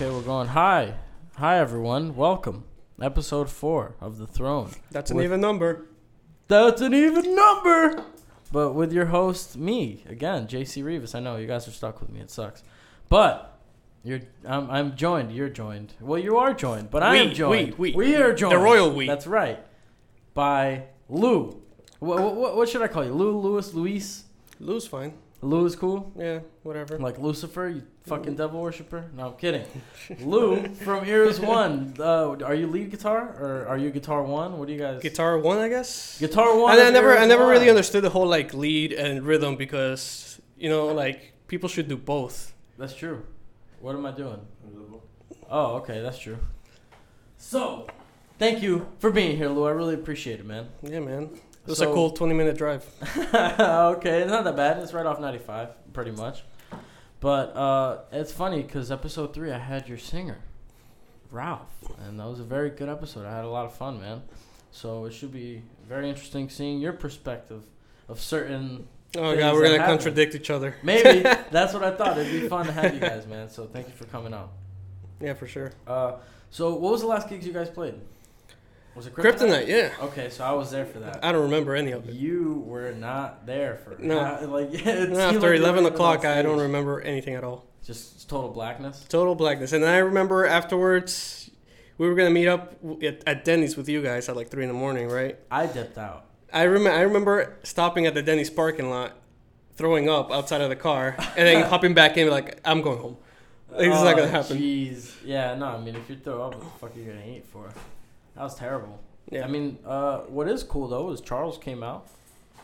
Okay, 0.00 0.10
we're 0.10 0.22
going. 0.22 0.48
Hi, 0.48 0.94
hi 1.36 1.58
everyone. 1.58 2.16
Welcome, 2.16 2.64
episode 3.02 3.50
four 3.50 3.96
of 4.00 4.16
the 4.16 4.26
Throne. 4.26 4.70
That's 4.90 5.10
an 5.10 5.18
With- 5.18 5.26
even 5.26 5.42
number. 5.42 5.88
That's 6.48 6.80
an 6.80 6.94
even 6.94 7.34
number. 7.34 8.06
But 8.50 8.72
with 8.72 8.94
your 8.94 9.04
host, 9.04 9.58
me 9.58 10.02
again, 10.08 10.46
JC 10.46 10.82
Rivas. 10.82 11.14
I 11.14 11.20
know 11.20 11.36
you 11.36 11.46
guys 11.46 11.68
are 11.68 11.72
stuck 11.72 12.00
with 12.00 12.08
me. 12.08 12.20
It 12.20 12.30
sucks, 12.30 12.62
but 13.10 13.60
you're. 14.02 14.20
I'm. 14.46 14.70
I'm 14.70 14.96
joined. 14.96 15.32
You're 15.32 15.50
joined. 15.50 15.92
Well, 16.00 16.18
you 16.18 16.38
are 16.38 16.54
joined, 16.54 16.90
but 16.90 17.02
I 17.02 17.16
am 17.16 17.34
joined. 17.34 17.74
we, 17.74 17.92
we. 17.92 18.06
we 18.06 18.16
are 18.16 18.32
joined. 18.32 18.52
The 18.52 18.58
royal 18.58 18.90
we. 18.90 19.06
That's 19.06 19.26
right. 19.26 19.58
By 20.32 20.84
Lou. 21.10 21.62
What, 21.98 22.36
what, 22.36 22.56
what 22.56 22.70
should 22.70 22.80
I 22.80 22.88
call 22.88 23.04
you? 23.04 23.12
Lou, 23.12 23.36
Louis, 23.36 23.74
Luis. 23.74 24.24
Lou's 24.60 24.86
fine. 24.86 25.12
Lou 25.42 25.66
is 25.66 25.76
cool. 25.76 26.10
Yeah, 26.16 26.38
whatever. 26.62 26.98
Like 26.98 27.18
Lucifer, 27.18 27.68
you 27.68 27.82
fucking 28.06 28.36
devil 28.36 28.60
worshiper? 28.60 29.04
No, 29.16 29.28
I'm 29.28 29.34
kidding. 29.36 29.64
Lou 30.20 30.68
from 30.74 31.04
Ears 31.06 31.40
One. 31.40 31.94
Uh, 31.98 32.36
are 32.44 32.54
you 32.54 32.66
lead 32.66 32.90
guitar 32.90 33.36
or 33.38 33.66
are 33.68 33.78
you 33.78 33.90
guitar 33.90 34.22
one? 34.22 34.58
What 34.58 34.68
do 34.68 34.74
you 34.74 34.78
guys? 34.80 35.02
Guitar 35.02 35.38
one, 35.38 35.58
I 35.58 35.68
guess. 35.68 36.18
Guitar 36.18 36.56
one. 36.58 36.72
And 36.72 36.80
I 36.82 36.88
of 36.88 36.94
never, 36.94 37.12
I 37.16 37.20
Ears 37.20 37.28
never 37.28 37.46
really 37.46 37.68
understood 37.70 38.02
the 38.04 38.10
whole 38.10 38.26
like 38.26 38.54
lead 38.54 38.92
and 38.92 39.22
rhythm 39.24 39.56
because 39.56 40.40
you 40.56 40.68
know, 40.68 40.86
like 40.86 41.32
people 41.48 41.68
should 41.68 41.88
do 41.88 41.96
both. 41.96 42.54
That's 42.78 42.94
true. 42.94 43.24
What 43.80 43.94
am 43.94 44.04
I 44.06 44.12
doing? 44.12 44.40
Oh, 45.50 45.76
okay, 45.76 46.00
that's 46.00 46.18
true. 46.18 46.38
So, 47.36 47.86
thank 48.38 48.62
you 48.62 48.86
for 48.98 49.10
being 49.10 49.36
here, 49.36 49.48
Lou. 49.48 49.64
I 49.66 49.70
really 49.70 49.94
appreciate 49.94 50.38
it, 50.38 50.46
man. 50.46 50.68
Yeah, 50.82 51.00
man. 51.00 51.24
It 51.24 51.66
was 51.66 51.78
So- 51.78 51.90
a 51.90 51.94
cool 51.94 52.10
20 52.10 52.34
minute 52.34 52.56
drive. 52.56 52.84
okay, 53.34 54.20
it's 54.22 54.30
not 54.30 54.44
that 54.44 54.56
bad. 54.56 54.78
It's 54.78 54.92
right 54.92 55.06
off 55.06 55.18
95, 55.20 55.92
pretty 55.92 56.12
much. 56.12 56.44
But 57.20 57.54
uh, 57.54 57.98
it's 58.12 58.32
funny 58.32 58.62
because 58.62 58.90
episode 58.90 59.34
three, 59.34 59.52
I 59.52 59.58
had 59.58 59.88
your 59.88 59.98
singer, 59.98 60.38
Ralph, 61.30 61.68
and 62.06 62.18
that 62.18 62.26
was 62.26 62.40
a 62.40 62.44
very 62.44 62.70
good 62.70 62.88
episode. 62.88 63.26
I 63.26 63.34
had 63.36 63.44
a 63.44 63.48
lot 63.50 63.66
of 63.66 63.74
fun, 63.74 64.00
man. 64.00 64.22
So 64.72 65.04
it 65.04 65.12
should 65.12 65.32
be 65.32 65.62
very 65.86 66.08
interesting 66.08 66.48
seeing 66.48 66.80
your 66.80 66.92
perspective 66.92 67.62
of 68.08 68.20
certain. 68.20 68.86
Oh 69.16 69.36
god, 69.36 69.54
we're 69.54 69.64
gonna 69.64 69.78
happen. 69.78 69.96
contradict 69.98 70.34
each 70.34 70.50
other. 70.50 70.76
Maybe 70.82 71.20
that's 71.50 71.74
what 71.74 71.84
I 71.84 71.90
thought. 71.90 72.16
It'd 72.16 72.40
be 72.40 72.48
fun 72.48 72.66
to 72.66 72.72
have 72.72 72.94
you 72.94 73.00
guys, 73.00 73.26
man. 73.26 73.50
So 73.50 73.66
thank 73.66 73.88
you 73.88 73.94
for 73.94 74.04
coming 74.04 74.32
out. 74.32 74.52
Yeah, 75.20 75.34
for 75.34 75.46
sure. 75.46 75.72
Uh, 75.86 76.14
so 76.50 76.70
what 76.74 76.92
was 76.92 77.02
the 77.02 77.06
last 77.06 77.28
gigs 77.28 77.46
you 77.46 77.52
guys 77.52 77.68
played? 77.68 77.94
Was 79.00 79.06
it 79.06 79.14
Kryptonite, 79.14 79.66
yeah. 79.66 79.92
Okay, 80.02 80.28
so 80.28 80.44
I 80.44 80.52
was 80.52 80.70
there 80.70 80.84
for 80.84 80.98
that. 81.00 81.24
I 81.24 81.32
don't 81.32 81.44
remember 81.44 81.74
any 81.74 81.92
of 81.92 82.06
it. 82.06 82.14
You 82.14 82.62
were 82.66 82.92
not 82.92 83.46
there 83.46 83.76
for 83.82 83.96
No. 83.98 84.20
ha- 84.22 84.40
like 84.46 84.72
No, 84.84 85.18
after 85.18 85.54
11 85.54 85.86
o'clock, 85.86 86.24
I 86.26 86.42
don't 86.42 86.60
remember 86.60 87.00
anything 87.00 87.34
at 87.34 87.42
all. 87.44 87.64
Just 87.82 88.28
total 88.28 88.50
blackness. 88.50 89.04
Total 89.08 89.34
blackness. 89.34 89.72
And 89.72 89.84
I 89.86 89.96
remember 89.98 90.44
afterwards, 90.44 91.50
we 91.96 92.08
were 92.08 92.14
gonna 92.14 92.28
meet 92.30 92.46
up 92.46 92.74
at, 93.02 93.22
at 93.26 93.44
Denny's 93.46 93.74
with 93.76 93.88
you 93.88 94.02
guys 94.02 94.28
at 94.28 94.36
like 94.36 94.50
three 94.50 94.64
in 94.64 94.68
the 94.68 94.74
morning, 94.74 95.08
right? 95.08 95.38
I 95.50 95.66
dipped 95.66 95.96
out. 95.96 96.26
I 96.52 96.64
remember. 96.64 96.98
I 96.98 97.00
remember 97.02 97.56
stopping 97.62 98.04
at 98.06 98.12
the 98.12 98.22
Denny's 98.22 98.50
parking 98.50 98.90
lot, 98.90 99.16
throwing 99.76 100.10
up 100.10 100.30
outside 100.30 100.60
of 100.60 100.68
the 100.68 100.76
car, 100.76 101.16
and 101.38 101.46
then 101.46 101.62
hopping 101.70 101.94
back 101.94 102.18
in 102.18 102.28
like 102.28 102.60
I'm 102.66 102.82
going 102.82 102.98
home. 102.98 103.16
Like, 103.70 103.78
this 103.88 103.96
is 103.96 104.02
not 104.02 104.16
gonna 104.16 104.28
Oh, 104.28 104.30
happen. 104.30 104.58
Jeez. 104.58 105.14
Yeah, 105.24 105.54
no. 105.54 105.66
I 105.66 105.80
mean, 105.80 105.94
if 105.96 106.10
you 106.10 106.16
throw 106.16 106.42
up, 106.42 106.54
what 106.56 106.64
the 106.64 106.78
fuck 106.80 106.96
are 106.96 106.98
you 106.98 107.06
gonna 107.06 107.24
eat 107.26 107.46
for? 107.46 107.70
That 108.34 108.42
was 108.44 108.54
terrible. 108.54 108.98
Yeah. 109.30 109.44
I 109.44 109.48
mean, 109.48 109.78
uh, 109.86 110.18
what 110.20 110.48
is 110.48 110.62
cool 110.62 110.88
though 110.88 111.10
is 111.10 111.20
Charles 111.20 111.58
came 111.58 111.82
out. 111.82 112.06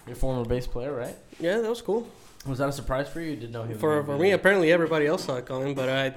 Your 0.06 0.16
former 0.16 0.44
bass 0.44 0.66
player, 0.66 0.94
right? 0.94 1.16
yeah, 1.40 1.58
that 1.58 1.68
was 1.68 1.82
cool. 1.82 2.06
Was 2.46 2.58
that 2.58 2.68
a 2.68 2.72
surprise 2.72 3.08
for 3.08 3.20
you? 3.20 3.30
You 3.30 3.36
didn't 3.36 3.52
know 3.52 3.64
he 3.64 3.72
was 3.72 3.80
For 3.80 3.94
gonna 3.96 4.06
for 4.06 4.12
be 4.16 4.22
me, 4.22 4.28
there? 4.28 4.36
apparently 4.36 4.70
everybody 4.72 5.06
else 5.06 5.24
saw 5.24 5.36
it 5.36 5.46
coming, 5.46 5.74
but 5.74 5.88
I. 5.88 6.14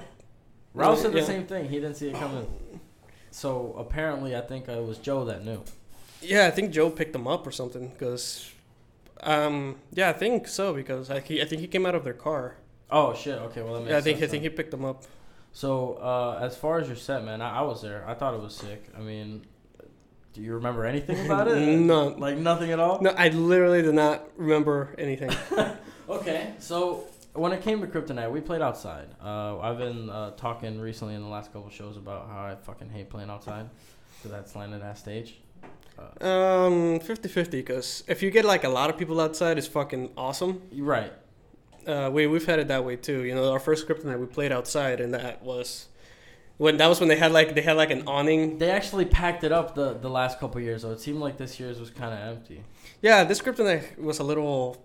Ralph 0.74 1.00
said 1.00 1.12
the 1.12 1.18
Yeah. 1.18 1.24
same 1.24 1.46
thing. 1.46 1.68
He 1.68 1.76
didn't 1.80 1.96
see 1.96 2.08
it 2.10 2.14
coming. 2.14 2.46
So 3.32 3.74
apparently, 3.78 4.36
I 4.36 4.40
think 4.40 4.68
it 4.68 4.84
was 4.84 4.98
Joe 4.98 5.24
that 5.24 5.44
knew. 5.44 5.60
Yeah, 6.22 6.46
I 6.46 6.50
think 6.52 6.70
Joe 6.72 6.88
picked 6.90 7.12
them 7.12 7.26
up 7.26 7.46
or 7.46 7.50
something 7.50 7.88
because. 7.88 8.50
Um. 9.22 9.76
Yeah, 9.92 10.08
I 10.10 10.12
think 10.12 10.46
so 10.48 10.72
because 10.72 11.10
I, 11.10 11.20
he, 11.20 11.42
I 11.42 11.44
think 11.44 11.60
he 11.60 11.66
came 11.66 11.84
out 11.84 11.94
of 11.96 12.04
their 12.04 12.14
car. 12.14 12.56
Oh 12.90 13.12
shit. 13.14 13.38
Okay. 13.38 13.62
Well, 13.62 13.74
that 13.74 13.80
makes 13.80 13.90
Yeah, 13.90 13.98
I 13.98 14.00
think 14.00 14.16
I 14.18 14.20
sense 14.20 14.30
think 14.30 14.42
he 14.44 14.48
picked 14.50 14.70
them 14.70 14.84
up. 14.84 15.02
So 15.52 15.94
uh, 15.94 16.38
as 16.42 16.56
far 16.56 16.78
as 16.78 16.86
your 16.86 16.96
set, 16.96 17.24
man, 17.24 17.42
I, 17.42 17.58
I 17.58 17.62
was 17.62 17.82
there. 17.82 18.04
I 18.06 18.14
thought 18.14 18.34
it 18.34 18.40
was 18.40 18.54
sick. 18.54 18.84
I 18.96 19.00
mean, 19.00 19.44
do 20.32 20.40
you 20.42 20.54
remember 20.54 20.84
anything 20.86 21.24
about 21.26 21.48
it? 21.48 21.56
None. 21.78 22.18
Like 22.20 22.36
nothing 22.38 22.70
at 22.70 22.78
all. 22.78 23.00
No, 23.00 23.10
I 23.10 23.28
literally 23.28 23.82
did 23.82 23.94
not 23.94 24.28
remember 24.36 24.94
anything. 24.98 25.30
Okay, 26.08 26.54
so 26.58 27.04
when 27.34 27.52
it 27.52 27.62
came 27.62 27.80
to 27.82 27.86
Kryptonite, 27.86 28.32
we 28.32 28.40
played 28.40 28.60
outside. 28.62 29.06
Uh, 29.24 29.60
I've 29.60 29.78
been 29.78 30.10
uh, 30.10 30.32
talking 30.32 30.80
recently 30.80 31.14
in 31.14 31.22
the 31.22 31.28
last 31.28 31.52
couple 31.52 31.70
shows 31.70 31.96
about 31.96 32.28
how 32.28 32.38
I 32.46 32.56
fucking 32.56 32.90
hate 32.90 33.10
playing 33.10 33.30
outside 33.30 33.70
to 34.22 34.28
that 34.28 34.48
slanted 34.48 34.82
ass 34.82 34.98
stage. 34.98 35.38
Uh, 35.96 36.26
Um, 36.66 36.98
50-50 36.98 37.50
because 37.52 38.02
if 38.08 38.24
you 38.24 38.32
get 38.32 38.44
like 38.44 38.64
a 38.64 38.68
lot 38.68 38.90
of 38.90 38.98
people 38.98 39.20
outside, 39.20 39.56
it's 39.56 39.68
fucking 39.68 40.10
awesome. 40.16 40.62
right. 40.76 41.12
Uh, 41.90 42.10
we 42.10 42.26
we've 42.26 42.46
had 42.46 42.58
it 42.58 42.68
that 42.68 42.84
way 42.84 42.96
too. 42.96 43.24
You 43.24 43.34
know, 43.34 43.50
our 43.52 43.58
first 43.60 43.86
Kryptonite 43.88 44.18
we 44.18 44.26
played 44.26 44.52
outside, 44.52 45.00
and 45.00 45.12
that 45.14 45.42
was 45.42 45.88
when 46.56 46.76
that 46.76 46.86
was 46.86 47.00
when 47.00 47.08
they 47.08 47.16
had 47.16 47.32
like 47.32 47.54
they 47.54 47.62
had 47.62 47.76
like 47.76 47.90
an 47.90 48.04
awning. 48.06 48.58
They 48.58 48.70
actually 48.70 49.06
packed 49.06 49.44
it 49.44 49.52
up 49.52 49.74
the, 49.74 49.94
the 49.94 50.10
last 50.10 50.38
couple 50.38 50.60
years, 50.60 50.82
though. 50.82 50.92
It 50.92 51.00
seemed 51.00 51.18
like 51.18 51.36
this 51.36 51.58
year's 51.58 51.80
was 51.80 51.90
kind 51.90 52.12
of 52.12 52.20
empty. 52.36 52.62
Yeah, 53.02 53.24
this 53.24 53.40
Kryptonite 53.40 53.98
was 53.98 54.18
a 54.18 54.24
little 54.24 54.76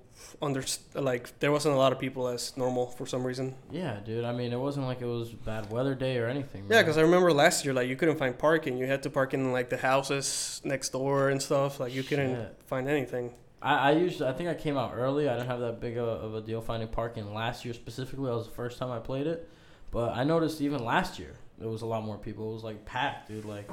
under 0.42 0.64
like 0.94 1.38
there 1.40 1.52
wasn't 1.52 1.76
a 1.76 1.78
lot 1.78 1.92
of 1.92 2.00
people 2.00 2.28
as 2.28 2.56
normal 2.58 2.88
for 2.88 3.06
some 3.06 3.24
reason. 3.26 3.56
Yeah, 3.72 4.00
dude. 4.06 4.26
I 4.26 4.32
mean, 4.32 4.54
it 4.54 4.60
wasn't 4.60 4.86
like 4.86 5.02
it 5.02 5.06
was 5.06 5.30
bad 5.30 5.70
weather 5.70 5.96
day 5.96 6.18
or 6.18 6.28
anything. 6.28 6.66
Yeah, 6.70 6.82
because 6.82 6.98
I 6.98 7.02
remember 7.02 7.32
last 7.32 7.66
year 7.66 7.74
like 7.74 7.88
you 7.88 7.96
couldn't 7.96 8.18
find 8.18 8.38
parking. 8.38 8.78
You 8.78 8.88
had 8.88 9.04
to 9.04 9.10
park 9.10 9.34
in 9.34 9.52
like 9.52 9.70
the 9.70 9.78
houses 9.78 10.62
next 10.64 10.90
door 10.90 11.30
and 11.30 11.42
stuff. 11.42 11.80
Like 11.80 11.94
you 11.94 12.04
couldn't 12.04 12.36
Shit. 12.36 12.62
find 12.66 12.88
anything. 12.88 13.34
I, 13.62 13.90
I 13.90 13.92
usually 13.94 14.30
I 14.30 14.34
think 14.34 14.50
I 14.50 14.54
came 14.54 14.78
out 14.78 14.94
early. 14.96 15.28
I 15.30 15.34
didn't 15.36 15.48
have 15.48 15.60
that 15.62 15.80
big 15.80 15.98
of 15.98 16.08
a, 16.08 16.12
of 16.12 16.36
a 16.36 16.42
deal 16.42 16.62
finding 16.62 16.88
parking 16.90 17.34
last 17.34 17.66
year 17.66 17.74
specifically. 17.74 18.26
That 18.26 18.36
was 18.36 18.46
the 18.48 18.54
first 18.54 18.78
time 18.78 18.92
I 18.92 19.00
played 19.00 19.28
it, 19.28 19.50
but 19.92 20.14
I 20.16 20.24
noticed 20.24 20.62
even 20.62 20.84
last 20.84 21.18
year 21.20 21.36
there 21.58 21.70
was 21.70 21.82
a 21.82 21.86
lot 21.86 22.04
more 22.04 22.18
people. 22.18 22.50
It 22.52 22.54
was 22.54 22.64
like 22.64 22.86
packed, 22.86 23.30
dude. 23.30 23.46
Like 23.46 23.70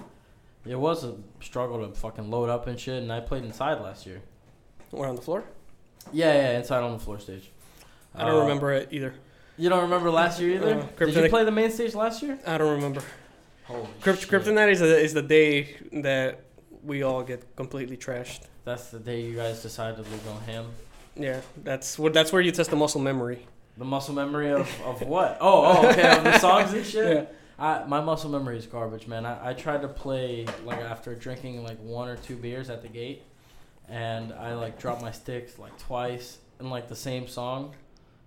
it 0.64 0.76
was 0.78 1.04
a 1.04 1.16
struggle 1.40 1.86
to 1.86 1.94
fucking 1.94 2.30
load 2.30 2.48
up 2.48 2.66
and 2.66 2.78
shit. 2.78 3.02
And 3.02 3.12
I 3.12 3.20
played 3.20 3.44
inside 3.44 3.80
last 3.80 4.06
year. 4.06 4.22
Or 4.92 5.06
on 5.06 5.16
the 5.16 5.22
floor. 5.22 5.44
Yeah, 6.12 6.32
yeah, 6.34 6.58
inside 6.58 6.82
on 6.82 6.92
the 6.92 6.98
floor 6.98 7.18
stage. 7.18 7.50
I 8.14 8.26
don't 8.26 8.40
Uh, 8.40 8.42
remember 8.42 8.72
it 8.72 8.88
either. 8.90 9.14
You 9.56 9.68
don't 9.68 9.82
remember 9.82 10.10
last 10.10 10.40
year 10.40 10.56
either? 10.56 10.78
Uh, 11.00 11.04
Did 11.06 11.14
you 11.14 11.28
play 11.28 11.44
the 11.44 11.50
main 11.50 11.70
stage 11.70 11.94
last 11.94 12.22
year? 12.22 12.38
I 12.46 12.58
don't 12.58 12.74
remember. 12.74 13.02
Holy. 13.64 13.86
Kryptonite 14.02 14.72
is, 14.72 14.80
the 14.80 14.98
is 14.98 15.14
the 15.14 15.22
day 15.22 15.76
that 15.92 16.40
we 16.84 17.02
all 17.02 17.22
get 17.22 17.56
completely 17.56 17.96
trashed. 17.96 18.42
That's 18.64 18.90
the 18.90 18.98
day 18.98 19.22
you 19.22 19.36
guys 19.36 19.62
decided 19.62 20.04
to 20.04 20.10
go 20.10 20.34
ham. 20.46 20.66
Yeah, 21.16 21.40
that's 21.62 21.98
where 21.98 22.10
that's 22.10 22.32
where 22.32 22.40
you 22.40 22.52
test 22.52 22.70
the 22.70 22.76
muscle 22.76 23.00
memory. 23.00 23.46
The 23.76 23.84
muscle 23.84 24.14
memory 24.14 24.50
of, 24.50 24.68
of 24.84 25.02
what? 25.02 25.38
Oh, 25.40 25.64
oh, 25.64 25.88
okay, 25.88 26.16
of 26.16 26.24
the 26.24 26.38
songs 26.46 26.72
and 26.72 26.84
shit. 26.84 27.28
Yeah. 27.28 27.34
I, 27.58 27.84
my 27.86 28.00
muscle 28.00 28.30
memory 28.30 28.58
is 28.58 28.66
garbage, 28.66 29.06
man. 29.06 29.24
I, 29.24 29.50
I 29.50 29.54
tried 29.54 29.82
to 29.82 29.88
play 29.88 30.46
like 30.64 30.80
after 30.80 31.14
drinking 31.14 31.62
like 31.62 31.78
one 31.78 32.08
or 32.08 32.16
two 32.16 32.36
beers 32.36 32.70
at 32.70 32.82
the 32.82 32.88
gate, 32.88 33.22
and 33.88 34.32
I 34.32 34.54
like 34.54 34.78
dropped 34.78 35.02
my 35.02 35.12
sticks 35.12 35.58
like 35.58 35.76
twice 35.78 36.38
in 36.60 36.70
like 36.70 36.88
the 36.88 36.96
same 36.96 37.28
song. 37.28 37.74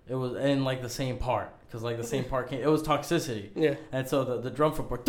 It 0.08 0.14
was 0.14 0.36
in 0.36 0.64
like 0.64 0.82
the 0.82 0.88
same 0.88 1.18
part 1.18 1.52
because 1.76 1.84
like 1.84 1.98
the 1.98 2.08
same 2.08 2.24
part 2.24 2.48
came. 2.48 2.62
It 2.62 2.68
was 2.68 2.82
toxicity, 2.82 3.50
Yeah, 3.54 3.74
and 3.92 4.08
so 4.08 4.24
the 4.24 4.40
the 4.40 4.50
drum 4.50 4.72
for 4.72 4.82
part. 4.82 5.04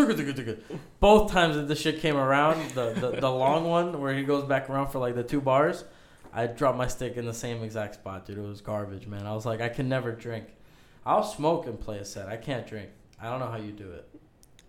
Both 1.00 1.32
times 1.32 1.56
that 1.56 1.68
the 1.70 1.76
shit 1.76 2.02
came 2.02 2.18
around, 2.18 2.72
the, 2.72 2.92
the 2.94 3.22
the 3.22 3.32
long 3.32 3.64
one 3.64 4.02
where 4.02 4.14
he 4.14 4.24
goes 4.24 4.44
back 4.44 4.70
around 4.70 4.90
for 4.90 5.00
like 5.00 5.16
the 5.16 5.24
two 5.24 5.40
bars, 5.40 5.86
I 6.34 6.48
dropped 6.48 6.78
my 6.78 6.88
stick 6.88 7.16
in 7.16 7.26
the 7.26 7.34
same 7.34 7.64
exact 7.64 7.96
spot, 7.96 8.26
dude. 8.26 8.38
It 8.38 8.42
was 8.42 8.60
garbage, 8.60 9.08
man. 9.08 9.26
I 9.26 9.34
was 9.34 9.46
like, 9.46 9.62
I 9.62 9.70
can 9.70 9.88
never 9.88 10.12
drink. 10.12 10.48
I'll 11.06 11.24
smoke 11.24 11.68
and 11.68 11.80
play 11.80 12.00
a 12.00 12.06
set. 12.06 12.28
I 12.28 12.36
can't 12.36 12.68
drink. 12.68 12.90
I 13.22 13.30
don't 13.30 13.40
know 13.40 13.48
how 13.50 13.58
you 13.58 13.72
do 13.72 13.90
it. 13.92 14.10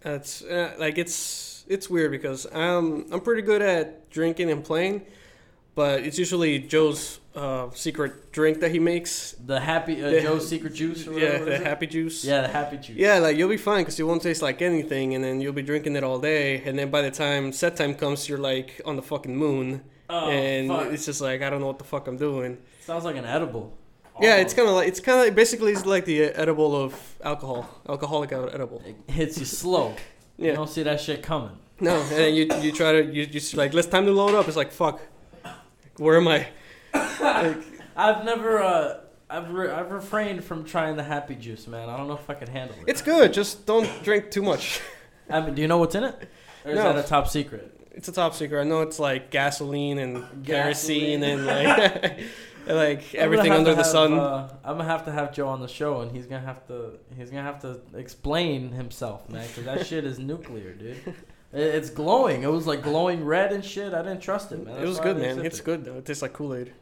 that's 0.01 0.43
uh, 0.43 0.75
like 0.79 0.99
it's 0.99 1.65
it's 1.69 1.91
weird 1.91 2.13
because 2.13 2.47
I'm 2.55 3.13
I'm 3.13 3.21
pretty 3.23 3.43
good 3.43 3.61
at 3.61 4.09
drinking 4.09 4.51
and 4.53 4.63
playing, 4.63 5.05
but 5.75 6.05
it's 6.05 6.17
usually 6.17 6.61
Joe's 6.61 7.19
uh, 7.39 7.71
secret 7.87 8.13
drink 8.33 8.61
that 8.61 8.71
he 8.71 8.79
makes. 8.93 9.13
The 9.47 9.59
happy 9.61 9.95
uh, 10.03 10.11
The- 10.11 10.21
Joe's 10.23 10.49
secret 10.49 10.75
juice 10.75 11.07
or 11.09 11.13
Yeah, 11.19 11.39
the 11.39 11.53
is 11.55 11.61
it? 11.61 11.67
happy 11.67 11.87
juice. 11.87 12.25
Yeah, 12.25 12.41
the 12.43 12.49
happy 12.49 12.77
juice. 12.85 12.97
Yeah, 12.97 13.19
like 13.19 13.37
you'll 13.37 13.49
be 13.59 13.63
fine 13.71 13.83
because 13.83 13.99
it 14.01 14.05
won't 14.11 14.23
taste 14.23 14.43
like 14.43 14.61
anything, 14.63 15.15
and 15.15 15.23
then 15.25 15.41
you'll 15.41 15.53
be 15.63 15.67
drinking 15.71 15.95
it 15.97 16.05
all 16.05 16.19
day, 16.19 16.63
and 16.67 16.79
then 16.79 16.91
by 16.91 17.03
the 17.03 17.11
time 17.25 17.53
set 17.53 17.77
time 17.77 17.95
comes, 17.95 18.29
you're 18.29 18.45
like 18.53 18.81
on 18.85 18.97
the 18.97 19.03
fucking 19.03 19.37
moon, 19.37 19.83
Oh, 20.11 20.29
and 20.31 20.69
fuck. 20.69 20.87
it's 20.93 21.07
just 21.07 21.21
like 21.21 21.43
I 21.43 21.51
don't 21.51 21.61
know 21.61 21.67
what 21.73 21.79
the 21.79 21.85
fuck 21.95 22.09
I'm 22.09 22.17
doing. 22.17 22.59
Sounds 22.81 23.05
like 23.05 23.17
an 23.17 23.25
edible. 23.27 23.67
Yeah, 24.21 24.37
it's 24.43 24.53
kind 24.55 24.69
of 24.69 24.75
like 24.75 24.89
it's 24.89 24.99
kind 25.01 25.29
of 25.29 25.35
basically 25.37 25.71
it's 25.73 25.87
like 25.87 26.05
the 26.05 26.25
edible 26.45 26.75
of 26.85 26.93
alcohol, 27.23 27.69
alcoholic 27.89 28.33
edible. 28.33 28.83
It 28.85 28.97
hits 29.19 29.39
you 29.39 29.45
slow. 29.45 29.95
yeah, 30.37 30.49
You 30.51 30.57
don't 30.57 30.69
see 30.77 30.83
that 30.83 31.01
shit 31.01 31.23
coming. 31.23 31.57
no, 31.79 31.95
and 32.01 32.11
then 32.11 32.35
you 32.35 32.45
you 32.65 32.73
try 32.73 32.91
to 32.97 33.03
you 33.15 33.27
just 33.27 33.55
like 33.55 33.75
let's 33.75 33.87
time 33.87 34.07
to 34.07 34.13
load 34.13 34.35
up. 34.35 34.49
It's 34.49 34.57
like 34.57 34.73
fuck, 34.73 34.99
where 35.99 36.17
am 36.17 36.27
I? 36.27 36.49
Like, 36.95 37.57
I've 37.97 38.25
never 38.25 38.63
uh 38.63 39.01
I've 39.31 39.51
re- 39.53 39.71
I've 39.71 39.91
refrained 39.91 40.43
from 40.45 40.65
trying 40.65 40.97
the 40.97 41.03
happy 41.03 41.35
juice, 41.35 41.67
man. 41.67 41.89
I 41.89 41.97
don't 41.97 42.09
know 42.09 42.15
if 42.15 42.29
I 42.31 42.35
can 42.35 42.49
handle 42.49 42.77
it. 42.79 42.85
It's 42.87 43.03
good. 43.03 43.33
Just 43.33 43.67
don't 43.67 43.89
drink 44.03 44.31
too 44.31 44.43
much. 44.43 44.81
I 45.31 45.41
mean, 45.41 45.55
do 45.55 45.61
you 45.63 45.69
know 45.69 45.79
what's 45.79 45.95
in 45.95 46.05
it? 46.05 46.29
Or 46.65 46.71
is 46.71 46.77
No. 46.79 46.93
that 46.93 47.05
a 47.05 47.07
top 47.07 47.29
secret? 47.29 47.75
It's 47.93 48.09
a 48.09 48.13
top 48.13 48.35
secret. 48.35 48.61
I 48.61 48.65
know 48.65 48.81
it's 48.83 48.99
like 48.99 49.31
gasoline 49.31 49.99
and 49.99 50.25
kerosene 50.47 51.23
and 51.23 51.45
like 51.47 51.67
like 52.67 52.69
I'm 52.69 52.69
gonna 52.69 53.03
everything 53.15 53.51
have 53.53 53.59
under 53.59 53.71
to 53.73 53.77
the 53.77 53.83
have, 53.83 53.87
sun. 53.87 54.13
Uh, 54.15 54.49
I'm 54.65 54.77
gonna 54.79 54.89
have 54.89 55.05
to 55.07 55.13
have 55.13 55.35
Joe 55.35 55.49
on 55.49 55.61
the 55.61 55.69
show, 55.69 56.01
and 56.03 56.11
he's 56.13 56.27
gonna 56.27 56.45
have 56.47 56.67
to 56.69 56.93
he's 57.17 57.31
gonna 57.31 57.43
have 57.43 57.61
to 57.63 57.81
explain 57.95 58.71
himself, 58.73 59.29
man, 59.29 59.47
because 59.49 59.65
that 59.65 59.87
shit 59.87 60.05
is 60.05 60.19
nuclear, 60.19 60.73
dude. 60.75 60.97
It- 61.07 61.15
It's 61.53 61.89
glowing. 61.91 62.43
It 62.43 62.51
was 62.51 62.67
like 62.67 62.83
glowing 62.83 63.25
red 63.25 63.53
and 63.53 63.65
shit. 63.65 63.95
I 63.95 64.03
didn't 64.03 64.21
trust 64.21 64.53
it, 64.53 64.65
man. 64.65 64.75
it 64.75 64.79
That's 64.81 64.89
was 64.89 64.99
why 64.99 65.03
I 65.03 65.07
good, 65.09 65.15
didn't 65.15 65.27
man. 65.29 65.37
sip 65.37 65.45
It's 65.47 65.59
it. 65.61 65.65
good 65.65 65.85
though. 65.87 65.95
It 65.97 66.05
tastes 66.07 66.23
like 66.23 66.35
Kool 66.35 66.55
Aid. 66.55 66.73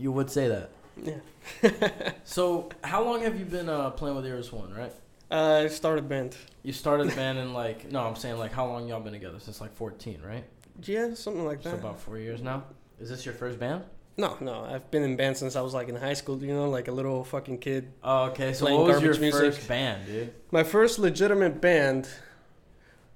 You 0.00 0.12
would 0.12 0.30
say 0.30 0.48
that. 0.48 0.70
Yeah. 1.02 1.20
So, 2.24 2.68
how 2.84 3.02
long 3.02 3.22
have 3.22 3.38
you 3.38 3.44
been 3.44 3.68
uh, 3.68 3.90
playing 3.90 4.16
with 4.16 4.24
Iris 4.24 4.52
One, 4.52 4.72
right? 4.72 4.92
Uh, 5.30 5.62
I 5.64 5.68
started 5.68 6.08
band. 6.08 6.36
You 6.62 6.72
started 6.72 7.14
band 7.16 7.38
in 7.38 7.52
like 7.52 7.90
no, 7.90 8.00
I'm 8.00 8.16
saying 8.16 8.38
like 8.38 8.52
how 8.52 8.66
long 8.66 8.88
y'all 8.88 9.00
been 9.00 9.12
together? 9.12 9.38
Since 9.40 9.60
like 9.60 9.74
14, 9.74 10.20
right? 10.26 10.44
Yeah, 10.82 11.14
something 11.14 11.44
like 11.44 11.62
So 11.62 11.70
that. 11.70 11.80
about 11.80 12.00
four 12.00 12.18
years 12.18 12.40
now. 12.42 12.64
Is 12.98 13.08
this 13.10 13.24
your 13.26 13.34
first 13.34 13.58
band? 13.58 13.84
No, 14.16 14.36
no. 14.40 14.64
I've 14.64 14.90
been 14.90 15.02
in 15.02 15.16
band 15.16 15.36
since 15.36 15.56
I 15.56 15.60
was 15.60 15.72
like 15.74 15.88
in 15.88 15.96
high 15.96 16.14
school. 16.14 16.42
You 16.42 16.54
know, 16.54 16.68
like 16.70 16.88
a 16.88 16.92
little 16.92 17.24
fucking 17.24 17.58
kid. 17.58 17.92
Oh, 18.02 18.24
okay. 18.30 18.52
So 18.52 18.64
what 18.74 18.86
was 18.94 19.02
your 19.02 19.18
music. 19.18 19.40
first 19.54 19.68
band, 19.68 20.06
dude? 20.06 20.32
My 20.50 20.62
first 20.62 20.98
legitimate 20.98 21.60
band 21.60 22.08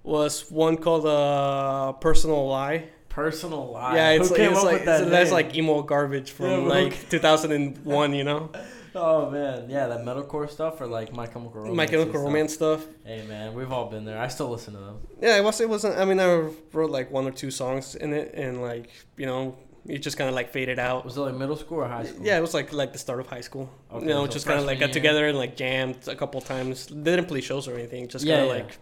was 0.02 0.50
one 0.50 0.76
called 0.76 1.06
uh, 1.06 1.92
Personal 1.92 2.46
Lie. 2.46 2.88
Personal 3.14 3.70
Lie. 3.70 3.94
yeah, 3.94 4.10
it's 4.10 4.28
Who 4.28 4.34
like, 4.36 4.50
it's 4.50 4.62
like 4.64 4.84
that 4.86 4.98
so 5.00 5.08
that's 5.08 5.30
like 5.30 5.54
emo 5.56 5.82
garbage 5.82 6.32
from 6.32 6.46
Yeah, 6.46 6.56
like 6.56 7.08
2001. 7.10 8.12
You 8.12 8.24
know, 8.24 8.50
Oh 8.96 9.30
man, 9.30 9.68
yeah, 9.68 9.86
that 9.88 10.00
metalcore 10.00 10.48
stuff 10.50 10.80
or 10.80 10.86
like 10.86 11.12
My 11.12 11.26
Chemical 11.26 11.60
Romance. 11.60 11.76
My 11.76 11.86
Chemical 11.86 12.20
Romance 12.20 12.54
stuff. 12.54 12.84
Hey 13.04 13.24
man, 13.26 13.54
we've 13.54 13.72
all 13.72 13.88
been 13.88 14.04
there. 14.04 14.18
I 14.20 14.28
still 14.28 14.48
listen 14.50 14.74
to 14.74 14.80
them. 14.80 14.96
Yeah, 15.20 15.36
it 15.36 15.44
was. 15.44 15.60
It 15.60 15.68
wasn't. 15.68 15.96
I 15.98 16.04
mean, 16.04 16.20
I 16.20 16.48
wrote 16.72 16.90
like 16.90 17.10
one 17.10 17.26
or 17.26 17.32
two 17.32 17.50
songs 17.50 17.94
in 17.96 18.12
it, 18.12 18.34
and 18.34 18.60
like 18.62 18.90
you 19.16 19.26
know, 19.26 19.56
it 19.86 19.98
just 19.98 20.16
kind 20.16 20.28
of 20.28 20.34
like 20.34 20.50
faded 20.50 20.78
out. 20.78 21.04
Was 21.04 21.16
it 21.16 21.20
like 21.20 21.34
middle 21.34 21.56
school 21.56 21.78
or 21.78 21.88
high 21.88 22.04
school? 22.04 22.24
Yeah, 22.24 22.38
it 22.38 22.40
was 22.40 22.54
like 22.54 22.72
like 22.72 22.92
the 22.92 22.98
start 22.98 23.20
of 23.20 23.26
high 23.26 23.40
school. 23.42 23.68
Okay, 23.92 24.06
you 24.06 24.10
know, 24.12 24.26
so 24.26 24.32
just 24.32 24.46
kind 24.46 24.60
of 24.60 24.66
like 24.66 24.78
got 24.78 24.90
year. 24.90 24.94
together 24.94 25.28
and 25.28 25.38
like 25.38 25.56
jammed 25.56 26.06
a 26.08 26.16
couple 26.16 26.40
times. 26.40 26.86
Didn't 26.86 27.26
play 27.26 27.40
shows 27.40 27.66
or 27.68 27.74
anything. 27.74 28.08
Just 28.08 28.24
Yeah, 28.24 28.36
kind 28.38 28.50
of 28.50 28.56
yeah. 28.56 28.62
like, 28.64 28.78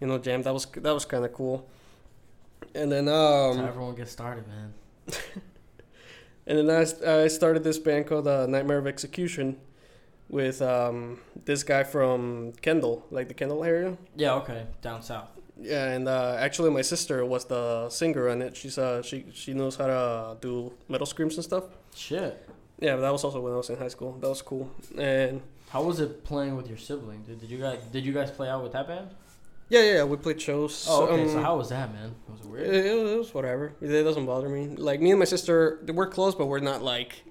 you 0.00 0.06
know, 0.08 0.18
jammed. 0.18 0.44
That 0.44 0.54
was 0.54 0.66
that 0.66 0.92
was 0.94 1.04
kind 1.04 1.24
of 1.24 1.32
cool. 1.32 1.68
And 2.74 2.90
then 2.90 3.08
um, 3.08 3.60
everyone 3.60 3.94
gets 3.94 4.10
started, 4.12 4.44
man. 4.48 4.74
and 6.46 6.58
then 6.58 6.70
I, 6.70 7.24
I 7.24 7.28
started 7.28 7.64
this 7.64 7.78
band 7.78 8.06
called 8.06 8.26
uh, 8.26 8.46
Nightmare 8.46 8.78
of 8.78 8.86
Execution, 8.86 9.56
with 10.28 10.62
um 10.62 11.20
this 11.44 11.62
guy 11.62 11.84
from 11.84 12.52
Kendall, 12.62 13.06
like 13.10 13.28
the 13.28 13.34
Kendall 13.34 13.64
area. 13.64 13.96
Yeah, 14.16 14.34
okay, 14.34 14.66
down 14.82 15.02
south. 15.02 15.30
Yeah, 15.60 15.90
and 15.90 16.08
uh, 16.08 16.36
actually, 16.38 16.70
my 16.70 16.82
sister 16.82 17.24
was 17.24 17.44
the 17.44 17.88
singer 17.88 18.28
on 18.28 18.42
it. 18.42 18.56
She's 18.56 18.78
uh 18.78 19.02
she 19.02 19.26
she 19.32 19.54
knows 19.54 19.76
how 19.76 19.86
to 19.86 20.36
do 20.40 20.72
metal 20.88 21.06
screams 21.06 21.36
and 21.36 21.44
stuff. 21.44 21.64
Shit. 21.94 22.48
Yeah, 22.80 22.96
that 22.96 23.12
was 23.12 23.22
also 23.22 23.40
when 23.40 23.52
I 23.52 23.56
was 23.56 23.70
in 23.70 23.76
high 23.76 23.88
school. 23.88 24.18
That 24.20 24.28
was 24.28 24.42
cool. 24.42 24.70
And 24.98 25.42
How 25.68 25.82
was 25.82 26.00
it 26.00 26.24
playing 26.24 26.56
with 26.56 26.68
your 26.68 26.76
sibling? 26.76 27.22
Did, 27.22 27.40
did 27.40 27.50
you 27.50 27.58
guys 27.58 27.78
did 27.92 28.04
you 28.04 28.12
guys 28.12 28.30
play 28.30 28.48
out 28.48 28.62
with 28.62 28.72
that 28.72 28.88
band? 28.88 29.10
Yeah, 29.68 29.82
yeah, 29.82 30.04
we 30.04 30.16
played 30.16 30.40
shows. 30.40 30.86
Oh, 30.88 31.06
okay. 31.06 31.28
so 31.28 31.38
Um, 31.38 31.42
how 31.44 31.56
was 31.56 31.68
that, 31.70 31.92
man? 31.92 32.14
Was 32.28 32.40
it 32.40 32.46
weird? 32.46 32.66
it 32.66 33.02
was- 33.02 33.10
it 33.12 33.18
was 33.18 33.34
whatever. 33.34 33.72
It 33.80 34.02
doesn't 34.02 34.26
bother 34.26 34.48
me. 34.48 34.68
Like 34.76 35.00
me 35.00 35.10
and 35.10 35.18
my 35.18 35.24
sister, 35.26 35.80
we're 35.92 36.08
close, 36.08 36.34
but 36.34 36.46
we're 36.46 36.60
not 36.60 36.82
like 36.82 37.24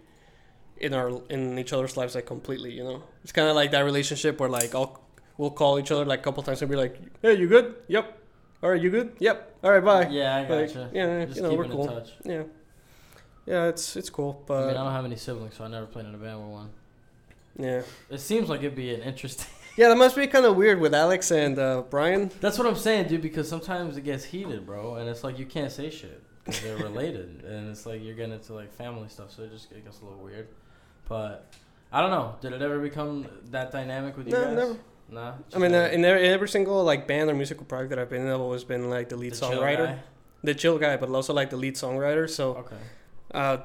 in 0.78 0.94
our 0.94 1.10
in 1.30 1.58
each 1.60 1.72
other's 1.74 1.96
lives 1.96 2.16
like 2.16 2.26
completely. 2.26 2.72
You 2.72 2.84
know, 2.84 3.04
it's 3.24 3.32
kind 3.32 3.48
of 3.48 3.56
like 3.56 3.72
that 3.72 3.82
relationship 3.86 4.40
where 4.40 4.50
like 4.50 4.74
I'll 4.76 5.00
we'll 5.38 5.52
call 5.52 5.80
each 5.80 5.92
other 5.92 6.06
like 6.06 6.20
a 6.20 6.24
couple 6.24 6.44
times 6.44 6.62
and 6.62 6.70
be 6.70 6.78
like, 6.78 6.98
"Hey, 7.22 7.36
you 7.36 7.48
good? 7.48 7.76
Yep. 7.88 8.18
All 8.62 8.70
right, 8.72 8.82
you 8.82 8.90
good? 8.90 9.14
Yep. 9.20 9.58
All 9.64 9.72
right, 9.72 9.84
bye." 9.84 10.08
Yeah, 10.10 10.36
I 10.36 10.40
Like, 10.42 10.68
gotcha. 10.68 10.90
yeah, 10.94 11.26
Just 11.26 11.38
you 11.38 11.44
know, 11.44 11.54
we're 11.54 11.68
cool. 11.68 11.84
in 11.84 11.88
touch. 11.96 12.10
Yeah, 12.24 12.44
yeah, 13.46 13.66
it's 13.68 13.96
it's 13.96 14.10
cool, 14.10 14.42
But 14.48 14.64
I 14.64 14.68
mean, 14.68 14.78
I 14.78 14.84
don't 14.84 14.94
have 14.94 15.06
any 15.06 15.16
siblings, 15.18 15.56
so 15.56 15.64
I 15.64 15.68
never 15.68 15.86
played 15.86 16.06
in 16.06 16.16
a 16.16 16.18
band 16.18 16.40
with 16.40 16.50
one. 16.50 16.70
yeah, 17.58 17.82
It 18.10 18.20
seems 18.20 18.50
like 18.50 18.60
it'd 18.62 18.76
be 18.76 18.94
an 18.94 19.02
interesting. 19.02 19.48
Yeah, 19.78 19.88
that 19.90 19.98
must 19.98 20.16
be 20.16 20.28
kind 20.28 20.46
of 20.46 20.56
weird 20.56 20.80
with 20.80 20.94
Alex 20.94 21.32
and 21.32 21.58
uh, 21.58 21.84
Brian. 21.90 22.32
That's 22.42 22.58
what 22.58 22.68
I'm 22.68 22.76
saying, 22.76 23.08
dude. 23.08 23.22
Because 23.22 23.48
sometimes 23.50 23.98
it 23.98 24.04
gets 24.04 24.24
heated, 24.26 24.66
bro, 24.66 24.96
and 24.96 25.10
it's 25.10 25.24
like 25.24 25.40
you 25.40 25.46
can't 25.46 25.72
say 25.72 25.90
shit 25.90 26.22
because 26.44 26.62
they're 26.62 26.78
related, 26.90 27.44
and 27.46 27.70
it's 27.70 27.86
like 27.86 28.04
you're 28.04 28.16
getting 28.16 28.34
into 28.34 28.54
like 28.54 28.74
family 28.74 29.10
stuff, 29.10 29.32
so 29.32 29.44
it 29.44 29.52
just 29.52 29.72
it 29.72 29.84
gets 29.84 30.02
a 30.02 30.06
little 30.06 30.20
weird. 30.20 30.48
But 31.08 31.52
I 31.92 32.02
don't 32.02 32.12
know. 32.12 32.36
Did 32.42 32.54
it 32.54 32.62
ever 32.62 32.80
become 32.80 33.28
that 33.52 33.72
dynamic 33.72 34.16
with 34.18 34.28
you 34.28 34.34
guys? 34.34 34.44
No, 34.44 34.56
guys? 34.56 34.58
never. 34.68 34.80
Nah. 35.10 35.34
I 35.54 35.58
mean, 35.60 35.74
uh, 35.76 35.90
in 35.92 36.04
every, 36.06 36.28
every 36.30 36.48
single 36.50 36.84
like 36.84 37.08
band 37.08 37.30
or 37.30 37.34
musical 37.36 37.66
project 37.66 37.90
that 37.92 38.00
I've 38.00 38.10
been 38.10 38.22
in, 38.22 38.30
I've 38.30 38.40
always 38.40 38.64
been 38.64 38.90
like 38.90 39.10
the 39.10 39.18
lead 39.18 39.34
the 39.34 39.38
chill 39.40 39.50
songwriter, 39.52 39.86
guy? 39.88 40.00
the 40.44 40.56
chill 40.56 40.80
guy, 40.80 40.98
but 40.98 41.10
also 41.10 41.34
like 41.34 41.50
the 41.50 41.58
lead 41.58 41.76
songwriter. 41.76 42.30
So 42.30 42.56
Okay. 42.56 42.76
uh, 43.34 43.58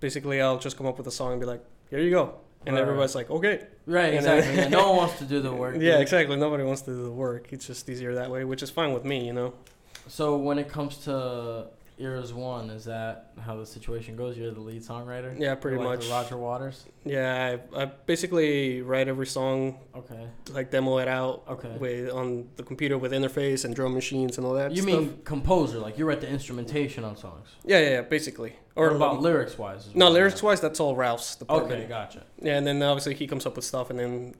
basically, 0.00 0.40
I'll 0.42 0.58
just 0.58 0.76
come 0.76 0.86
up 0.86 0.98
with 0.98 1.06
a 1.06 1.10
song 1.12 1.32
and 1.32 1.40
be 1.40 1.46
like, 1.46 1.62
"Here 1.88 2.00
you 2.00 2.10
go," 2.10 2.34
and 2.66 2.74
Right. 2.76 2.82
everybody's 2.82 3.14
like, 3.14 3.30
"Okay." 3.30 3.66
Right. 3.86 4.14
And 4.14 4.24
then- 4.24 4.38
Exactly. 4.38 4.62
yeah, 4.62 4.68
no 4.68 4.88
one 4.88 4.96
wants 5.02 5.18
to 5.18 5.24
do 5.24 5.40
the 5.40 5.52
work. 5.52 5.76
Yeah, 5.80 5.98
exactly. 5.98 6.36
Nobody 6.36 6.64
wants 6.64 6.82
to 6.82 6.90
do 6.92 7.02
the 7.04 7.10
work. 7.10 7.52
It's 7.52 7.66
just 7.66 7.88
easier 7.88 8.14
that 8.14 8.30
way, 8.30 8.44
which 8.44 8.62
is 8.62 8.70
fine 8.70 8.92
with 8.92 9.04
me, 9.04 9.26
you 9.26 9.32
know. 9.32 9.54
So 10.08 10.36
when 10.36 10.58
it 10.58 10.68
comes 10.68 10.96
to 11.04 11.66
Eras 11.98 12.32
One, 12.32 12.70
is 12.70 12.84
that 12.86 13.32
how 13.40 13.56
the 13.56 13.66
situation 13.66 14.16
goes? 14.16 14.36
You're 14.36 14.50
the 14.50 14.60
lead 14.60 14.82
songwriter. 14.82 15.38
Yeah, 15.38 15.54
pretty 15.54 15.76
like 15.76 16.00
much. 16.00 16.08
Roger 16.08 16.36
Waters. 16.36 16.84
Yeah, 17.04 17.56
I, 17.76 17.82
I 17.82 17.84
basically 17.84 18.82
write 18.82 19.08
every 19.08 19.26
song, 19.26 19.78
Okay. 19.94 20.26
like 20.50 20.70
demo 20.70 20.98
it 20.98 21.08
out 21.08 21.44
Okay. 21.48 21.76
with 21.78 22.10
on 22.10 22.48
the 22.56 22.62
computer 22.62 22.98
with 22.98 23.12
interface 23.12 23.64
and 23.64 23.74
drum 23.74 23.94
machines 23.94 24.38
and 24.38 24.46
all 24.46 24.54
that. 24.54 24.72
You 24.72 24.82
stuff. 24.82 24.86
mean 24.94 25.20
composer? 25.24 25.78
Like 25.78 25.98
you 25.98 26.04
write 26.06 26.20
the 26.20 26.28
instrumentation 26.28 27.04
on 27.04 27.16
songs? 27.16 27.48
Yeah, 27.64 27.78
yeah, 27.80 27.90
yeah, 27.90 28.00
basically. 28.02 28.54
Or 28.74 28.88
Or 28.90 28.96
about 28.96 29.16
um, 29.16 29.20
lyrics 29.22 29.58
wise? 29.58 29.88
no 29.94 30.08
lyrics 30.08 30.42
wise, 30.42 30.60
that's 30.60 30.80
all 30.80 30.96
Ralph's 30.96 31.36
department. 31.36 31.72
Okay, 31.80 31.88
gotcha. 31.88 32.24
Yeah, 32.40 32.56
and 32.56 32.66
then 32.66 32.82
obviously 32.82 33.14
he 33.14 33.26
comes 33.26 33.44
up 33.46 33.54
with 33.56 33.64
stuff, 33.66 33.90
and 33.90 33.98
then, 33.98 34.34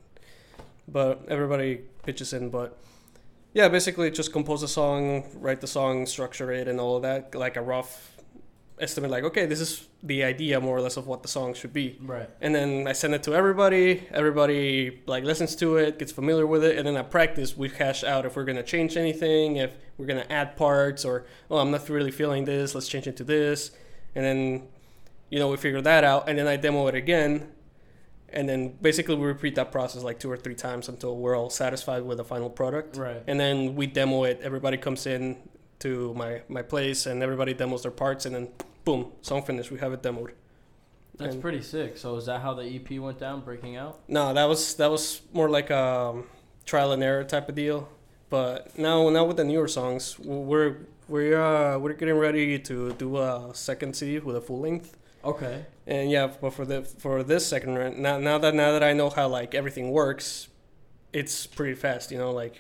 but 0.88 1.24
everybody 1.28 1.82
pitches 2.02 2.32
in. 2.32 2.48
But 2.48 2.78
yeah, 3.54 3.68
basically 3.68 4.10
just 4.10 4.32
compose 4.32 4.62
a 4.62 4.68
song, 4.68 5.24
write 5.34 5.60
the 5.60 5.66
song, 5.66 6.06
structure 6.06 6.50
it, 6.52 6.68
and 6.68 6.80
all 6.80 6.96
of 6.96 7.02
that, 7.02 7.34
like 7.34 7.56
a 7.56 7.62
rough 7.62 8.16
estimate. 8.80 9.10
Like, 9.10 9.24
okay, 9.24 9.46
this 9.46 9.60
is 9.60 9.86
the 10.02 10.24
idea 10.24 10.60
more 10.60 10.76
or 10.76 10.80
less 10.80 10.96
of 10.96 11.06
what 11.06 11.22
the 11.22 11.28
song 11.28 11.54
should 11.54 11.72
be, 11.72 11.98
Right. 12.00 12.28
and 12.40 12.54
then 12.54 12.88
I 12.88 12.92
send 12.92 13.14
it 13.14 13.22
to 13.24 13.34
everybody. 13.34 14.02
Everybody 14.10 15.00
like 15.06 15.22
listens 15.24 15.54
to 15.56 15.76
it, 15.76 15.98
gets 15.98 16.10
familiar 16.12 16.46
with 16.46 16.64
it, 16.64 16.76
and 16.78 16.86
then 16.86 16.96
at 16.96 17.10
practice 17.10 17.56
we 17.56 17.68
hash 17.68 18.02
out 18.02 18.26
if 18.26 18.34
we're 18.34 18.44
gonna 18.44 18.62
change 18.64 18.96
anything, 18.96 19.56
if 19.56 19.76
we're 19.98 20.06
gonna 20.06 20.26
add 20.30 20.56
parts, 20.56 21.04
or 21.04 21.24
oh, 21.50 21.58
I'm 21.58 21.70
not 21.70 21.88
really 21.88 22.10
feeling 22.10 22.44
this, 22.44 22.74
let's 22.74 22.88
change 22.88 23.06
it 23.06 23.16
to 23.18 23.24
this, 23.24 23.70
and 24.16 24.24
then 24.24 24.62
you 25.30 25.38
know 25.38 25.48
we 25.48 25.56
figure 25.56 25.80
that 25.82 26.02
out, 26.02 26.28
and 26.28 26.38
then 26.38 26.48
I 26.48 26.56
demo 26.56 26.86
it 26.88 26.94
again 26.96 27.52
and 28.32 28.48
then 28.48 28.74
basically 28.80 29.14
we 29.14 29.26
repeat 29.26 29.54
that 29.56 29.70
process 29.72 30.02
like 30.02 30.18
two 30.18 30.30
or 30.30 30.36
three 30.36 30.54
times 30.54 30.88
until 30.88 31.16
we're 31.16 31.36
all 31.36 31.50
satisfied 31.50 32.02
with 32.02 32.18
the 32.18 32.24
final 32.24 32.48
product 32.50 32.96
Right. 32.96 33.22
and 33.26 33.38
then 33.38 33.74
we 33.74 33.86
demo 33.86 34.24
it 34.24 34.40
everybody 34.42 34.76
comes 34.76 35.06
in 35.06 35.36
to 35.80 36.14
my 36.14 36.42
my 36.48 36.62
place 36.62 37.06
and 37.06 37.22
everybody 37.22 37.54
demos 37.54 37.82
their 37.82 37.90
parts 37.90 38.26
and 38.26 38.34
then 38.34 38.48
boom 38.84 39.12
song 39.22 39.42
finished 39.42 39.70
we 39.70 39.78
have 39.78 39.92
it 39.92 40.02
demoed 40.02 40.30
That's 41.18 41.34
and- 41.34 41.42
pretty 41.42 41.62
sick. 41.62 41.96
So 41.98 42.16
is 42.16 42.26
that 42.26 42.40
how 42.40 42.54
the 42.54 42.64
EP 42.76 42.88
went 42.98 43.18
down, 43.18 43.40
breaking 43.42 43.76
out? 43.76 44.00
no 44.08 44.32
that 44.34 44.44
was 44.48 44.74
that 44.76 44.90
was 44.90 45.20
more 45.32 45.48
like 45.50 45.70
a 45.70 45.84
um, 46.10 46.24
trial 46.64 46.92
and 46.92 47.02
error 47.02 47.24
type 47.24 47.48
of 47.48 47.54
deal 47.54 47.88
but 48.30 48.76
now 48.78 49.08
now 49.10 49.24
with 49.24 49.36
the 49.36 49.44
newer 49.44 49.68
songs 49.68 50.18
we're 50.20 50.76
we're 51.08 51.38
uh, 51.40 51.78
we're 51.78 51.92
getting 51.92 52.14
ready 52.16 52.58
to 52.58 52.92
do 52.94 53.16
a 53.18 53.50
second 53.52 53.94
cd 53.94 54.20
with 54.20 54.36
a 54.36 54.40
full 54.40 54.60
length 54.60 54.96
Okay. 55.24 55.64
And 55.86 56.10
yeah, 56.10 56.28
but 56.40 56.52
for 56.54 56.64
the 56.64 56.82
for 56.82 57.22
this 57.22 57.46
second 57.46 57.76
run, 57.76 58.00
now 58.02 58.18
now 58.18 58.38
that 58.38 58.54
now 58.54 58.72
that 58.72 58.82
I 58.82 58.92
know 58.92 59.10
how 59.10 59.28
like 59.28 59.54
everything 59.54 59.90
works, 59.90 60.48
it's 61.12 61.46
pretty 61.46 61.74
fast. 61.74 62.10
You 62.10 62.18
know, 62.18 62.30
like 62.32 62.54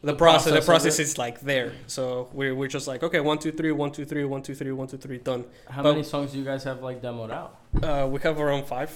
the, 0.00 0.12
The 0.12 0.14
process, 0.16 0.52
process 0.52 0.64
the 0.64 0.66
process 0.66 0.98
is 1.00 1.18
like 1.18 1.40
there. 1.40 1.72
So 1.86 2.28
we're 2.32 2.54
we're 2.54 2.68
just 2.68 2.86
like 2.86 3.02
okay, 3.02 3.20
one 3.20 3.38
two 3.38 3.52
three, 3.52 3.72
one 3.72 3.90
two 3.92 4.04
three, 4.04 4.24
one 4.24 4.42
two 4.42 4.54
three, 4.54 4.72
one 4.72 4.86
two 4.88 4.96
three, 4.98 5.18
done. 5.18 5.44
How 5.68 5.82
But- 5.82 5.92
many 5.92 6.04
songs 6.04 6.32
do 6.32 6.38
you 6.38 6.44
guys 6.44 6.62
have 6.64 6.82
like 6.82 7.02
demoed 7.02 7.30
out? 7.32 7.58
Uh, 7.82 8.06
we 8.08 8.20
have 8.20 8.38
around 8.40 8.66
five. 8.66 8.90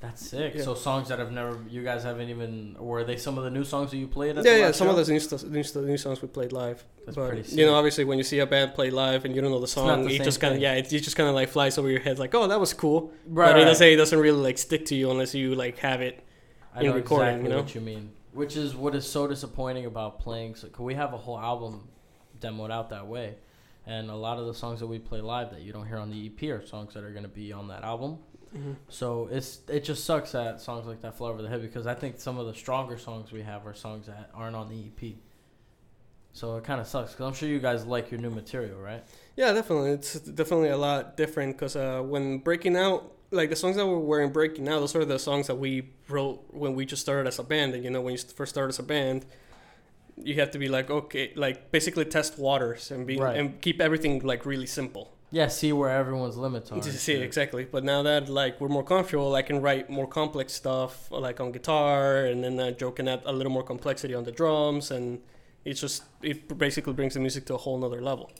That's 0.00 0.24
sick. 0.28 0.54
Yeah. 0.54 0.62
So 0.62 0.74
songs 0.74 1.08
that 1.08 1.18
have 1.18 1.32
never, 1.32 1.58
you 1.68 1.82
guys 1.82 2.04
haven't 2.04 2.28
even, 2.28 2.76
were 2.78 3.02
they 3.02 3.16
some 3.16 3.36
of 3.36 3.42
the 3.42 3.50
new 3.50 3.64
songs 3.64 3.90
that 3.90 3.96
you 3.96 4.06
played? 4.06 4.38
At 4.38 4.44
Yeah, 4.44 4.52
the 4.52 4.58
yeah. 4.60 4.70
Some 4.70 4.86
show? 4.86 4.90
of 4.90 4.96
those 4.96 5.08
new, 5.08 5.18
st- 5.18 5.50
new, 5.50 5.62
st- 5.64 5.84
new 5.86 5.96
songs 5.96 6.22
we 6.22 6.28
played 6.28 6.52
live. 6.52 6.84
That's 7.04 7.16
but 7.16 7.28
pretty 7.28 7.42
sick. 7.42 7.58
you 7.58 7.66
know, 7.66 7.74
obviously, 7.74 8.04
when 8.04 8.16
you 8.16 8.22
see 8.22 8.38
a 8.38 8.46
band 8.46 8.74
play 8.74 8.90
live 8.90 9.24
and 9.24 9.34
you 9.34 9.40
don't 9.42 9.50
know 9.50 9.58
the 9.60 9.66
song, 9.66 10.04
the 10.04 10.12
you 10.12 10.18
same 10.18 10.24
just 10.24 10.40
kind 10.40 10.54
of 10.54 10.60
yeah, 10.60 10.74
it, 10.74 10.92
you 10.92 11.00
just 11.00 11.16
kind 11.16 11.28
of 11.28 11.34
like 11.34 11.48
flies 11.48 11.78
over 11.78 11.90
your 11.90 11.98
head, 12.00 12.18
like 12.20 12.32
oh, 12.34 12.46
that 12.46 12.60
was 12.60 12.72
cool. 12.74 13.12
Right. 13.26 13.50
but 13.52 13.60
it 13.60 13.64
doesn't 13.64 13.86
it 13.86 13.96
doesn't 13.96 14.18
really 14.20 14.38
like 14.40 14.56
stick 14.58 14.84
to 14.86 14.94
you 14.94 15.10
unless 15.10 15.34
you 15.34 15.56
like 15.56 15.78
have 15.78 16.00
it. 16.00 16.24
I 16.74 16.80
in 16.80 16.86
know 16.86 16.94
recording, 16.94 17.28
exactly 17.28 17.50
you 17.50 17.56
know? 17.56 17.62
what 17.62 17.74
you 17.74 17.80
mean. 17.80 18.12
Which 18.34 18.56
is 18.56 18.76
what 18.76 18.94
is 18.94 19.04
so 19.04 19.26
disappointing 19.26 19.86
about 19.86 20.20
playing. 20.20 20.54
So, 20.54 20.68
cause 20.68 20.84
we 20.84 20.94
have 20.94 21.12
a 21.12 21.16
whole 21.16 21.40
album 21.40 21.88
demoed 22.38 22.70
out 22.70 22.90
that 22.90 23.08
way, 23.08 23.34
and 23.84 24.10
a 24.10 24.14
lot 24.14 24.38
of 24.38 24.46
the 24.46 24.54
songs 24.54 24.78
that 24.78 24.86
we 24.86 25.00
play 25.00 25.20
live 25.20 25.50
that 25.50 25.62
you 25.62 25.72
don't 25.72 25.88
hear 25.88 25.96
on 25.96 26.10
the 26.10 26.26
EP 26.30 26.50
are 26.50 26.64
songs 26.64 26.94
that 26.94 27.02
are 27.02 27.10
going 27.10 27.24
to 27.24 27.28
be 27.28 27.52
on 27.52 27.66
that 27.68 27.82
album. 27.82 28.18
Mhm. 28.56 28.76
So 28.88 29.28
it's 29.30 29.60
it 29.68 29.84
just 29.84 30.04
sucks 30.04 30.32
that 30.32 30.60
songs 30.60 30.86
like 30.86 31.00
that 31.02 31.16
fly 31.16 31.28
over 31.28 31.42
the 31.42 31.48
head 31.48 31.60
because 31.62 31.86
I 31.86 31.94
think 31.94 32.18
some 32.20 32.38
of 32.38 32.46
the 32.46 32.54
stronger 32.54 32.96
songs 32.98 33.30
we 33.32 33.42
have 33.42 33.66
are 33.66 33.74
songs 33.74 34.06
that 34.06 34.30
aren't 34.34 34.56
on 34.56 34.68
the 34.68 34.76
EP. 34.76 35.16
So 36.32 36.56
it 36.56 36.64
kind 36.64 36.80
of 36.80 36.86
sucks 36.86 37.12
because 37.12 37.26
I'm 37.26 37.34
sure 37.34 37.48
you 37.48 37.58
guys 37.58 37.84
like 37.84 38.10
your 38.10 38.20
new 38.20 38.30
material, 38.30 38.78
right? 38.78 39.02
Yeah, 39.36 39.52
definitely. 39.52 39.90
It's 39.90 40.14
definitely 40.20 40.68
a 40.68 40.76
lot 40.76 41.16
different 41.16 41.56
because 41.56 41.74
uh, 41.76 42.00
when 42.00 42.38
breaking 42.38 42.76
out, 42.76 43.12
like 43.30 43.50
the 43.50 43.56
songs 43.56 43.76
that 43.76 43.86
we 43.86 43.94
were 43.96 44.20
in 44.22 44.32
breaking 44.32 44.68
out, 44.68 44.78
those 44.80 44.94
are 44.94 45.04
the 45.04 45.18
songs 45.18 45.48
that 45.48 45.56
we 45.56 45.90
wrote 46.08 46.42
when 46.50 46.74
we 46.74 46.86
just 46.86 47.02
started 47.02 47.26
as 47.26 47.38
a 47.38 47.42
band. 47.44 47.74
And 47.74 47.82
you 47.84 47.90
know, 47.90 48.00
when 48.00 48.12
you 48.14 48.18
first 48.34 48.50
start 48.54 48.68
as 48.68 48.78
a 48.78 48.82
band, 48.84 49.26
you 50.16 50.34
have 50.36 50.50
to 50.52 50.58
be 50.58 50.68
like, 50.68 50.90
okay, 50.90 51.32
like 51.36 51.70
basically 51.72 52.04
test 52.04 52.38
waters 52.38 52.90
and 52.90 53.06
be 53.06 53.18
Right. 53.18 53.36
and 53.36 53.60
keep 53.60 53.80
everything 53.80 54.20
like 54.20 54.46
really 54.46 54.66
simple. 54.66 55.12
Yeah, 55.30 55.48
see 55.48 55.72
where 55.72 55.90
everyone's 55.90 56.36
limits 56.36 56.72
are. 56.72 56.80
To 56.80 56.92
see 56.92 57.14
shit. 57.14 57.22
exactly. 57.22 57.64
But 57.64 57.84
now 57.84 58.02
that 58.02 58.28
like 58.28 58.60
we're 58.60 58.68
more 58.68 58.84
comfortable, 58.84 59.34
I 59.34 59.42
can 59.42 59.60
write 59.60 59.90
more 59.90 60.06
complex 60.06 60.54
stuff 60.54 61.10
like 61.10 61.38
on 61.40 61.52
guitar, 61.52 62.24
and 62.24 62.42
then 62.42 62.58
uh, 62.58 62.70
Joe 62.70 62.90
can 62.90 63.08
add 63.08 63.22
a 63.26 63.32
little 63.32 63.52
more 63.52 63.62
complexity 63.62 64.14
on 64.14 64.24
the 64.24 64.32
drums, 64.32 64.90
and 64.90 65.20
it's 65.64 65.80
just 65.80 66.04
it 66.22 66.56
basically 66.56 66.94
brings 66.94 67.14
the 67.14 67.20
music 67.20 67.44
to 67.46 67.54
a 67.54 67.58
whole 67.58 67.78
nother 67.78 68.00
level. 68.00 68.30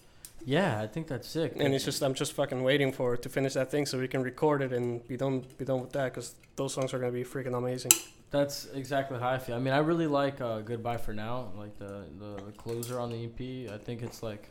Yeah, 0.44 0.80
I 0.80 0.86
think 0.86 1.08
that's 1.08 1.28
sick. 1.28 1.52
And 1.58 1.74
it's 1.74 1.84
just 1.84 2.02
I'm 2.02 2.14
just 2.14 2.32
fucking 2.32 2.62
waiting 2.62 2.90
for 2.92 3.14
it 3.14 3.22
to 3.22 3.28
finish 3.28 3.52
that 3.54 3.70
thing 3.70 3.84
so 3.84 3.98
we 3.98 4.08
can 4.08 4.22
record 4.22 4.62
it 4.62 4.72
and 4.72 5.06
be 5.06 5.16
done 5.16 5.44
be 5.58 5.64
done 5.66 5.80
with 5.82 5.92
that 5.92 6.14
because 6.14 6.36
those 6.56 6.72
songs 6.72 6.94
are 6.94 6.98
gonna 6.98 7.12
be 7.12 7.24
freaking 7.24 7.56
amazing. 7.56 7.92
That's 8.30 8.66
exactly 8.74 9.18
how 9.18 9.28
I 9.30 9.38
feel. 9.38 9.56
I 9.56 9.58
mean, 9.58 9.74
I 9.74 9.78
really 9.78 10.06
like 10.06 10.40
uh, 10.40 10.60
"Goodbye 10.60 10.98
for 10.98 11.12
Now," 11.12 11.52
like 11.56 11.78
the, 11.78 12.04
the 12.18 12.42
the 12.46 12.52
closer 12.52 12.98
on 12.98 13.10
the 13.10 13.24
EP. 13.24 13.70
I 13.72 13.78
think 13.78 14.02
it's 14.02 14.22
like, 14.22 14.48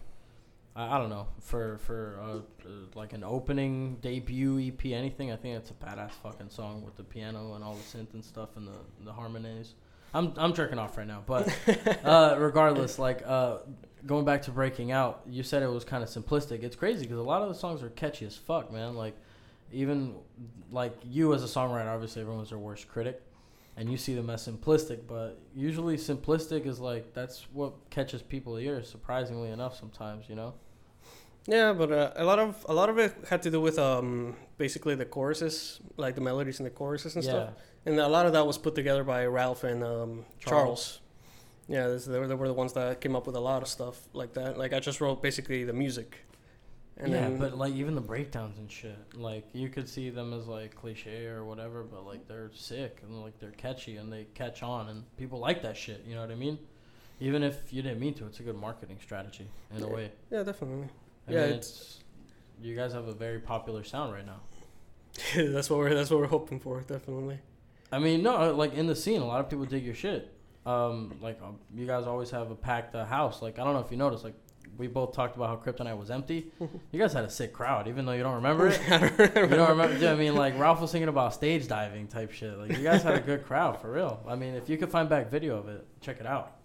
I, 0.78 0.96
I 0.96 0.98
don't 1.00 1.10
know, 1.10 1.28
for 1.42 1.80
for 1.80 2.20
uh, 2.22 2.36
uh, 2.38 2.72
like 2.94 3.14
an 3.14 3.24
opening 3.24 3.98
debut 4.02 4.60
EP, 4.60 4.86
anything. 4.86 5.32
I 5.32 5.36
think 5.36 5.58
it's 5.58 5.72
a 5.72 5.74
badass 5.74 6.12
fucking 6.24 6.50
song 6.50 6.84
with 6.86 6.96
the 6.96 7.04
piano 7.04 7.56
and 7.56 7.64
all 7.64 7.74
the 7.74 7.82
synth 7.82 8.14
and 8.14 8.24
stuff 8.24 8.50
and 8.56 8.68
the 8.68 9.04
the 9.04 9.12
harmonies. 9.12 9.74
I'm 10.14 10.34
I'm 10.38 10.54
jerking 10.54 10.80
off 10.80 10.98
right 10.98 11.08
now, 11.08 11.24
but 11.26 11.54
uh, 12.06 12.36
regardless, 12.40 12.98
like 13.00 13.24
uh, 13.26 13.58
going 14.06 14.24
back 14.24 14.44
to 14.44 14.52
breaking 14.52 14.92
out, 14.92 15.22
you 15.28 15.44
said 15.44 15.64
it 15.64 15.68
was 15.68 15.84
kind 15.84 16.04
of 16.04 16.10
simplistic. 16.10 16.64
It's 16.64 16.76
crazy 16.76 17.02
because 17.02 17.18
a 17.18 17.24
lot 17.24 17.42
of 17.42 17.50
the 17.50 17.56
songs 17.56 17.84
are 17.84 17.90
catchy 17.90 18.26
as 18.26 18.38
fuck, 18.38 18.72
man. 18.72 18.96
Like 18.96 19.18
even 19.74 20.16
like 20.72 20.94
you 21.04 21.34
as 21.34 21.44
a 21.44 21.48
songwriter, 21.48 21.88
obviously 21.88 22.22
everyone's 22.22 22.50
their 22.50 22.60
worst 22.60 22.88
critic, 22.88 23.22
and 23.76 23.92
you 23.92 23.98
see 23.98 24.14
them 24.16 24.30
as 24.30 24.48
simplistic. 24.48 25.00
But 25.08 25.40
usually 25.56 25.98
simplistic 25.98 26.66
is 26.66 26.80
like 26.80 27.14
that's 27.14 27.48
what 27.52 27.74
catches 27.90 28.22
people's 28.22 28.62
ears. 28.62 28.88
Surprisingly 28.88 29.50
enough, 29.50 29.78
sometimes 29.78 30.30
you 30.30 30.36
know. 30.36 30.54
Yeah, 31.48 31.74
but 31.74 31.92
uh, 31.92 32.12
a 32.16 32.26
lot 32.26 32.40
of 32.40 32.66
a 32.68 32.74
lot 32.74 32.90
of 32.90 32.98
it 32.98 33.16
had 33.30 33.42
to 33.44 33.52
do 33.52 33.62
with 33.62 33.80
um 33.80 34.36
basically 34.58 34.96
the 34.96 35.06
choruses, 35.06 35.80
like 35.96 36.16
the 36.16 36.22
melodies 36.22 36.60
and 36.60 36.66
the 36.66 36.72
choruses 36.72 37.16
and 37.16 37.24
yeah. 37.24 37.32
stuff. 37.32 37.50
And 37.86 38.00
a 38.00 38.08
lot 38.08 38.26
of 38.26 38.34
that 38.34 38.46
was 38.46 38.58
put 38.58 38.76
together 38.76 39.04
by 39.04 39.26
Ralph 39.26 39.64
and 39.64 39.82
um, 39.82 40.26
Charles. 40.40 40.50
Charles. 40.50 41.00
Yeah, 41.70 41.88
this, 41.88 42.06
they, 42.06 42.20
were, 42.20 42.28
they 42.28 42.36
were 42.36 42.48
the 42.48 42.54
ones 42.54 42.74
that 42.74 43.00
came 43.00 43.16
up 43.16 43.26
with 43.28 43.36
a 43.36 43.40
lot 43.40 43.62
of 43.62 43.68
stuff 43.68 43.98
like 44.14 44.34
that. 44.34 44.58
Like 44.58 44.74
I 44.74 44.80
just 44.80 45.00
wrote 45.00 45.22
basically 45.22 45.64
the 45.64 45.74
music. 45.74 46.18
And 46.98 47.12
yeah, 47.12 47.22
then, 47.22 47.38
but 47.38 47.58
like 47.58 47.74
even 47.74 47.94
the 47.96 48.02
breakdowns 48.02 48.58
and 48.58 48.70
shit, 48.70 48.98
like 49.14 49.46
you 49.54 49.70
could 49.70 49.88
see 49.88 50.10
them 50.10 50.34
as 50.34 50.48
like 50.48 50.76
cliche 50.76 51.28
or 51.28 51.46
whatever, 51.46 51.84
but 51.84 52.06
like 52.06 52.28
they're 52.28 52.50
sick 52.54 53.00
and 53.04 53.22
like 53.22 53.40
they're 53.40 53.52
catchy 53.52 53.98
and 53.98 54.12
they 54.12 54.26
catch 54.34 54.64
on 54.64 54.90
and 54.90 55.04
people 55.16 55.40
like 55.40 55.62
that 55.62 55.78
shit. 55.78 56.04
You 56.08 56.16
know 56.16 56.22
what 56.22 56.32
I 56.32 56.36
mean? 56.36 56.58
Even 57.20 57.44
if 57.44 57.72
you 57.72 57.82
didn't 57.82 58.00
mean 58.00 58.16
to, 58.16 58.26
it's 58.26 58.40
a 58.40 58.44
good 58.44 58.58
marketing 58.58 58.98
strategy 59.02 59.48
in 59.76 59.84
a 59.84 59.88
way. 59.88 60.12
yeah, 60.32 60.44
definitely. 60.44 60.90
I 61.28 61.32
Yeah, 61.32 61.40
mean, 61.42 61.50
it's- 61.50 61.60
it's 61.70 62.04
you 62.62 62.76
guys 62.76 62.94
have 62.94 63.08
a 63.08 63.14
very 63.14 63.40
popular 63.40 63.84
sound 63.84 64.14
right 64.14 64.26
now. 64.26 64.40
that's 65.36 65.70
what 65.70 65.80
we're 65.80 65.94
that's 65.94 66.10
what 66.12 66.20
we're 66.20 66.28
hoping 66.28 66.60
for, 66.60 66.82
definitely. 66.82 67.40
I 67.92 68.00
mean, 68.00 68.22
no, 68.24 68.54
like 68.56 68.74
in 68.74 68.88
the 68.88 68.96
scene, 68.96 69.22
a 69.22 69.26
lot 69.26 69.40
of 69.40 69.50
people 69.50 69.66
dig 69.66 69.84
your 69.86 69.96
shit. 69.96 70.34
Um, 70.66 71.16
like 71.22 71.42
um, 71.42 71.60
you 71.74 71.86
guys 71.88 72.06
always 72.06 72.30
have 72.32 72.52
a 72.52 72.56
packed 72.56 72.94
uh, 72.96 73.06
house. 73.06 73.42
Like 73.42 73.58
I 73.60 73.64
don't 73.64 73.74
know 73.74 73.80
if 73.80 73.90
you 73.92 73.98
noticed, 73.98 74.24
like 74.24 74.36
we 74.78 74.88
both 74.88 75.14
talked 75.14 75.36
about 75.36 75.48
how 75.50 75.56
Kryptonite 75.72 75.98
was 75.98 76.12
empty. 76.12 76.52
you 76.92 77.00
guys 77.00 77.14
had 77.14 77.24
a 77.24 77.30
sick 77.30 77.54
crowd, 77.54 77.88
even 77.88 78.06
though 78.06 78.12
you 78.12 78.22
don't 78.24 78.36
remember 78.36 78.68
it. 78.68 78.80
I 78.92 79.00
don't 79.00 79.18
remember. 79.18 79.42
You 79.42 79.56
don't 79.56 79.70
remember? 79.70 79.98
Yeah, 79.98 80.12
I 80.12 80.16
mean, 80.16 80.36
like 80.36 80.58
Ralph 80.60 80.82
was 80.82 80.92
thinking 80.92 81.08
about 81.10 81.34
stage 81.34 81.68
diving 81.68 82.08
type 82.08 82.32
shit. 82.32 82.58
Like 82.58 82.78
you 82.78 82.84
guys 82.84 83.02
had 83.04 83.16
a 83.16 83.22
good 83.22 83.46
crowd 83.46 83.80
for 83.82 83.92
real. 83.92 84.20
I 84.28 84.36
mean, 84.36 84.54
if 84.56 84.68
you 84.70 84.78
could 84.78 84.90
find 84.90 85.08
back 85.10 85.30
video 85.32 85.58
of 85.58 85.70
it, 85.70 85.86
check 86.02 86.20
it 86.20 86.26
out. 86.28 86.58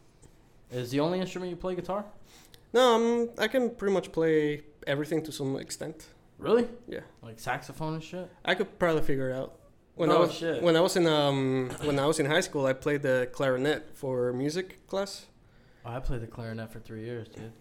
Is 0.70 0.90
the 0.90 1.00
only 1.00 1.20
instrument 1.20 1.50
you 1.50 1.56
play 1.56 1.74
guitar? 1.74 2.04
No, 2.72 2.94
um, 2.94 3.30
I 3.38 3.48
can 3.48 3.70
pretty 3.70 3.92
much 3.94 4.12
play 4.12 4.62
everything 4.86 5.22
to 5.24 5.32
some 5.32 5.56
extent. 5.56 6.06
Really? 6.38 6.66
Yeah. 6.88 7.00
Like 7.22 7.38
saxophone 7.38 7.94
and 7.94 8.02
shit. 8.02 8.28
I 8.44 8.54
could 8.54 8.78
probably 8.78 9.02
figure 9.02 9.30
it 9.30 9.36
out. 9.36 9.54
When 9.94 10.10
I 10.10 10.14
Oh, 10.14 10.20
was 10.22 10.32
shit. 10.32 10.62
when 10.62 10.74
I 10.76 10.80
was 10.80 10.96
in 10.96 11.06
um 11.06 11.70
when 11.84 11.98
I 11.98 12.06
was 12.06 12.18
in 12.18 12.26
high 12.26 12.40
school, 12.40 12.64
I 12.66 12.72
played 12.72 13.02
the 13.02 13.28
clarinet 13.32 13.90
for 13.94 14.32
music 14.32 14.86
class. 14.86 15.26
Oh, 15.84 15.90
I 15.90 16.00
played 16.00 16.22
the 16.22 16.26
clarinet 16.26 16.72
for 16.72 16.80
three 16.80 17.04
years, 17.04 17.28
dude. 17.28 17.52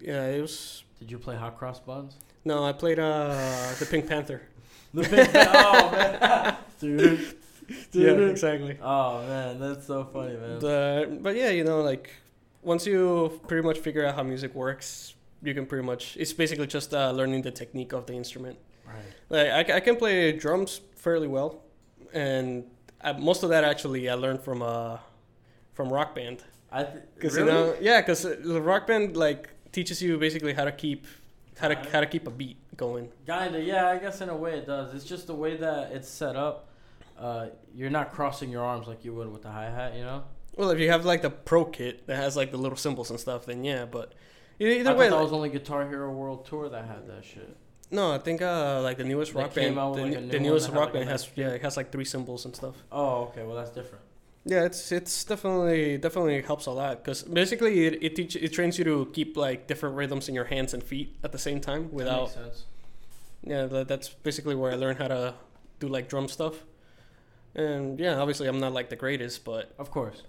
Yeah, 0.00 0.26
it 0.26 0.40
was 0.42 0.84
Did 0.98 1.10
you 1.10 1.18
play 1.18 1.36
Hot 1.36 1.56
Cross 1.58 1.80
Buns? 1.80 2.16
no, 2.44 2.62
I 2.64 2.72
played 2.72 2.98
uh 2.98 3.72
the 3.78 3.86
Pink 3.86 4.06
Panther. 4.06 4.42
The 4.92 5.02
big 5.08 5.30
oh 5.34 5.90
man, 5.90 6.56
dude. 6.78 7.36
Yeah, 7.92 8.10
exactly. 8.30 8.76
Oh 8.82 9.26
man, 9.26 9.58
that's 9.58 9.86
so 9.86 10.04
funny, 10.04 10.36
man. 10.36 10.58
The, 10.60 11.18
but 11.22 11.34
yeah, 11.34 11.48
you 11.50 11.64
know, 11.64 11.80
like 11.80 12.10
once 12.64 12.86
you 12.86 13.40
pretty 13.48 13.66
much 13.66 13.78
figure 13.78 14.04
out 14.06 14.14
how 14.14 14.22
music 14.22 14.54
works, 14.54 15.14
you 15.42 15.54
can 15.54 15.66
pretty 15.66 15.86
much 15.86 16.16
it's 16.18 16.32
basically 16.32 16.66
just 16.66 16.94
uh, 16.94 17.10
learning 17.10 17.42
the 17.42 17.50
technique 17.50 17.92
of 17.92 18.06
the 18.06 18.14
instrument. 18.14 18.58
right. 18.86 18.96
Like 19.28 19.70
I, 19.70 19.76
I 19.76 19.80
can 19.80 19.96
play 19.96 20.32
drums 20.32 20.80
fairly 20.96 21.28
well, 21.28 21.62
and 22.12 22.64
I, 23.00 23.12
most 23.12 23.42
of 23.42 23.50
that 23.50 23.64
actually 23.64 24.08
I 24.08 24.14
learned 24.14 24.40
from 24.42 24.62
uh 24.62 24.98
from 25.72 25.92
rock 25.92 26.14
band. 26.14 26.42
I 26.72 26.84
th- 26.84 27.04
really? 27.22 27.38
you 27.38 27.44
know, 27.44 27.76
yeah, 27.80 28.00
because 28.00 28.22
the 28.22 28.60
rock 28.60 28.86
band 28.86 29.16
like 29.16 29.50
teaches 29.72 30.02
you 30.02 30.18
basically 30.18 30.52
how 30.54 30.64
to 30.64 30.72
keep 30.72 31.06
how 31.58 31.68
to 31.68 31.76
how 31.92 32.00
to 32.00 32.06
keep 32.06 32.26
a 32.26 32.30
beat 32.30 32.56
going. 32.76 33.10
Kinda, 33.26 33.60
yeah. 33.62 33.88
I 33.88 33.98
guess 33.98 34.20
in 34.20 34.28
a 34.28 34.36
way 34.36 34.58
it 34.58 34.66
does. 34.66 34.94
It's 34.94 35.04
just 35.04 35.26
the 35.26 35.34
way 35.34 35.56
that 35.56 35.92
it's 35.92 36.08
set 36.08 36.36
up. 36.36 36.68
Uh, 37.18 37.46
you're 37.74 37.90
not 37.90 38.12
crossing 38.12 38.50
your 38.50 38.64
arms 38.64 38.88
like 38.88 39.04
you 39.04 39.14
would 39.14 39.30
with 39.30 39.42
the 39.42 39.50
hi 39.50 39.66
hat, 39.66 39.94
you 39.94 40.02
know. 40.02 40.24
Well, 40.56 40.70
if 40.70 40.78
you 40.78 40.90
have 40.90 41.04
like 41.04 41.22
the 41.22 41.30
pro 41.30 41.64
kit 41.64 42.06
that 42.06 42.16
has 42.16 42.36
like 42.36 42.50
the 42.52 42.58
little 42.58 42.76
cymbals 42.78 43.10
and 43.10 43.18
stuff, 43.18 43.46
then 43.46 43.64
yeah. 43.64 43.84
But 43.86 44.12
I 44.60 44.64
either 44.64 44.84
thought 44.84 44.96
way, 44.98 45.08
that 45.08 45.14
like- 45.16 45.24
was 45.24 45.32
only 45.32 45.48
Guitar 45.48 45.88
Hero 45.88 46.10
World 46.12 46.46
Tour 46.46 46.68
that 46.68 46.84
had 46.86 47.06
that 47.08 47.24
shit. 47.24 47.56
no, 47.90 48.12
I 48.12 48.18
think 48.18 48.40
uh 48.42 48.80
like 48.82 48.96
the 48.98 49.04
newest 49.04 49.32
They 49.34 49.40
rock 49.40 49.54
came 49.54 49.74
band, 49.74 49.78
out 49.78 49.96
the, 49.96 50.02
with, 50.02 50.10
new- 50.12 50.16
like, 50.20 50.24
a 50.24 50.28
the 50.28 50.36
one 50.38 50.42
newest 50.46 50.66
that 50.66 50.72
had, 50.72 50.78
rock 50.78 50.88
like, 50.88 50.94
a 50.94 50.98
band 50.98 51.10
has 51.10 51.30
yeah, 51.34 51.48
it 51.48 51.62
has 51.62 51.76
like 51.76 51.90
three 51.92 52.04
cymbals 52.04 52.44
and 52.44 52.54
stuff. 52.54 52.76
Oh, 52.92 53.24
okay. 53.28 53.42
Well, 53.44 53.56
that's 53.56 53.70
different. 53.70 54.04
Yeah, 54.46 54.64
it's 54.64 54.92
it's 54.92 55.24
definitely 55.24 55.96
definitely 55.98 56.42
helps 56.42 56.66
a 56.66 56.70
lot 56.70 57.02
because 57.02 57.22
basically 57.22 57.86
it 57.86 58.02
it, 58.02 58.14
teach, 58.16 58.36
it 58.36 58.52
trains 58.52 58.78
you 58.78 58.84
to 58.84 59.10
keep 59.12 59.36
like 59.36 59.66
different 59.66 59.96
rhythms 59.96 60.28
in 60.28 60.34
your 60.34 60.44
hands 60.44 60.74
and 60.74 60.82
feet 60.84 61.16
at 61.24 61.32
the 61.32 61.38
same 61.38 61.60
time 61.60 61.84
That 61.84 61.92
without 61.94 62.22
makes 62.24 62.34
sense. 62.34 62.64
yeah 63.42 63.64
that, 63.66 63.88
that's 63.88 64.08
basically 64.10 64.54
where 64.54 64.70
I 64.70 64.74
learned 64.76 64.98
how 64.98 65.08
to 65.08 65.34
do 65.80 65.88
like 65.88 66.08
drum 66.08 66.28
stuff. 66.28 66.56
And 67.54 67.98
yeah, 67.98 68.18
obviously 68.20 68.46
I'm 68.48 68.60
not 68.60 68.72
like 68.72 68.88
the 68.90 68.96
greatest, 68.96 69.44
but 69.44 69.72
Of 69.78 69.90
course. 69.90 70.22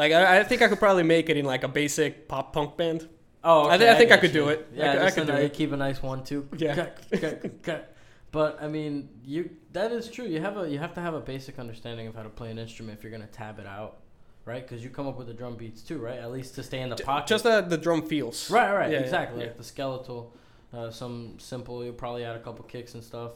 Like 0.00 0.12
I, 0.12 0.40
I 0.40 0.44
think 0.44 0.62
I 0.62 0.68
could 0.68 0.78
probably 0.78 1.02
make 1.04 1.28
it 1.28 1.36
in 1.36 1.44
like 1.44 1.62
a 1.64 1.68
basic 1.68 2.26
pop 2.28 2.52
punk 2.52 2.76
band. 2.76 3.08
Oh, 3.42 3.62
I 3.68 3.74
okay, 3.76 3.78
thi- 3.84 3.90
I 3.90 3.94
think 3.94 4.10
I 4.10 4.14
get 4.16 4.20
could 4.22 4.32
do 4.32 4.48
it. 4.48 4.68
I 4.72 4.76
Yeah, 4.76 4.92
I 4.92 4.94
just 5.04 5.16
could 5.16 5.26
do 5.26 5.32
it. 5.34 5.52
keep 5.54 5.72
a 5.72 5.76
nice 5.76 6.02
one 6.02 6.24
too. 6.24 6.48
Yeah. 6.56 6.74
Cut, 6.74 7.20
cut, 7.20 7.62
cut. 7.62 7.94
But 8.32 8.62
I 8.62 8.68
mean, 8.68 9.08
you 9.24 9.50
that 9.72 9.92
is 9.92 10.08
true. 10.08 10.24
You 10.26 10.40
have 10.40 10.56
a 10.56 10.68
you 10.68 10.78
have 10.78 10.94
to 10.94 11.00
have 11.00 11.14
a 11.14 11.20
basic 11.20 11.58
understanding 11.58 12.06
of 12.06 12.14
how 12.14 12.22
to 12.22 12.28
play 12.28 12.50
an 12.50 12.58
instrument 12.58 12.98
if 12.98 13.02
you're 13.04 13.12
gonna 13.12 13.26
tab 13.26 13.58
it 13.58 13.66
out, 13.66 13.98
right? 14.44 14.62
Because 14.66 14.84
you 14.84 14.90
come 14.90 15.06
up 15.08 15.16
with 15.18 15.26
the 15.26 15.34
drum 15.34 15.56
beats 15.56 15.82
too, 15.82 15.98
right? 15.98 16.18
At 16.18 16.30
least 16.30 16.54
to 16.56 16.62
stay 16.62 16.80
in 16.80 16.90
the 16.90 16.96
pocket. 16.96 17.28
Just 17.28 17.44
the 17.44 17.60
the 17.62 17.78
drum 17.78 18.02
feels. 18.02 18.50
right, 18.50 18.72
right, 18.72 18.90
yeah, 18.92 18.98
exactly. 18.98 19.40
yeah. 19.40 19.46
Like 19.48 19.56
the 19.56 19.64
skeletal, 19.64 20.32
uh, 20.72 20.90
some 20.90 21.38
simple. 21.38 21.82
You'll 21.84 21.94
probably 21.94 22.24
add 22.24 22.36
a 22.36 22.40
couple 22.40 22.64
kicks 22.66 22.94
and 22.94 23.02
stuff. 23.02 23.32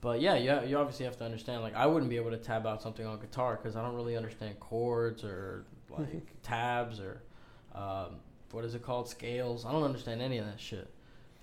But 0.00 0.22
yeah, 0.22 0.36
you, 0.36 0.68
you 0.68 0.78
obviously 0.78 1.04
have 1.04 1.18
to 1.18 1.24
understand. 1.24 1.60
Like 1.62 1.74
I 1.76 1.84
wouldn't 1.84 2.08
be 2.10 2.16
able 2.16 2.30
to 2.30 2.38
tab 2.38 2.66
out 2.66 2.80
something 2.80 3.04
on 3.04 3.20
guitar 3.20 3.58
because 3.60 3.76
I 3.76 3.82
don't 3.82 3.94
really 3.94 4.16
understand 4.16 4.58
chords 4.58 5.22
or 5.24 5.64
like 5.98 6.22
tabs 6.42 7.00
or 7.00 7.22
um, 7.74 8.16
what 8.52 8.64
is 8.64 8.74
it 8.74 8.82
called 8.82 9.08
scales. 9.08 9.64
I 9.64 9.72
don't 9.72 9.82
understand 9.84 10.20
any 10.22 10.38
of 10.38 10.46
that 10.46 10.60
shit. 10.60 10.88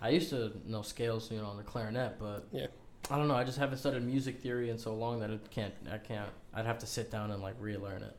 I 0.01 0.09
used 0.09 0.29
to 0.29 0.51
know 0.65 0.81
scales, 0.83 1.31
you 1.31 1.39
know, 1.39 1.45
on 1.47 1.57
the 1.57 1.63
clarinet, 1.63 2.17
but 2.19 2.47
Yeah. 2.51 2.67
I 3.09 3.17
don't 3.17 3.27
know. 3.29 3.35
I 3.35 3.43
just 3.45 3.57
haven't 3.57 3.77
studied 3.77 4.03
music 4.03 4.41
theory 4.41 4.69
in 4.69 4.77
so 4.77 4.93
long 4.93 5.19
that 5.21 5.29
it 5.29 5.49
can't. 5.49 5.73
I 5.91 5.97
can't. 5.97 6.29
I'd 6.53 6.65
have 6.65 6.77
to 6.79 6.85
sit 6.85 7.09
down 7.09 7.31
and 7.31 7.41
like 7.41 7.55
relearn 7.59 8.03
it. 8.03 8.15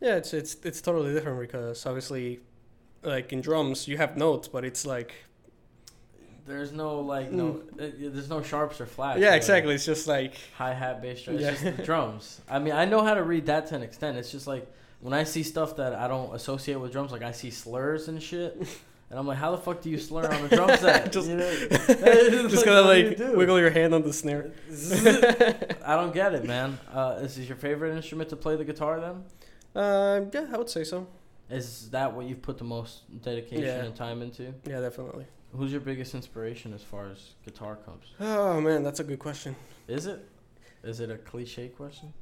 Yeah, 0.00 0.16
it's 0.16 0.34
it's 0.34 0.56
it's 0.62 0.80
totally 0.82 1.14
different 1.14 1.40
because 1.40 1.86
obviously, 1.86 2.40
like 3.02 3.32
in 3.32 3.40
drums 3.40 3.88
you 3.88 3.96
have 3.96 4.16
notes, 4.16 4.46
but 4.46 4.64
it's 4.64 4.84
like 4.84 5.14
There's 6.46 6.72
no 6.72 7.00
like 7.00 7.30
no. 7.32 7.62
uh, 7.80 7.86
there's 7.98 8.28
no 8.30 8.42
sharps 8.42 8.80
or 8.80 8.86
flats. 8.86 9.20
yeah, 9.20 9.34
exactly. 9.34 9.74
It's 9.74 9.84
just 9.86 10.06
like 10.06 10.34
Hi 10.56 10.72
hat, 10.74 11.02
bass 11.02 11.22
drum. 11.22 11.36
It's 11.36 11.44
Yeah. 11.44 11.50
just 11.70 11.76
the 11.78 11.82
drums. 11.82 12.40
I 12.48 12.58
mean, 12.58 12.74
I 12.74 12.84
know 12.84 13.02
how 13.02 13.14
to 13.14 13.22
read 13.22 13.46
that 13.46 13.66
to 13.68 13.74
an 13.74 13.82
extent. 13.82 14.18
It's 14.18 14.30
just 14.30 14.46
like 14.46 14.70
when 15.00 15.12
I 15.14 15.24
see 15.24 15.42
stuff 15.42 15.76
that 15.76 15.94
I 15.94 16.08
don't 16.08 16.34
associate 16.34 16.76
with 16.80 16.92
drums, 16.92 17.12
like 17.12 17.22
I 17.22 17.32
see 17.32 17.50
slurs 17.50 18.08
and 18.08 18.22
shit. 18.22 18.56
And 19.10 19.18
I'm 19.18 19.26
like, 19.26 19.38
how 19.38 19.52
the 19.52 19.56
fuck 19.56 19.80
do 19.80 19.88
you 19.88 19.96
slur 19.98 20.30
on 20.30 20.42
the 20.42 20.48
drum 20.54 20.68
set? 20.76 21.10
Just- 21.14 21.30
You 21.30 21.36
know? 21.38 21.50
Just 21.70 22.62
do 22.66 22.70
you 22.70 22.80
like 22.82 23.16
do? 23.16 23.32
wiggle 23.38 23.58
your 23.58 23.70
hand 23.70 23.94
on 23.94 24.02
the 24.02 24.12
snare. 24.12 24.50
I 25.82 25.96
don't 25.96 26.12
get 26.12 26.34
it, 26.34 26.44
man. 26.44 26.78
Uh, 26.92 27.16
is 27.22 27.36
this 27.36 27.48
your 27.48 27.56
favorite 27.56 27.96
instrument 27.96 28.28
to 28.28 28.36
play 28.36 28.56
the 28.56 28.66
guitar 28.66 29.00
then? 29.00 29.24
Uh, 29.74 30.26
yeah, 30.30 30.48
I 30.52 30.58
would 30.58 30.68
say 30.68 30.84
so. 30.84 31.06
Is 31.48 31.88
that 31.88 32.12
what 32.12 32.26
you've 32.26 32.42
put 32.42 32.58
the 32.58 32.64
most 32.64 33.04
dedication 33.22 33.64
Yeah. 33.64 33.84
and 33.84 33.96
time 33.96 34.20
into? 34.20 34.52
Yeah, 34.66 34.80
definitely. 34.80 35.24
Who's 35.56 35.72
your 35.72 35.80
biggest 35.80 36.14
inspiration 36.14 36.74
as 36.74 36.82
far 36.82 37.08
as 37.08 37.30
guitar 37.46 37.76
comes? 37.76 38.04
Oh 38.20 38.60
man, 38.60 38.82
that's 38.82 39.00
a 39.00 39.04
good 39.04 39.18
question. 39.20 39.56
Is 39.86 40.04
it? 40.04 40.22
Is 40.84 41.00
it 41.00 41.10
a 41.10 41.16
cliche 41.16 41.68
question? 41.68 42.12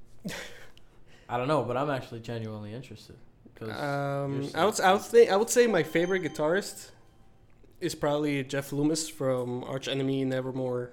I 1.28 1.36
don't 1.38 1.48
know, 1.48 1.62
but 1.62 1.76
I'm 1.76 1.90
actually 1.90 2.20
genuinely 2.20 2.72
interested. 2.72 3.16
Um, 3.60 4.50
I 4.54 4.64
would 4.66 4.80
I 4.80 4.92
would 4.92 5.02
say 5.02 5.28
I 5.28 5.36
would 5.36 5.48
say 5.50 5.66
my 5.66 5.82
favorite 5.82 6.22
guitarist 6.22 6.90
is 7.80 7.94
probably 7.94 8.44
Jeff 8.44 8.70
Loomis 8.72 9.08
from 9.08 9.64
Arch 9.64 9.88
Enemy 9.88 10.24
Nevermore. 10.26 10.90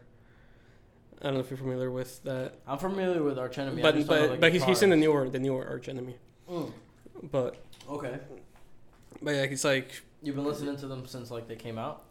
I 1.22 1.26
don't 1.26 1.36
know 1.36 1.40
if 1.42 1.50
you're 1.50 1.58
familiar 1.58 1.92
with 1.92 2.24
that, 2.24 2.56
I'm 2.68 2.78
familiar 2.78 3.22
with 3.24 3.38
Arch 3.38 3.58
Enemy. 3.58 3.82
But 3.82 3.96
just 3.96 4.08
don't 4.08 4.22
know 4.22 4.28
but 4.30 4.40
but 4.42 4.52
he's, 4.54 4.64
he's 4.64 4.82
in 4.82 4.90
the 4.90 4.96
newer 4.98 5.30
the 5.30 5.40
newer 5.40 5.66
Arch 5.68 5.88
Enemy. 5.90 6.16
Mm, 6.50 6.72
But 7.32 7.64
okay. 7.90 8.20
but 9.22 9.32
yeah, 9.36 9.46
he's 9.46 9.64
like 9.66 10.02
You've 10.22 10.36
been 10.36 10.46
listening 10.46 10.78
to 10.78 10.88
them 10.88 11.06
since 11.06 11.32
like 11.32 11.48
they 11.50 11.56
came 11.58 11.78
out. 11.78 12.04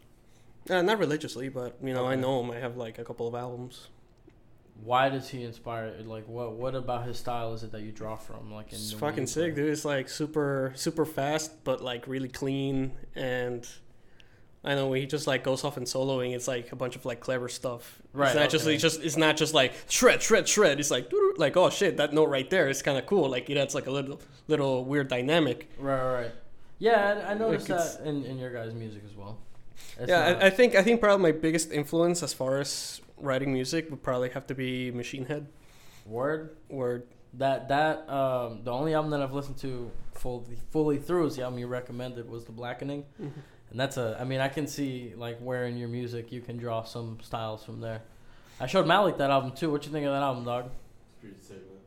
uh, 0.69 0.83
not 0.83 0.99
religiously, 0.99 1.49
but 1.49 1.77
you 1.83 1.95
know 1.95 2.07
I 2.07 2.15
know 2.15 2.43
him. 2.43 2.51
I 2.51 2.59
have 2.59 2.77
like 2.77 2.99
a 2.99 3.05
couple 3.05 3.27
of 3.27 3.35
albums. 3.35 3.89
Why 4.83 5.09
does 5.09 5.29
he 5.29 5.45
inspire? 5.45 5.95
Like, 6.05 6.27
what 6.29 6.53
what 6.55 6.75
about 6.75 7.07
his 7.07 7.19
style 7.19 7.55
is 7.55 7.63
it 7.63 7.73
that 7.73 7.83
you 7.83 7.93
draw 7.93 8.17
from? 8.17 8.53
Like, 8.53 8.71
in 8.73 8.79
It's 8.79 8.93
fucking 8.93 9.27
sick, 9.29 9.55
dude. 9.55 9.71
It's 9.71 9.85
like 9.85 10.09
super 10.09 10.73
super 10.75 11.05
fast, 11.05 11.63
but 11.65 11.83
like 11.83 12.07
really 12.07 12.29
clean 12.29 12.93
and. 13.15 13.67
I 14.65 14.77
know 14.77 14.87
when 14.87 15.01
he 15.01 15.07
just 15.07 15.27
like 15.27 15.43
goes 15.43 15.65
off 15.65 15.77
and 15.77 15.87
soloing, 15.87 16.37
it's 16.37 16.47
like 16.47 16.71
a 16.71 16.77
bunch 16.77 16.95
of 16.95 17.05
like 17.05 17.19
clever 17.19 17.49
stuff. 17.49 18.01
Right, 18.13 18.29
It's 18.29 18.37
not 18.37 18.49
just 18.49 18.65
okay. 18.65 18.75
it's 18.75 18.83
just 18.83 19.03
it's 19.03 19.17
not 19.17 19.37
just 19.37 19.55
like 19.55 19.73
shred, 19.89 20.23
shred, 20.23 20.49
shred. 20.49 20.79
It's 20.79 20.89
like 20.91 21.11
like 21.37 21.57
oh 21.57 21.69
shit, 21.69 21.97
that 21.97 22.13
note 22.13 22.29
right 22.29 22.49
there 22.49 22.69
is 22.69 22.81
kind 22.81 22.97
of 22.97 23.05
cool. 23.07 23.29
Like 23.29 23.51
it 23.51 23.57
adds 23.57 23.75
like 23.75 23.89
a 23.89 23.91
little 23.91 24.21
little 24.47 24.85
weird 24.85 25.09
dynamic. 25.09 25.69
Right, 25.79 26.01
right, 26.01 26.15
right. 26.23 26.31
Yeah, 26.79 27.25
I, 27.27 27.33
I 27.33 27.35
noticed 27.35 27.69
Like, 27.69 27.79
that 27.81 28.07
in, 28.07 28.25
in 28.25 28.39
your 28.39 28.53
guys' 28.53 28.73
music 28.73 29.03
as 29.05 29.17
well. 29.17 29.39
It's 29.99 30.09
yeah, 30.09 30.33
not- 30.33 30.43
I, 30.43 30.47
I 30.47 30.51
think 30.51 30.75
I 30.75 30.83
think 30.83 31.01
probably 31.01 31.33
my 31.33 31.39
biggest 31.39 31.71
influence 31.73 32.23
as 32.23 32.33
far 32.33 32.59
as 32.61 33.01
writing 33.19 33.53
music 33.53 33.91
would 33.91 34.03
probably 34.03 34.31
have 34.31 34.47
to 34.49 34.55
be 34.55 34.91
Machine 34.91 35.27
Head. 35.27 35.47
word 36.07 36.57
Word. 36.69 37.07
that 37.35 37.69
that 37.69 38.09
um 38.11 38.61
the 38.65 38.73
only 38.73 38.95
album 38.95 39.11
that 39.13 39.23
I've 39.23 39.33
listened 39.33 39.59
to 39.59 39.91
fully 40.15 40.57
fully 40.71 40.99
through 40.99 41.27
is 41.27 41.37
the 41.37 41.43
album 41.43 41.59
you 41.59 41.67
recommended 41.67 42.29
was 42.29 42.45
the 42.45 42.53
Blackening, 42.53 43.05
and 43.19 43.79
that's 43.81 43.97
a 43.97 44.17
I 44.21 44.25
mean 44.25 44.41
I 44.41 44.49
can 44.49 44.67
see 44.67 45.13
like 45.17 45.39
where 45.41 45.67
in 45.67 45.77
your 45.77 45.89
music 45.89 46.33
you 46.33 46.41
can 46.41 46.57
draw 46.57 46.83
some 46.85 47.19
styles 47.23 47.65
from 47.65 47.81
there. 47.81 48.03
I 48.61 48.67
showed 48.67 48.87
Malik 48.87 49.17
that 49.19 49.31
album 49.31 49.53
too. 49.53 49.71
What 49.71 49.85
you 49.87 49.93
think 49.93 50.07
of 50.07 50.13
that 50.13 50.23
album, 50.23 50.45
dog? 50.45 50.67
It's 50.67 51.21
Pretty 51.21 51.37
sick, 51.41 51.67
man. 51.69 51.79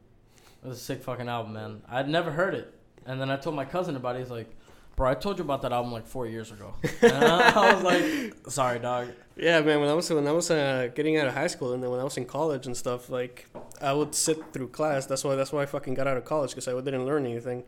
It 0.63 0.67
was 0.67 0.77
a 0.77 0.81
sick 0.81 1.03
fucking 1.03 1.27
album, 1.29 1.53
man. 1.53 1.81
I'd 1.89 2.09
never 2.09 2.31
heard 2.31 2.53
it, 2.55 2.73
and 3.05 3.19
then 3.21 3.29
I 3.29 3.35
told 3.37 3.55
my 3.55 3.65
cousin 3.65 3.95
about 3.95 4.15
it. 4.15 4.19
He's 4.19 4.31
like, 4.31 4.49
"Bro, 4.95 5.09
I 5.09 5.15
told 5.15 5.37
you 5.37 5.43
about 5.43 5.61
that 5.63 5.71
album 5.71 5.91
like 5.91 6.07
four 6.07 6.27
years 6.27 6.51
ago." 6.51 6.73
I, 7.01 7.73
was 7.73 7.83
like, 7.83 8.51
"Sorry, 8.51 8.79
dog." 8.79 9.09
Yeah, 9.35 9.61
man. 9.61 9.79
When 9.79 9.89
I 9.89 9.93
was 9.93 10.09
when 10.09 10.27
I 10.27 10.31
was 10.31 10.49
uh, 10.51 10.89
getting 10.95 11.17
out 11.17 11.27
of 11.27 11.33
high 11.33 11.47
school 11.47 11.73
and 11.73 11.83
then 11.83 11.91
when 11.91 11.99
I 11.99 12.03
was 12.03 12.17
in 12.17 12.25
college 12.25 12.65
and 12.65 12.75
stuff, 12.75 13.09
like 13.09 13.47
I 13.81 13.93
would 13.93 14.15
sit 14.15 14.53
through 14.53 14.69
class. 14.69 15.05
That's 15.05 15.23
why 15.23 15.35
that's 15.35 15.51
why 15.51 15.63
I 15.63 15.65
fucking 15.65 15.93
got 15.93 16.07
out 16.07 16.17
of 16.17 16.25
college 16.25 16.51
because 16.51 16.67
I 16.67 16.73
didn't 16.81 17.05
learn 17.05 17.25
anything. 17.25 17.63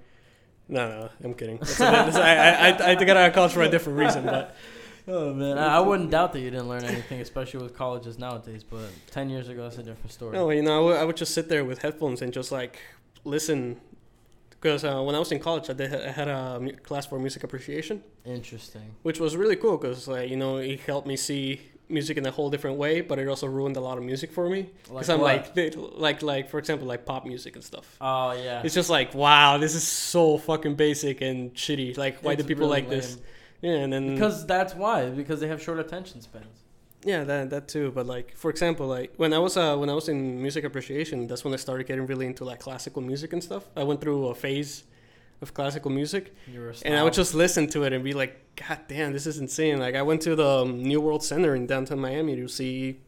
No, 0.69 0.89
no, 0.89 1.09
I'm 1.23 1.33
kidding. 1.33 1.57
That's 1.57 1.77
that's, 1.77 2.17
I, 2.17 2.69
I, 2.71 2.91
I, 2.91 2.95
got 2.95 3.15
out 3.15 3.29
of 3.29 3.33
college 3.33 3.53
for 3.53 3.61
a 3.61 3.69
different 3.69 3.99
reason, 3.99 4.25
but 4.25 4.53
Oh 5.09 5.33
man, 5.33 5.57
I, 5.57 5.77
I 5.77 5.79
wouldn't 5.79 6.11
doubt 6.11 6.33
that 6.33 6.41
you 6.41 6.51
didn't 6.51 6.67
learn 6.67 6.83
anything, 6.83 7.21
especially 7.21 7.63
with 7.63 7.73
colleges 7.73 8.19
nowadays. 8.19 8.63
But 8.63 8.89
ten 9.09 9.29
years 9.29 9.47
ago, 9.47 9.63
that's 9.63 9.77
a 9.77 9.83
different 9.83 10.11
story. 10.11 10.33
no, 10.33 10.49
you 10.49 10.61
know, 10.61 10.77
I 10.77 10.83
would, 10.83 10.97
I 10.97 11.05
would 11.05 11.15
just 11.15 11.33
sit 11.33 11.47
there 11.47 11.63
with 11.63 11.81
headphones 11.81 12.21
and 12.21 12.33
just 12.33 12.51
like 12.51 12.79
listen. 13.23 13.79
Because 14.67 14.83
uh, 14.83 15.01
when 15.01 15.15
I 15.15 15.19
was 15.19 15.31
in 15.31 15.39
college, 15.39 15.69
I, 15.69 15.73
did, 15.73 15.93
I 15.95 16.11
had 16.11 16.27
a 16.27 16.59
mu- 16.59 16.73
class 16.87 17.05
for 17.05 17.17
music 17.17 17.43
appreciation, 17.45 18.03
Interesting. 18.25 18.81
which 19.03 19.17
was 19.17 19.37
really 19.37 19.55
cool 19.55 19.77
because 19.77 20.09
like 20.09 20.29
you 20.29 20.35
know 20.35 20.57
it 20.57 20.81
helped 20.81 21.07
me 21.07 21.15
see 21.15 21.61
music 21.87 22.17
in 22.17 22.25
a 22.25 22.31
whole 22.31 22.49
different 22.49 22.77
way, 22.77 22.99
but 22.99 23.17
it 23.17 23.29
also 23.29 23.47
ruined 23.47 23.77
a 23.77 23.79
lot 23.79 23.97
of 23.97 24.03
music 24.03 24.29
for 24.29 24.49
me. 24.49 24.69
Because 24.89 25.09
I'm 25.09 25.21
what? 25.21 25.27
like, 25.35 25.55
they- 25.55 25.71
like, 25.71 26.21
like 26.21 26.49
for 26.49 26.59
example, 26.59 26.85
like 26.85 27.05
pop 27.05 27.25
music 27.25 27.55
and 27.55 27.63
stuff. 27.63 27.95
oh 28.01 28.31
yeah. 28.33 28.61
It's 28.65 28.75
just 28.75 28.89
like, 28.89 29.13
wow, 29.13 29.57
this 29.57 29.73
is 29.73 29.87
so 29.87 30.37
fucking 30.37 30.75
basic 30.75 31.21
and 31.21 31.53
shitty. 31.53 31.97
Like, 31.97 32.19
why 32.21 32.33
It's 32.33 32.41
do 32.43 32.47
people 32.47 32.67
really 32.67 32.81
like 32.81 32.89
this? 32.89 33.17
Yeah, 33.61 33.71
and 33.83 33.93
then 33.93 34.15
Because 34.15 34.45
that's 34.45 34.75
why. 34.75 35.09
Because 35.09 35.39
they 35.39 35.47
have 35.47 35.61
short 35.63 35.79
attention 35.79 36.19
spans. 36.21 36.45
Yeah, 37.07 37.23
that 37.23 37.49
that 37.51 37.67
too. 37.67 37.91
But 37.91 38.05
like, 38.05 38.35
for 38.35 38.49
example, 38.51 38.85
like 38.87 39.13
when 39.15 39.33
I 39.33 39.39
was 39.39 39.55
uh, 39.55 39.77
when 39.77 39.89
I 39.89 39.93
was 39.93 40.09
in 40.09 40.41
music 40.41 40.63
appreciation, 40.65 41.27
that's 41.27 41.43
when 41.45 41.53
I 41.53 41.57
started 41.57 41.87
getting 41.87 42.05
really 42.05 42.25
into 42.25 42.43
like 42.43 42.59
classical 42.59 43.01
music 43.01 43.31
and 43.33 43.41
stuff. 43.41 43.63
I 43.75 43.83
went 43.83 44.01
through 44.01 44.27
a 44.27 44.35
phase 44.35 44.83
of 45.41 45.53
classical 45.53 45.91
music, 45.91 46.33
You 46.51 46.59
were 46.59 46.71
a 46.71 46.75
and 46.83 46.95
I 46.95 47.03
would 47.03 47.13
just 47.13 47.33
listen 47.33 47.67
to 47.67 47.83
it 47.83 47.93
and 47.93 48.03
be 48.03 48.13
like, 48.13 48.55
God 48.55 48.79
damn, 48.87 49.13
this 49.13 49.27
is 49.27 49.37
insane. 49.37 49.79
Like, 49.79 49.95
I 49.95 50.01
went 50.01 50.21
to 50.23 50.35
the 50.35 50.49
um, 50.63 50.81
New 50.81 50.99
World 50.99 51.23
Center 51.23 51.55
in 51.55 51.67
downtown 51.67 51.99
Miami 51.99 52.35
to 52.35 52.47
see 52.47 53.01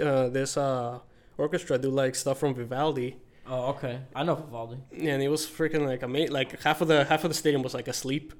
uh, 0.00 0.28
this 0.28 0.56
uh, 0.56 1.00
orchestra 1.36 1.78
do 1.78 1.90
like 1.90 2.14
stuff 2.14 2.38
from 2.38 2.54
Vivaldi. 2.54 3.16
Oh 3.46 3.70
okay. 3.70 3.98
I 4.14 4.22
know 4.22 4.36
Vivaldi. 4.36 4.78
Yeah, 4.92 5.14
and 5.14 5.22
it 5.22 5.28
was 5.28 5.44
freaking 5.46 5.84
like 5.84 6.02
amazing. 6.02 6.32
Like 6.32 6.62
half 6.62 6.80
of 6.80 6.88
the 6.88 7.04
half 7.04 7.24
of 7.24 7.30
the 7.30 7.34
stadium 7.34 7.62
was 7.62 7.74
like 7.74 7.88
asleep 7.88 8.32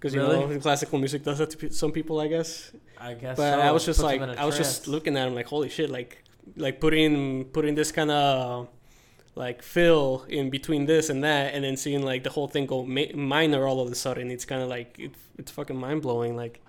because 0.00 0.14
you 0.14 0.20
Really? 0.22 0.46
know 0.54 0.60
classical 0.60 0.98
music 0.98 1.22
does 1.22 1.38
that 1.38 1.50
to 1.50 1.56
pe- 1.58 1.68
some 1.70 1.92
people, 1.92 2.18
I 2.20 2.28
guess. 2.28 2.72
I 2.98 3.12
guess. 3.14 3.36
But 3.36 3.52
so. 3.54 3.60
I 3.60 3.70
was 3.70 3.84
just 3.84 4.00
like, 4.00 4.20
I 4.22 4.32
I 4.34 4.44
was 4.46 4.56
just 4.56 4.88
looking 4.88 5.16
at 5.16 5.28
him 5.28 5.34
like, 5.34 5.46
holy 5.46 5.68
shit! 5.68 5.90
Like, 5.90 6.24
like 6.56 6.80
putting 6.80 7.44
putting 7.46 7.74
this 7.74 7.92
kind 7.92 8.10
of 8.10 8.68
like 9.34 9.62
fill 9.62 10.24
in 10.28 10.48
between 10.50 10.86
this 10.86 11.10
and 11.10 11.22
that, 11.22 11.52
and 11.54 11.62
then 11.64 11.76
seeing 11.76 12.02
like 12.02 12.24
the 12.24 12.30
whole 12.30 12.48
thing 12.48 12.64
go 12.66 12.82
ma- 12.84 13.12
minor 13.14 13.66
all 13.68 13.80
of 13.80 13.92
a 13.92 13.94
sudden. 13.94 14.30
It's 14.30 14.46
kind 14.46 14.62
of 14.62 14.68
like 14.68 14.98
it, 14.98 15.12
it's 15.38 15.50
fucking 15.52 15.76
mind 15.76 16.00
blowing. 16.02 16.34
Like, 16.34 16.60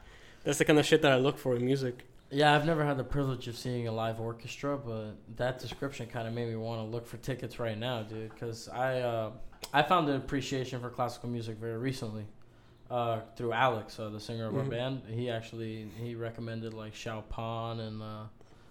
that's 0.43 0.57
the 0.57 0.65
kind 0.65 0.77
of 0.77 0.85
shit 0.85 1.01
that 1.03 1.11
I 1.13 1.15
look 1.15 1.37
for 1.37 1.55
in 1.55 1.65
music. 1.65 2.05
Yeah, 2.33 2.53
I've 2.55 2.65
never 2.65 2.85
had 2.85 2.97
the 2.97 3.03
privilege 3.03 3.47
of 3.49 3.57
seeing 3.57 3.87
a 3.87 3.91
live 3.91 4.21
orchestra, 4.21 4.77
but 4.77 5.15
that 5.35 5.59
description 5.59 6.07
kind 6.07 6.27
of 6.27 6.33
made 6.33 6.47
me 6.47 6.55
want 6.55 6.79
to 6.79 6.85
look 6.85 7.05
for 7.07 7.17
tickets 7.17 7.59
right 7.59 7.77
now, 7.77 8.03
dude. 8.03 8.29
Because 8.33 8.67
I 8.69 8.99
uh, 8.99 9.31
I 9.73 9.81
found 9.83 10.09
an 10.09 10.15
appreciation 10.17 10.79
for 10.81 10.89
classical 10.89 11.29
music 11.29 11.57
very 11.57 11.77
recently 11.77 12.25
uh, 12.91 13.21
through 13.35 13.53
Alex, 13.53 13.97
uh, 13.99 14.09
the 14.09 14.19
singer 14.19 14.47
of 14.47 14.55
our 14.57 14.63
band. 14.63 15.01
He 15.07 15.29
actually 15.29 15.87
he 15.97 16.13
recommended 16.15 16.73
like 16.73 16.93
Chopin 16.93 17.79
and 17.79 18.01
uh, 18.01 18.23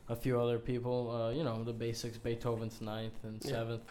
a 0.08 0.16
few 0.16 0.38
other 0.40 0.58
people. 0.58 1.10
Uh, 1.10 1.30
you 1.30 1.42
know 1.42 1.64
the 1.64 1.72
basics, 1.72 2.18
Beethoven's 2.18 2.80
Ninth 2.80 3.24
and 3.24 3.42
Yeah. 3.44 3.50
Seventh. 3.50 3.82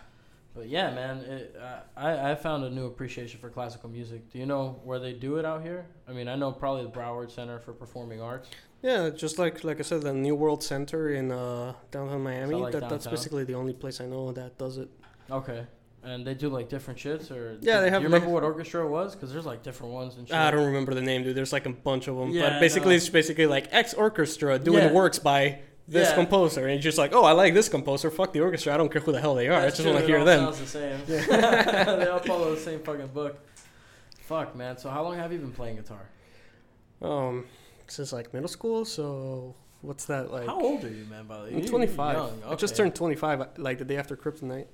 But 0.55 0.67
yeah, 0.67 0.93
man, 0.93 1.17
it, 1.19 1.55
I 1.95 2.31
I 2.31 2.35
found 2.35 2.63
a 2.63 2.69
new 2.69 2.85
appreciation 2.85 3.39
for 3.39 3.49
classical 3.49 3.89
music. 3.89 4.29
Do 4.31 4.39
you 4.39 4.45
know 4.45 4.79
where 4.83 4.99
they 4.99 5.13
do 5.13 5.37
it 5.37 5.45
out 5.45 5.61
here? 5.63 5.85
I 6.07 6.11
mean, 6.11 6.27
I 6.27 6.35
know 6.35 6.51
probably 6.51 6.83
the 6.83 6.91
Broward 6.91 7.31
Center 7.31 7.59
for 7.59 7.73
Performing 7.73 8.21
Arts. 8.21 8.49
Yeah, 8.81 9.09
just 9.09 9.37
like 9.39 9.63
like 9.63 9.79
I 9.79 9.83
said, 9.83 10.01
the 10.03 10.13
New 10.13 10.35
World 10.35 10.63
Center 10.63 11.09
in 11.13 11.31
uh, 11.31 11.73
downtown 11.91 12.23
Miami. 12.23 12.55
like 12.55 12.73
that, 12.73 12.89
that's 12.89 13.07
basically 13.07 13.43
the 13.45 13.55
only 13.55 13.73
place 13.73 13.99
I 14.01 14.05
know 14.05 14.31
that 14.31 14.57
does 14.57 14.77
it. 14.77 14.89
Okay. 15.29 15.65
And 16.03 16.25
they 16.25 16.33
do 16.33 16.47
like 16.49 16.69
different 16.69 16.97
shits, 16.99 17.29
or 17.29 17.57
Yeah, 17.61 17.81
they 17.81 17.89
have- 17.89 18.01
Do 18.01 18.07
you 18.07 18.13
remember 18.13 18.33
what 18.33 18.43
orchestra 18.43 18.85
it 18.85 18.89
was? 18.89 19.15
Because 19.15 19.31
there's 19.33 19.45
like 19.45 19.63
different 19.63 19.91
ones 19.93 20.15
and 20.15 20.27
shit. 20.27 20.35
I 20.37 20.49
don't 20.49 20.65
remember 20.67 20.93
the 20.93 21.01
name, 21.01 21.23
dude. 21.23 21.35
There's 21.35 21.51
like 21.51 21.65
a 21.65 21.71
bunch 21.71 22.07
of 22.07 22.15
them. 22.15 22.29
Yeah, 22.31 22.51
but 22.51 22.59
basically, 22.61 22.91
know. 22.91 22.95
it's 22.97 23.09
basically 23.09 23.45
like 23.47 23.67
X 23.71 23.93
orchestra 23.93 24.57
doing 24.59 24.83
Yeah. 24.85 24.93
works 24.93 25.19
by 25.19 25.59
this 25.89 26.09
Yeah. 26.09 26.15
composer, 26.15 26.63
and 26.63 26.75
it's 26.75 26.83
just 26.83 26.97
like, 26.97 27.13
oh, 27.13 27.23
I 27.25 27.33
like 27.33 27.53
this 27.53 27.67
composer. 27.67 28.09
Fuck 28.11 28.31
the 28.31 28.39
orchestra. 28.39 28.73
I 28.73 28.77
don't 28.77 28.89
care 28.91 29.01
who 29.01 29.11
the 29.11 29.19
hell 29.19 29.35
they 29.35 29.47
are. 29.49 29.59
That's 29.61 29.79
I 29.79 29.83
just 29.83 29.93
want 29.93 29.99
to 29.99 30.07
hear 30.07 30.23
them. 30.23 30.53
Sounds 30.53 30.59
the 30.59 30.67
same. 30.67 30.99
they 31.99 32.07
all 32.07 32.19
follow 32.31 32.55
the 32.55 32.61
same 32.61 32.79
fucking 32.79 33.07
book. 33.07 33.37
Fuck, 34.21 34.55
man. 34.55 34.77
So 34.77 34.89
how 34.89 35.03
long 35.03 35.15
have 35.17 35.33
you 35.33 35.39
been 35.39 35.51
playing 35.51 35.77
guitar? 35.77 36.07
Um, 37.01 37.45
since 37.87 38.13
like 38.13 38.33
middle 38.33 38.47
school. 38.49 38.85
So 38.85 39.55
what's 39.81 40.05
that 40.05 40.31
like? 40.31 40.45
how 40.45 40.61
old 40.61 40.83
are 40.83 40.89
you, 40.89 41.05
man? 41.05 41.25
By 41.25 41.37
the 41.37 41.43
way, 41.51 41.61
I'm 41.61 41.65
25. 41.65 42.15
you're. 42.15 42.51
I 42.51 42.55
just 42.55 42.75
turned 42.77 42.95
25, 42.95 43.57
like 43.57 43.79
the 43.79 43.85
day 43.85 43.97
after 43.97 44.15
Kryptonite. 44.15 44.67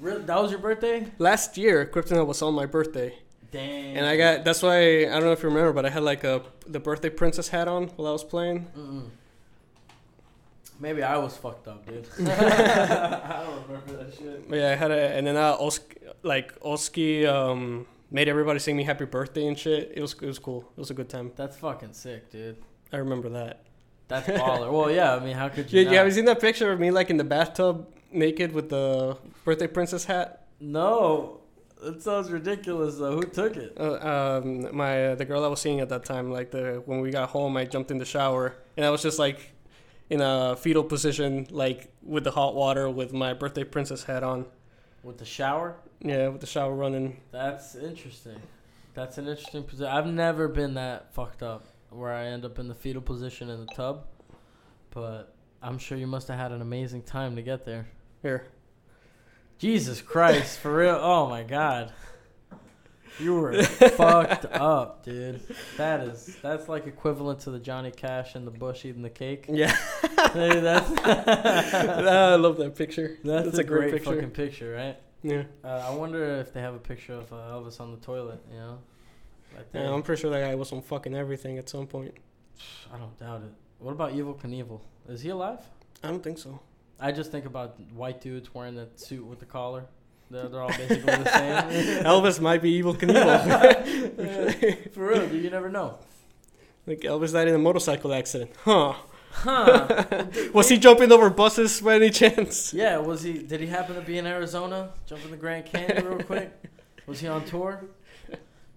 Really? 0.00 0.22
That 0.22 0.40
was 0.40 0.50
your 0.50 0.60
birthday? 0.60 1.06
Last 1.18 1.56
year, 1.56 1.86
Kryptonite 1.86 2.26
was 2.26 2.42
on 2.42 2.54
my 2.54 2.66
birthday, 2.66 3.14
Damn. 3.50 3.96
and 3.98 4.06
I 4.06 4.16
got. 4.16 4.44
That's 4.44 4.62
why 4.62 5.02
I 5.04 5.08
don't 5.08 5.22
know 5.24 5.32
if 5.32 5.42
you 5.42 5.48
remember, 5.48 5.72
but 5.72 5.86
I 5.86 5.90
had 5.90 6.02
like 6.02 6.24
a 6.24 6.42
the 6.66 6.80
birthday 6.80 7.10
princess 7.10 7.48
hat 7.48 7.68
on 7.68 7.88
while 7.96 8.08
I 8.08 8.12
was 8.12 8.24
playing. 8.24 8.66
Mm-mm. 8.76 9.08
Maybe 10.80 11.02
I 11.04 11.16
was 11.16 11.36
fucked 11.36 11.68
up, 11.68 11.86
dude. 11.86 12.06
I 12.28 13.44
don't 13.46 13.68
remember 13.68 14.04
that 14.04 14.14
shit. 14.18 14.48
But 14.50 14.58
yeah, 14.58 14.72
I 14.72 14.74
had 14.74 14.90
a, 14.90 15.14
and 15.16 15.26
then 15.26 15.36
I 15.36 15.50
Oski, 15.50 15.96
like 16.24 16.52
Oski, 16.62 17.24
um, 17.26 17.86
made 18.10 18.28
everybody 18.28 18.58
sing 18.58 18.76
me 18.76 18.82
happy 18.82 19.04
birthday 19.04 19.46
and 19.46 19.56
shit. 19.56 19.92
It 19.94 20.00
was 20.02 20.14
it 20.14 20.26
was 20.26 20.40
cool. 20.40 20.68
It 20.76 20.80
was 20.80 20.90
a 20.90 20.94
good 20.94 21.08
time. 21.08 21.30
That's 21.36 21.56
fucking 21.56 21.92
sick, 21.92 22.30
dude. 22.30 22.56
I 22.92 22.96
remember 22.96 23.28
that. 23.30 23.62
That's 24.08 24.26
baller. 24.26 24.70
well, 24.70 24.90
yeah. 24.90 25.14
I 25.14 25.20
mean, 25.20 25.34
how 25.36 25.48
could 25.48 25.72
you? 25.72 25.82
Yeah, 25.82 25.90
you 25.90 25.96
have 25.98 26.06
you 26.06 26.12
seen 26.12 26.24
that 26.26 26.40
picture 26.40 26.72
of 26.72 26.80
me 26.80 26.90
like 26.90 27.08
in 27.08 27.16
the 27.16 27.24
bathtub 27.24 27.86
naked 28.14 28.52
with 28.52 28.68
the 28.70 29.16
birthday 29.44 29.66
princess 29.66 30.04
hat? 30.04 30.46
No. 30.60 31.40
That 31.82 32.02
sounds 32.02 32.30
ridiculous 32.30 32.96
though. 32.96 33.16
Who 33.16 33.22
took 33.22 33.56
it? 33.56 33.76
Uh, 33.78 34.38
um, 34.40 34.74
my 34.74 35.08
uh, 35.08 35.14
the 35.16 35.24
girl 35.24 35.44
I 35.44 35.48
was 35.48 35.60
seeing 35.60 35.80
at 35.80 35.90
that 35.90 36.04
time, 36.04 36.30
like 36.30 36.50
the 36.50 36.82
when 36.86 37.00
we 37.00 37.10
got 37.10 37.28
home, 37.30 37.56
I 37.56 37.64
jumped 37.64 37.90
in 37.90 37.98
the 37.98 38.04
shower 38.06 38.54
and 38.76 38.86
I 38.86 38.90
was 38.90 39.02
just 39.02 39.18
like 39.18 39.52
in 40.08 40.20
a 40.20 40.56
fetal 40.56 40.84
position, 40.84 41.46
like 41.50 41.92
with 42.02 42.24
the 42.24 42.30
hot 42.30 42.54
water, 42.54 42.88
with 42.88 43.12
my 43.12 43.34
birthday 43.34 43.64
princess 43.64 44.04
hat 44.04 44.22
on. 44.22 44.46
With 45.02 45.18
the 45.18 45.24
shower? 45.24 45.76
Yeah, 46.00 46.28
with 46.28 46.40
the 46.40 46.46
shower 46.46 46.74
running. 46.74 47.20
That's 47.30 47.74
interesting. 47.74 48.40
That's 48.94 49.18
an 49.18 49.28
interesting 49.28 49.64
position. 49.64 49.92
I've 49.92 50.06
never 50.06 50.48
been 50.48 50.74
that 50.74 51.12
fucked 51.12 51.42
up 51.42 51.66
where 51.90 52.12
I 52.12 52.26
end 52.26 52.44
up 52.44 52.58
in 52.58 52.68
the 52.68 52.74
fetal 52.74 53.02
position 53.02 53.50
in 53.50 53.60
the 53.60 53.72
tub, 53.74 54.04
but 54.90 55.34
I'm 55.62 55.78
sure 55.78 55.96
you 55.96 56.06
must 56.06 56.28
have 56.28 56.38
had 56.38 56.52
an 56.52 56.60
amazing 56.60 57.02
time 57.02 57.36
to 57.36 57.42
get 57.42 57.64
there. 57.64 57.86
Here, 58.24 58.46
Jesus 59.58 60.00
Christ, 60.00 60.58
for 60.58 60.74
real? 60.74 60.98
Oh 60.98 61.28
my 61.28 61.42
God. 61.42 61.92
You 63.20 63.34
were 63.34 63.62
fucked 63.62 64.46
up, 64.46 65.04
dude. 65.04 65.42
That 65.76 66.00
is 66.00 66.36
that's 66.42 66.66
like 66.66 66.86
equivalent 66.86 67.40
to 67.40 67.50
the 67.50 67.58
Johnny 67.60 67.90
Cash 67.90 68.34
and 68.34 68.46
the 68.46 68.50
bush 68.50 68.86
eating 68.86 69.02
the 69.02 69.10
cake. 69.10 69.44
yeah, 69.48 69.76
that's 70.02 70.90
I 71.04 72.34
love 72.36 72.56
that 72.56 72.74
picture. 72.76 73.18
that's, 73.22 73.44
That's 73.44 73.58
a, 73.58 73.60
a 73.60 73.64
great 73.64 73.90
great 73.90 73.92
picture. 73.92 74.14
fucking 74.14 74.30
picture, 74.30 74.72
right? 74.74 74.96
Yeah, 75.22 75.44
Uh, 75.62 75.84
I 75.90 75.94
wonder 75.94 76.24
if 76.40 76.52
they 76.54 76.60
have 76.62 76.74
a 76.74 76.78
picture 76.78 77.12
of 77.12 77.30
uh, 77.32 77.36
Elvis 77.36 77.78
on 77.80 77.90
the 77.92 77.98
toilet. 77.98 78.40
You 78.50 78.56
know, 78.58 78.78
right 79.54 79.66
yeah, 79.74 79.92
I'm 79.92 80.02
pretty 80.02 80.22
sure 80.22 80.30
that 80.30 80.40
guy 80.40 80.54
was 80.54 80.72
on 80.72 80.80
fucking 80.82 81.14
everything 81.14 81.58
at 81.58 81.68
some 81.68 81.86
point. 81.86 82.14
I 82.92 82.96
don't 82.98 83.18
doubt 83.20 83.42
it. 83.42 83.52
What 83.80 83.92
about 83.92 84.12
Evel 84.14 84.34
Knievel? 84.40 84.80
Is 85.10 85.20
he 85.20 85.28
alive? 85.28 85.60
I 86.02 86.08
don't 86.08 86.22
think 86.24 86.38
so. 86.38 86.58
I 87.00 87.12
just 87.12 87.30
think 87.30 87.44
about 87.44 87.78
white 87.92 88.20
dudes 88.20 88.54
wearing 88.54 88.76
that 88.76 88.98
suit 89.00 89.24
with 89.26 89.40
the 89.40 89.46
collar. 89.46 89.84
They're, 90.30 90.48
they're 90.48 90.62
all 90.62 90.68
basically 90.68 91.00
the 91.00 91.24
same. 91.30 92.04
Elvis 92.04 92.40
might 92.40 92.62
be 92.62 92.82
Evel 92.82 92.96
Knievel. 92.96 93.44
For 94.94 95.06
real, 95.08 95.28
dude, 95.28 95.44
you 95.44 95.50
never 95.50 95.68
know. 95.68 95.98
like 96.86 97.00
Elvis 97.00 97.32
died 97.32 97.48
in 97.48 97.54
a 97.54 97.58
motorcycle 97.58 98.12
accident. 98.14 98.50
Huh? 98.64 98.94
Huh? 99.32 100.04
Was 100.52 100.68
he 100.68 100.78
jumping 100.78 101.10
over 101.10 101.28
buses 101.28 101.80
by 101.80 101.96
any 101.96 102.10
chance? 102.10 102.72
Yeah, 102.72 102.98
was 102.98 103.22
he? 103.22 103.34
Did 103.34 103.60
he 103.60 103.66
happen 103.66 103.96
to 103.96 104.00
be 104.00 104.16
in 104.18 104.26
Arizona, 104.26 104.90
jumping 105.06 105.30
the 105.32 105.36
Grand 105.36 105.66
Canyon 105.66 106.06
real 106.06 106.18
quick? 106.20 106.52
Was 107.06 107.20
he 107.20 107.26
on 107.26 107.44
tour? 107.44 107.84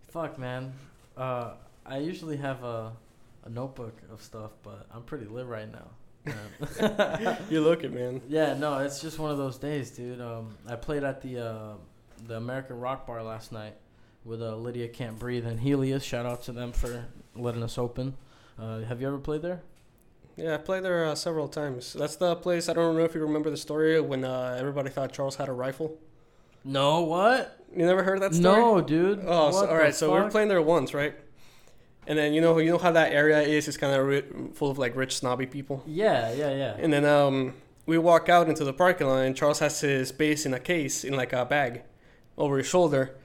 Fuck, 0.10 0.40
man. 0.40 0.74
Uh, 1.16 1.52
I 1.86 2.00
usually 2.00 2.38
have 2.38 2.64
a, 2.64 2.92
a 3.46 3.50
notebook 3.50 3.96
of 4.12 4.22
stuff, 4.22 4.52
but 4.64 4.88
I'm 4.94 5.04
pretty 5.04 5.26
lit 5.26 5.46
right 5.46 5.72
now. 5.72 5.88
Man. 6.28 7.38
You 7.50 7.62
look 7.62 7.84
it, 7.84 7.94
man. 7.94 8.22
yeah, 8.28 8.54
no, 8.54 8.80
it's 8.80 9.02
just 9.02 9.20
one 9.20 9.32
of 9.32 9.38
those 9.38 9.58
days, 9.58 9.92
dude. 9.92 10.22
Um, 10.22 10.58
I 10.68 10.76
played 10.76 11.04
at 11.04 11.22
the 11.22 11.40
uh, 11.40 11.74
the 12.28 12.38
American 12.38 12.80
Rock 12.80 13.06
Bar 13.08 13.24
last 13.24 13.52
night 13.52 13.76
with 14.26 14.42
uh, 14.42 14.56
Lydia 14.56 14.88
Can't 14.88 15.18
Breathe 15.18 15.46
and 15.46 15.60
Helios. 15.60 16.04
Shout 16.04 16.26
out 16.26 16.44
to 16.44 16.52
them 16.52 16.72
for 16.72 17.06
letting 17.36 17.64
us 17.64 17.78
open. 17.78 18.16
Uh, 18.60 18.80
have 18.82 19.02
you 19.02 19.08
ever 19.08 19.20
played 19.20 19.42
there? 19.42 19.62
Yeah, 20.36 20.54
I 20.54 20.58
played 20.58 20.84
there 20.84 21.06
uh, 21.06 21.16
several 21.16 21.48
times. 21.48 21.94
That's 21.94 22.16
the 22.16 22.36
place. 22.36 22.70
I 22.70 22.74
don't 22.74 22.96
know 22.96 23.04
if 23.04 23.16
you 23.16 23.22
remember 23.22 23.50
the 23.50 23.58
story 23.58 24.00
when 24.00 24.24
uh, 24.24 24.56
everybody 24.60 24.90
thought 24.90 25.12
Charles 25.12 25.36
had 25.36 25.50
a 25.50 25.54
rifle. 25.54 25.98
No, 26.64 27.02
what? 27.02 27.60
You 27.76 27.86
never 27.86 28.04
heard 28.04 28.22
that 28.22 28.36
story? 28.36 28.62
No, 28.62 28.82
dude. 28.82 29.24
Oh, 29.26 29.52
so, 29.52 29.68
all. 29.68 29.92
So 29.92 30.14
we 30.14 30.20
were 30.20 30.30
playing 30.30 30.50
there 30.50 30.62
once, 30.62 30.94
right? 30.94 31.16
And 32.08 32.18
then 32.18 32.34
you 32.34 32.40
know 32.40 32.58
you 32.58 32.72
know 32.72 32.78
how 32.78 32.92
that 32.94 33.12
area 33.12 33.42
is. 33.42 33.68
It's 33.68 33.78
kind 33.78 33.94
of 33.94 34.08
ri- 34.08 34.24
full 34.54 34.72
of 34.72 34.78
like 34.78 34.96
rich 34.96 35.18
snobby 35.18 35.46
people. 35.46 35.84
Yeah, 35.86 36.32
yeah, 36.32 36.52
yeah. 36.56 36.76
And 36.80 36.92
then 36.92 37.06
um, 37.06 37.54
we 37.86 37.98
walk 37.98 38.30
out 38.30 38.48
into 38.48 38.64
the 38.64 38.74
parking 38.74 39.08
lot, 39.08 39.26
and 39.26 39.36
Charles 39.36 39.60
has 39.60 39.82
his 39.82 40.12
bass 40.12 40.46
in 40.46 40.54
a 40.54 40.60
case, 40.60 41.04
in 41.04 41.14
like 41.16 41.34
a 41.34 41.46
bag, 41.46 41.84
over 42.38 42.58
his 42.58 42.68
shoulder. 42.68 43.18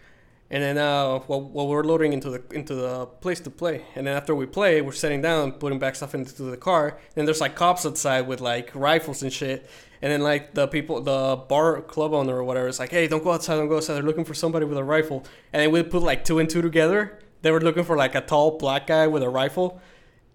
And 0.50 0.62
then 0.62 0.76
uh, 0.76 1.20
while, 1.20 1.40
while 1.40 1.66
we're 1.66 1.82
loading 1.82 2.12
into 2.12 2.28
the 2.28 2.42
into 2.50 2.74
the 2.74 3.06
place 3.06 3.40
to 3.40 3.50
play, 3.50 3.86
and 3.94 4.06
then 4.06 4.16
after 4.16 4.34
we 4.34 4.44
play, 4.44 4.82
we're 4.82 4.92
sitting 4.92 5.22
down, 5.22 5.52
putting 5.52 5.78
back 5.78 5.94
stuff 5.96 6.14
into 6.14 6.42
the 6.42 6.58
car. 6.58 6.98
And 7.16 7.26
there's 7.26 7.40
like 7.40 7.54
cops 7.54 7.86
outside 7.86 8.26
with 8.26 8.40
like 8.42 8.70
rifles 8.74 9.22
and 9.22 9.32
shit. 9.32 9.66
And 10.02 10.12
then 10.12 10.20
like 10.20 10.54
the 10.54 10.66
people, 10.66 11.00
the 11.00 11.36
bar 11.36 11.80
club 11.80 12.12
owner 12.12 12.36
or 12.36 12.44
whatever, 12.44 12.68
is 12.68 12.78
like, 12.78 12.90
"Hey, 12.90 13.06
don't 13.06 13.24
go 13.24 13.30
outside, 13.30 13.56
don't 13.56 13.68
go 13.68 13.76
outside. 13.76 13.94
They're 13.94 14.02
looking 14.02 14.24
for 14.24 14.34
somebody 14.34 14.66
with 14.66 14.76
a 14.76 14.84
rifle." 14.84 15.24
And 15.52 15.62
then 15.62 15.70
we 15.70 15.82
put 15.84 16.02
like 16.02 16.24
two 16.24 16.38
and 16.40 16.50
two 16.50 16.60
together. 16.60 17.18
They 17.42 17.50
were 17.50 17.60
looking 17.60 17.84
for 17.84 17.96
like 17.96 18.14
a 18.14 18.20
tall 18.20 18.58
black 18.58 18.86
guy 18.86 19.06
with 19.08 19.22
a 19.22 19.28
rifle, 19.28 19.80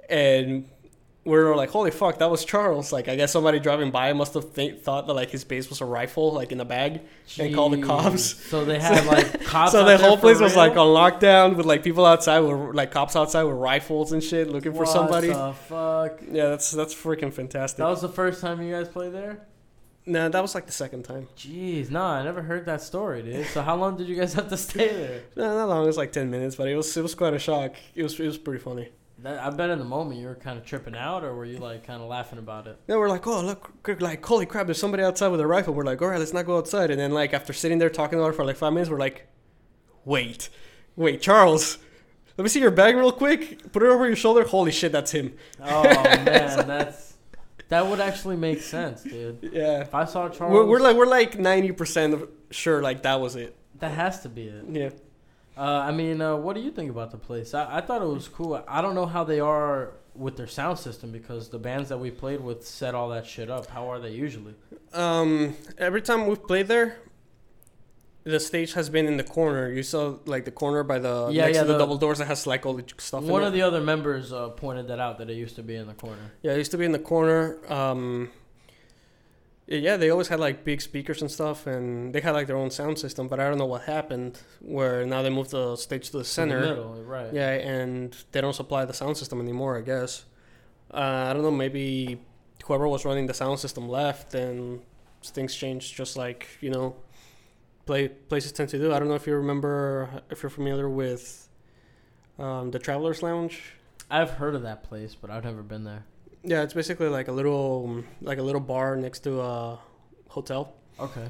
and 0.09 0.67
we 1.23 1.33
were 1.33 1.55
like, 1.57 1.69
"Holy 1.71 1.91
fuck, 1.91 2.19
that 2.19 2.29
was 2.31 2.45
Charles!" 2.45 2.93
Like, 2.93 3.07
I 3.09 3.15
guess 3.15 3.31
somebody 3.33 3.59
driving 3.59 3.91
by 3.91 4.13
must 4.13 4.33
have 4.33 4.53
th- 4.53 4.79
thought 4.81 5.07
that 5.07 5.13
like 5.13 5.29
his 5.29 5.43
bass 5.43 5.69
was 5.69 5.81
a 5.81 5.85
rifle, 5.85 6.31
like 6.33 6.51
in 6.53 6.59
a 6.61 6.65
bag, 6.65 7.01
and 7.39 7.53
called 7.53 7.73
the 7.73 7.81
cops. 7.81 8.23
So 8.49 8.63
they 8.63 8.79
had 8.79 9.05
like 9.05 9.43
cops. 9.45 9.71
so 9.73 9.83
the 9.83 9.97
whole 9.97 10.17
place 10.17 10.39
was 10.39 10.53
real? 10.55 10.67
like 10.67 10.77
on 10.77 10.87
lockdown 10.87 11.55
with 11.57 11.65
like 11.65 11.83
people 11.83 12.05
outside 12.05 12.39
with 12.39 12.75
like 12.75 12.91
cops 12.91 13.15
outside 13.15 13.43
with 13.43 13.55
rifles 13.57 14.11
and 14.13 14.23
shit 14.23 14.49
looking 14.49 14.71
for 14.71 14.79
What 14.79 14.89
somebody. 14.89 15.27
the 15.27 15.53
fuck? 15.67 16.19
Yeah, 16.31 16.49
that's 16.49 16.71
that's 16.71 16.93
freaking 16.95 17.33
fantastic. 17.33 17.79
That 17.79 17.89
was 17.89 18.01
the 18.01 18.09
first 18.09 18.39
time 18.41 18.61
you 18.61 18.73
guys 18.73 18.87
played 18.87 19.13
there. 19.13 19.45
Nah, 20.07 20.29
that 20.29 20.41
was 20.41 20.55
like 20.55 20.65
the 20.65 20.71
second 20.71 21.03
time. 21.03 21.27
Jeez, 21.37 21.91
nah, 21.91 22.13
I 22.13 22.23
never 22.23 22.41
heard 22.41 22.65
that 22.65 22.81
story, 22.81 23.21
dude. 23.21 23.45
So 23.47 23.61
how 23.61 23.75
long 23.75 23.97
did 23.97 24.07
you 24.07 24.15
guys 24.15 24.33
have 24.33 24.49
to 24.49 24.57
stay 24.57 24.87
there? 24.93 25.21
No, 25.35 25.55
not 25.55 25.69
long. 25.69 25.83
It 25.83 25.87
was 25.87 25.97
like 25.97 26.11
ten 26.11 26.29
minutes, 26.31 26.55
but 26.55 26.67
it 26.67 26.75
was 26.75 26.95
it 26.95 27.01
was 27.01 27.15
quite 27.15 27.33
a 27.33 27.39
shock. 27.39 27.75
It 27.95 28.03
was 28.03 28.19
it 28.19 28.25
was 28.25 28.37
pretty 28.37 28.59
funny. 28.63 28.89
That, 29.19 29.39
I 29.39 29.49
bet 29.49 29.71
in 29.71 29.79
the 29.79 29.85
moment 29.85 30.19
you 30.19 30.27
were 30.27 30.35
kind 30.35 30.59
of 30.59 30.65
tripping 30.65 30.95
out, 30.95 31.23
or 31.23 31.33
were 31.35 31.45
you 31.45 31.57
like 31.57 31.85
kind 31.85 32.01
of 32.01 32.07
laughing 32.07 32.37
about 32.37 32.67
it? 32.67 32.79
Yeah, 32.87 32.97
we're 32.97 33.09
like, 33.09 33.25
oh 33.25 33.41
look, 33.41 33.71
like 33.99 34.23
holy 34.23 34.45
crap, 34.45 34.67
there's 34.67 34.79
somebody 34.79 35.03
outside 35.03 35.29
with 35.29 35.39
a 35.41 35.47
rifle. 35.47 35.73
We're 35.73 35.85
like, 35.85 36.01
all 36.01 36.09
right, 36.09 36.19
let's 36.19 36.33
not 36.33 36.45
go 36.45 36.57
outside. 36.57 36.91
And 36.91 36.99
then 36.99 37.11
like 37.11 37.33
after 37.33 37.51
sitting 37.51 37.79
there 37.79 37.89
talking 37.89 38.19
about 38.19 38.29
it 38.29 38.35
for 38.35 38.45
like 38.45 38.57
five 38.57 38.73
minutes, 38.73 38.91
we're 38.91 38.99
like, 38.99 39.27
wait, 40.05 40.49
wait, 40.95 41.21
Charles, 41.21 41.79
let 42.37 42.43
me 42.43 42.49
see 42.49 42.59
your 42.59 42.69
bag 42.69 42.95
real 42.95 43.11
quick. 43.11 43.71
Put 43.71 43.81
it 43.81 43.87
over 43.87 44.05
your 44.05 44.15
shoulder. 44.15 44.43
Holy 44.43 44.71
shit, 44.71 44.91
that's 44.91 45.11
him. 45.11 45.33
Oh 45.63 45.83
man, 45.83 46.25
that's 46.67 47.06
that 47.69 47.85
would 47.85 47.99
actually 47.99 48.37
make 48.37 48.61
sense, 48.61 49.03
dude. 49.03 49.39
Yeah, 49.51 49.81
If 49.81 49.93
I 49.93 50.05
saw 50.05 50.29
Charles, 50.29 50.53
we're, 50.53 50.65
we're 50.65 50.79
like 50.79 50.95
we're 50.95 51.05
like 51.05 51.37
ninety 51.37 51.71
percent 51.71 52.29
sure 52.49 52.81
like 52.81 53.03
that 53.03 53.19
was 53.19 53.35
it. 53.35 53.55
that 53.79 53.91
has 53.91 54.21
to 54.21 54.29
be 54.29 54.47
it. 54.47 54.65
Yeah. 54.69 54.89
Uh, 55.57 55.61
I 55.89 55.91
mean, 55.91 56.21
uh, 56.21 56.35
what 56.35 56.55
do 56.55 56.61
you 56.61 56.69
think 56.71 56.89
about 56.91 57.09
the 57.11 57.17
place? 57.17 57.53
I, 57.55 57.77
I 57.77 57.81
thought 57.81 58.01
it 58.03 58.07
was 58.07 58.27
cool. 58.27 58.63
I 58.67 58.81
don't 58.81 58.93
know 58.93 59.07
how 59.07 59.23
they 59.23 59.39
are 59.39 59.93
with 60.13 60.37
their 60.37 60.47
sound 60.47 60.77
system 60.79 61.11
because 61.11 61.49
the 61.49 61.57
bands 61.59 61.89
that 61.89 61.97
we 61.99 62.11
played 62.11 62.41
with 62.41 62.65
set 62.65 62.93
all 62.95 63.09
that 63.09 63.25
shit 63.25 63.49
up. 63.49 63.65
How 63.67 63.91
are 63.91 63.99
they 63.99 64.11
usually? 64.11 64.53
Um, 64.93 65.55
every 65.79 66.01
time 66.03 66.27
we've 66.27 66.41
played 66.45 66.67
there, 66.67 66.97
the 68.33 68.39
stage 68.39 68.73
has 68.73 68.89
been 68.89 69.05
in 69.07 69.17
the 69.17 69.23
corner. 69.23 69.71
You 69.71 69.83
saw 69.83 70.17
like 70.25 70.43
the 70.45 70.51
corner 70.51 70.83
by 70.83 70.99
the 70.99 71.29
Yeah, 71.31 71.45
next 71.45 71.55
yeah, 71.55 71.61
to 71.61 71.67
the, 71.67 71.73
the- 71.73 71.79
double 71.79 71.97
doors 71.97 72.17
that 72.19 72.27
has 72.27 72.45
like 72.45 72.65
all 72.65 72.73
the 72.73 72.85
stuff. 72.97 73.23
One 73.23 73.43
of 73.43 73.49
it. 73.49 73.57
the 73.57 73.61
other 73.63 73.81
members 73.81 74.31
uh, 74.33 74.49
pointed 74.49 74.87
that 74.89 74.99
out 74.99 75.17
that 75.19 75.29
it 75.29 75.35
used 75.45 75.55
to 75.55 75.63
be 75.63 75.75
in 75.75 75.87
the 75.87 75.93
corner. 76.05 76.25
yeah, 76.43 76.53
it 76.53 76.57
used 76.57 76.71
to 76.71 76.77
be 76.77 76.85
in 76.85 76.91
the 76.91 77.05
corner. 77.13 77.57
Um, 77.71 78.29
yeah, 79.69 79.97
they 79.97 80.09
always 80.09 80.29
had 80.29 80.39
like 80.39 80.63
big 80.63 80.79
speakers 80.81 81.21
and 81.21 81.29
stuff, 81.29 81.67
and 81.67 82.13
they 82.13 82.21
had 82.21 82.31
like 82.31 82.47
their 82.47 82.55
own 82.55 82.69
sound 82.71 82.97
system. 82.99 83.27
But 83.27 83.39
I 83.41 83.49
don't 83.49 83.57
know 83.57 83.65
what 83.65 83.81
happened 83.83 84.39
where 84.61 85.05
now 85.05 85.21
they 85.21 85.29
moved 85.29 85.51
the 85.51 85.75
stage 85.75 86.05
to 86.07 86.11
the 86.13 86.17
In 86.19 86.23
the 86.23 86.25
center. 86.25 86.59
middle, 86.61 87.03
right? 87.03 87.33
Yeah, 87.33 87.49
and 87.51 88.15
they 88.31 88.39
don't 88.39 88.53
supply 88.55 88.85
the 88.85 88.93
sound 88.93 89.17
system 89.17 89.41
anymore. 89.41 89.77
I 89.77 89.81
guess. 89.81 90.23
Uh, 90.93 91.27
I 91.29 91.33
don't 91.33 91.41
know. 91.43 91.51
Maybe 91.51 92.21
whoever 92.65 92.87
was 92.87 93.03
running 93.03 93.27
the 93.27 93.33
sound 93.33 93.59
system 93.59 93.89
left, 93.89 94.33
and 94.35 94.81
things 95.21 95.53
changed. 95.53 95.93
Just 95.97 96.15
like 96.15 96.47
you 96.61 96.69
know, 96.69 96.95
play 97.87 98.09
places 98.09 98.51
tend 98.51 98.69
to 98.69 98.77
do. 98.77 98.93
I 98.93 98.99
don't 98.99 99.07
know 99.07 99.15
if 99.15 99.25
you 99.25 99.35
remember, 99.35 100.21
if 100.29 100.43
you're 100.43 100.49
familiar 100.49 100.89
with 100.89 101.49
um, 102.37 102.71
the 102.71 102.79
Travelers 102.79 103.23
Lounge. 103.23 103.73
I've 104.11 104.31
heard 104.31 104.53
of 104.53 104.61
that 104.63 104.83
place, 104.83 105.15
but 105.15 105.31
I've 105.31 105.43
never 105.43 105.63
been 105.63 105.83
there. 105.83 106.05
Yeah, 106.43 106.61
it's 106.61 106.73
basically 106.73 107.09
like 107.09 107.27
a 107.27 107.31
little 107.31 108.03
like 108.21 108.37
a 108.37 108.43
little 108.43 108.61
bar 108.61 108.95
next 108.95 109.19
to 109.21 109.41
a 109.41 109.79
hotel. 110.27 110.73
Okay. 110.99 111.27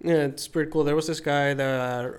Yeah, 0.00 0.24
it's 0.24 0.46
pretty 0.46 0.70
cool. 0.70 0.84
There 0.84 0.94
was 0.94 1.06
this 1.06 1.20
guy 1.20 1.54
that 1.54 2.14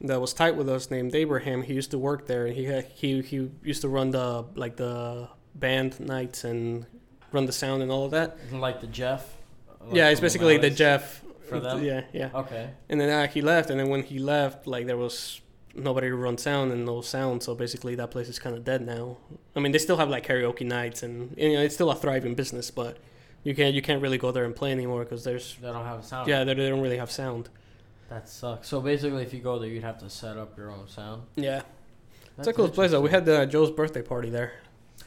that 0.00 0.20
was 0.20 0.32
tight 0.32 0.56
with 0.56 0.68
us 0.68 0.90
named 0.90 1.14
Abraham. 1.14 1.62
He 1.62 1.74
used 1.74 1.90
to 1.90 1.98
work 1.98 2.26
there. 2.26 2.46
And 2.46 2.56
he 2.56 2.64
had, 2.64 2.86
he 2.86 3.20
he 3.22 3.50
used 3.62 3.82
to 3.82 3.88
run 3.88 4.10
the 4.10 4.44
like 4.54 4.76
the 4.76 5.28
band 5.54 6.00
nights 6.00 6.44
and 6.44 6.86
run 7.32 7.46
the 7.46 7.52
sound 7.52 7.82
and 7.82 7.90
all 7.90 8.04
of 8.04 8.10
that. 8.12 8.38
Like 8.52 8.80
the 8.80 8.86
Jeff? 8.86 9.36
Like 9.80 9.94
yeah, 9.94 10.08
it's 10.08 10.20
basically 10.20 10.58
the 10.58 10.70
Jeff 10.70 11.19
for 11.50 11.60
them? 11.60 11.82
Yeah, 11.84 12.02
yeah. 12.12 12.30
Okay. 12.34 12.70
And 12.88 13.00
then 13.00 13.10
uh, 13.10 13.26
he 13.28 13.40
left, 13.42 13.70
and 13.70 13.78
then 13.78 13.88
when 13.88 14.02
he 14.02 14.18
left, 14.18 14.66
like 14.66 14.86
there 14.86 14.96
was 14.96 15.40
nobody 15.74 16.08
to 16.08 16.16
run 16.16 16.36
sound 16.38 16.72
and 16.72 16.84
no 16.84 17.00
sound. 17.00 17.42
So 17.42 17.54
basically, 17.54 17.94
that 17.96 18.10
place 18.10 18.28
is 18.28 18.38
kind 18.38 18.56
of 18.56 18.64
dead 18.64 18.80
now. 18.84 19.18
I 19.54 19.60
mean, 19.60 19.72
they 19.72 19.78
still 19.78 19.96
have 19.98 20.08
like 20.08 20.26
karaoke 20.26 20.66
nights, 20.66 21.02
and 21.02 21.34
you 21.36 21.52
know 21.54 21.60
it's 21.62 21.74
still 21.74 21.90
a 21.90 21.94
thriving 21.94 22.34
business, 22.34 22.70
but 22.70 22.96
you 23.44 23.54
can't 23.54 23.74
you 23.74 23.82
can't 23.82 24.02
really 24.02 24.18
go 24.18 24.30
there 24.32 24.44
and 24.44 24.54
play 24.54 24.72
anymore 24.72 25.04
because 25.04 25.24
there's 25.24 25.56
They 25.62 25.68
don't 25.68 25.84
have 25.84 26.04
sound. 26.04 26.28
yeah 26.28 26.44
they, 26.44 26.54
they 26.54 26.68
don't 26.68 26.80
really 26.82 26.98
have 26.98 27.10
sound. 27.10 27.48
That 28.08 28.28
sucks. 28.28 28.68
So 28.68 28.80
basically, 28.80 29.22
if 29.22 29.32
you 29.32 29.40
go 29.40 29.58
there, 29.58 29.68
you'd 29.68 29.84
have 29.84 29.98
to 30.00 30.10
set 30.10 30.36
up 30.36 30.56
your 30.58 30.70
own 30.72 30.88
sound. 30.88 31.22
Yeah, 31.36 31.62
That's 32.36 32.48
it's 32.48 32.48
a 32.48 32.52
cool 32.52 32.68
place 32.68 32.90
though. 32.90 33.00
We 33.00 33.10
had 33.10 33.28
uh, 33.28 33.46
Joe's 33.46 33.70
birthday 33.70 34.02
party 34.02 34.30
there. 34.30 34.52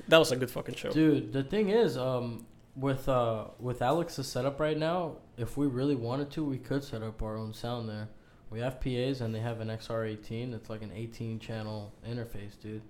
That 0.08 0.18
was 0.18 0.32
a 0.32 0.36
good 0.38 0.50
fucking 0.50 0.76
show. 0.76 0.92
Dude, 0.92 1.34
the 1.34 1.44
thing 1.44 1.70
is, 1.70 1.98
um, 1.98 2.46
with 2.76 3.08
uh, 3.10 3.46
with 3.60 3.82
Alex's 3.82 4.28
setup 4.28 4.60
right 4.60 4.78
now, 4.78 5.18
if 5.38 5.58
we 5.58 5.68
really 5.68 5.96
wanted 5.96 6.32
to, 6.32 6.44
we 6.44 6.58
could 6.58 6.84
set 6.84 7.02
up 7.02 7.22
our 7.22 7.38
own 7.38 7.54
sound 7.54 7.90
there 7.90 8.10
We 8.50 8.60
have 8.60 8.80
PAs 8.80 9.22
and 9.22 9.34
they 9.34 9.40
have 9.40 9.62
an 9.62 9.70
XR18. 9.70 10.54
It's 10.54 10.70
like 10.70 10.82
an 10.82 10.92
18 10.94 11.40
channel 11.40 11.94
interface, 12.08 12.60
dude. 12.62 12.82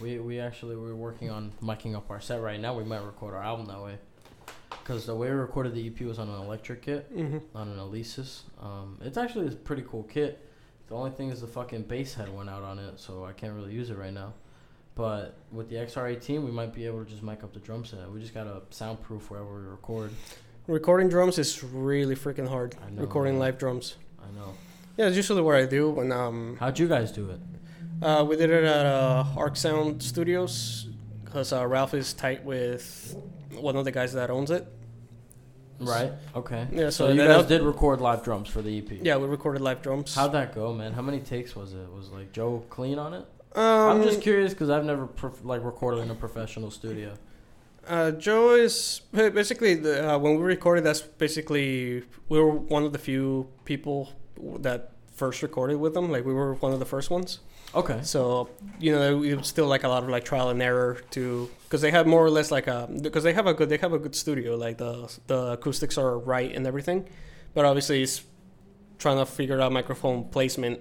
We 0.00 0.18
we 0.18 0.38
actually 0.38 0.76
we're 0.76 0.94
working 0.94 1.30
on 1.30 1.52
miking 1.62 1.96
up 1.96 2.10
our 2.10 2.20
set 2.20 2.42
right 2.42 2.60
now. 2.60 2.74
We 2.76 2.84
might 2.84 3.02
record 3.02 3.34
our 3.34 3.42
album 3.42 3.66
that 3.66 3.82
way. 3.82 3.98
Cause 4.84 5.06
the 5.06 5.14
way 5.14 5.28
we 5.28 5.34
recorded 5.34 5.74
the 5.74 5.86
EP 5.86 6.00
was 6.02 6.18
on 6.18 6.28
an 6.28 6.40
electric 6.42 6.82
kit, 6.82 7.06
hmm 7.12 7.38
on 7.54 7.68
an 7.68 7.78
Alesis. 7.78 8.42
Um, 8.60 8.98
it's 9.02 9.18
actually 9.18 9.48
a 9.48 9.50
pretty 9.50 9.84
cool 9.88 10.02
kit. 10.04 10.46
The 10.88 10.94
only 10.94 11.10
thing 11.10 11.30
is 11.30 11.42
the 11.42 11.46
fucking 11.46 11.82
bass 11.82 12.14
head 12.14 12.34
went 12.34 12.48
out 12.48 12.62
on 12.62 12.78
it, 12.78 12.98
so 12.98 13.24
I 13.24 13.32
can't 13.32 13.54
really 13.54 13.72
use 13.72 13.90
it 13.90 13.98
right 13.98 14.12
now. 14.12 14.32
But 14.94 15.36
with 15.52 15.68
the 15.68 15.76
XR18, 15.76 16.42
we 16.42 16.50
might 16.50 16.72
be 16.72 16.86
able 16.86 17.04
to 17.04 17.10
just 17.10 17.22
mic 17.22 17.44
up 17.44 17.52
the 17.52 17.60
drum 17.60 17.84
set. 17.84 18.10
We 18.10 18.20
just 18.20 18.34
gotta 18.34 18.62
soundproof 18.70 19.30
wherever 19.30 19.60
we 19.60 19.66
record. 19.66 20.10
Recording 20.68 21.08
drums 21.08 21.38
is 21.38 21.64
really 21.64 22.14
freaking 22.14 22.46
hard. 22.46 22.76
I 22.86 22.90
know, 22.90 23.00
Recording 23.00 23.38
live 23.38 23.56
drums. 23.56 23.96
I 24.22 24.30
know. 24.38 24.52
Yeah, 24.98 25.06
it's 25.06 25.16
usually 25.16 25.40
what 25.40 25.54
I 25.54 25.64
do 25.64 25.88
when 25.90 26.12
um 26.12 26.56
How'd 26.60 26.78
you 26.78 26.86
guys 26.86 27.10
do 27.10 27.30
it? 27.30 27.40
uh, 28.02 28.22
we 28.28 28.36
did 28.36 28.50
it 28.50 28.64
at 28.64 28.84
uh, 28.86 29.24
Arc 29.36 29.56
Sound 29.56 30.02
Studios 30.02 30.88
because 31.24 31.54
uh, 31.54 31.66
Ralph 31.66 31.94
is 31.94 32.12
tight 32.12 32.44
with 32.44 33.16
one 33.54 33.76
of 33.76 33.86
the 33.86 33.90
guys 33.92 34.12
that 34.12 34.28
owns 34.30 34.50
it. 34.50 34.66
Right. 35.80 36.12
Okay. 36.36 36.66
Yeah, 36.70 36.90
So, 36.90 37.06
so, 37.06 37.12
you 37.12 37.26
guys 37.26 37.46
did 37.46 37.62
record 37.62 38.00
live 38.02 38.22
drums 38.22 38.48
for 38.48 38.60
the 38.60 38.76
EP. 38.78 38.90
Yeah, 39.02 39.16
we 39.16 39.26
recorded 39.26 39.62
live 39.62 39.80
drums. 39.80 40.14
How'd 40.14 40.32
that 40.32 40.54
go, 40.54 40.74
man? 40.74 40.92
How 40.92 41.02
many 41.02 41.20
takes 41.20 41.56
was 41.56 41.72
it? 41.72 41.90
Was 41.92 42.10
like 42.10 42.32
Joe 42.32 42.62
clean 42.68 42.98
on 42.98 43.14
it? 43.14 43.24
um, 43.54 43.62
I'm 43.62 44.02
just 44.02 44.20
curious 44.20 44.52
because 44.52 44.68
I've 44.68 44.84
never 44.84 45.06
prof- 45.06 45.44
like 45.44 45.64
recorded 45.64 46.02
in 46.02 46.10
a 46.10 46.14
professional 46.14 46.70
studio. 46.70 47.14
Uh, 47.88 48.10
Joe 48.12 48.54
is 48.54 49.00
basically 49.12 49.74
the, 49.74 50.14
uh, 50.14 50.18
when 50.18 50.36
we 50.36 50.42
recorded. 50.42 50.84
That's 50.84 51.00
basically 51.00 52.04
we 52.28 52.38
were 52.38 52.50
one 52.50 52.84
of 52.84 52.92
the 52.92 52.98
few 52.98 53.48
people 53.64 54.12
that 54.60 54.92
first 55.14 55.42
recorded 55.42 55.76
with 55.76 55.94
them. 55.94 56.10
Like 56.10 56.24
we 56.24 56.34
were 56.34 56.54
one 56.54 56.72
of 56.72 56.78
the 56.78 56.86
first 56.86 57.10
ones. 57.10 57.40
Okay. 57.74 58.00
So 58.02 58.50
you 58.78 58.92
know 58.92 59.22
it 59.22 59.34
was 59.34 59.48
still 59.48 59.66
like 59.66 59.84
a 59.84 59.88
lot 59.88 60.02
of 60.02 60.08
like 60.08 60.24
trial 60.24 60.50
and 60.50 60.60
error 60.62 61.00
to 61.10 61.50
because 61.64 61.80
they 61.80 61.90
have 61.90 62.06
more 62.06 62.24
or 62.24 62.30
less 62.30 62.50
like 62.50 62.66
a 62.66 62.88
because 63.02 63.24
they 63.24 63.32
have 63.32 63.46
a 63.46 63.54
good 63.54 63.68
they 63.68 63.76
have 63.78 63.92
a 63.92 63.98
good 63.98 64.14
studio 64.14 64.56
like 64.56 64.78
the 64.78 65.12
the 65.26 65.52
acoustics 65.52 65.98
are 65.98 66.18
right 66.18 66.54
and 66.54 66.66
everything, 66.66 67.08
but 67.54 67.64
obviously 67.64 68.02
it's 68.02 68.22
trying 68.98 69.18
to 69.18 69.26
figure 69.26 69.60
out 69.60 69.72
microphone 69.72 70.24
placement 70.24 70.80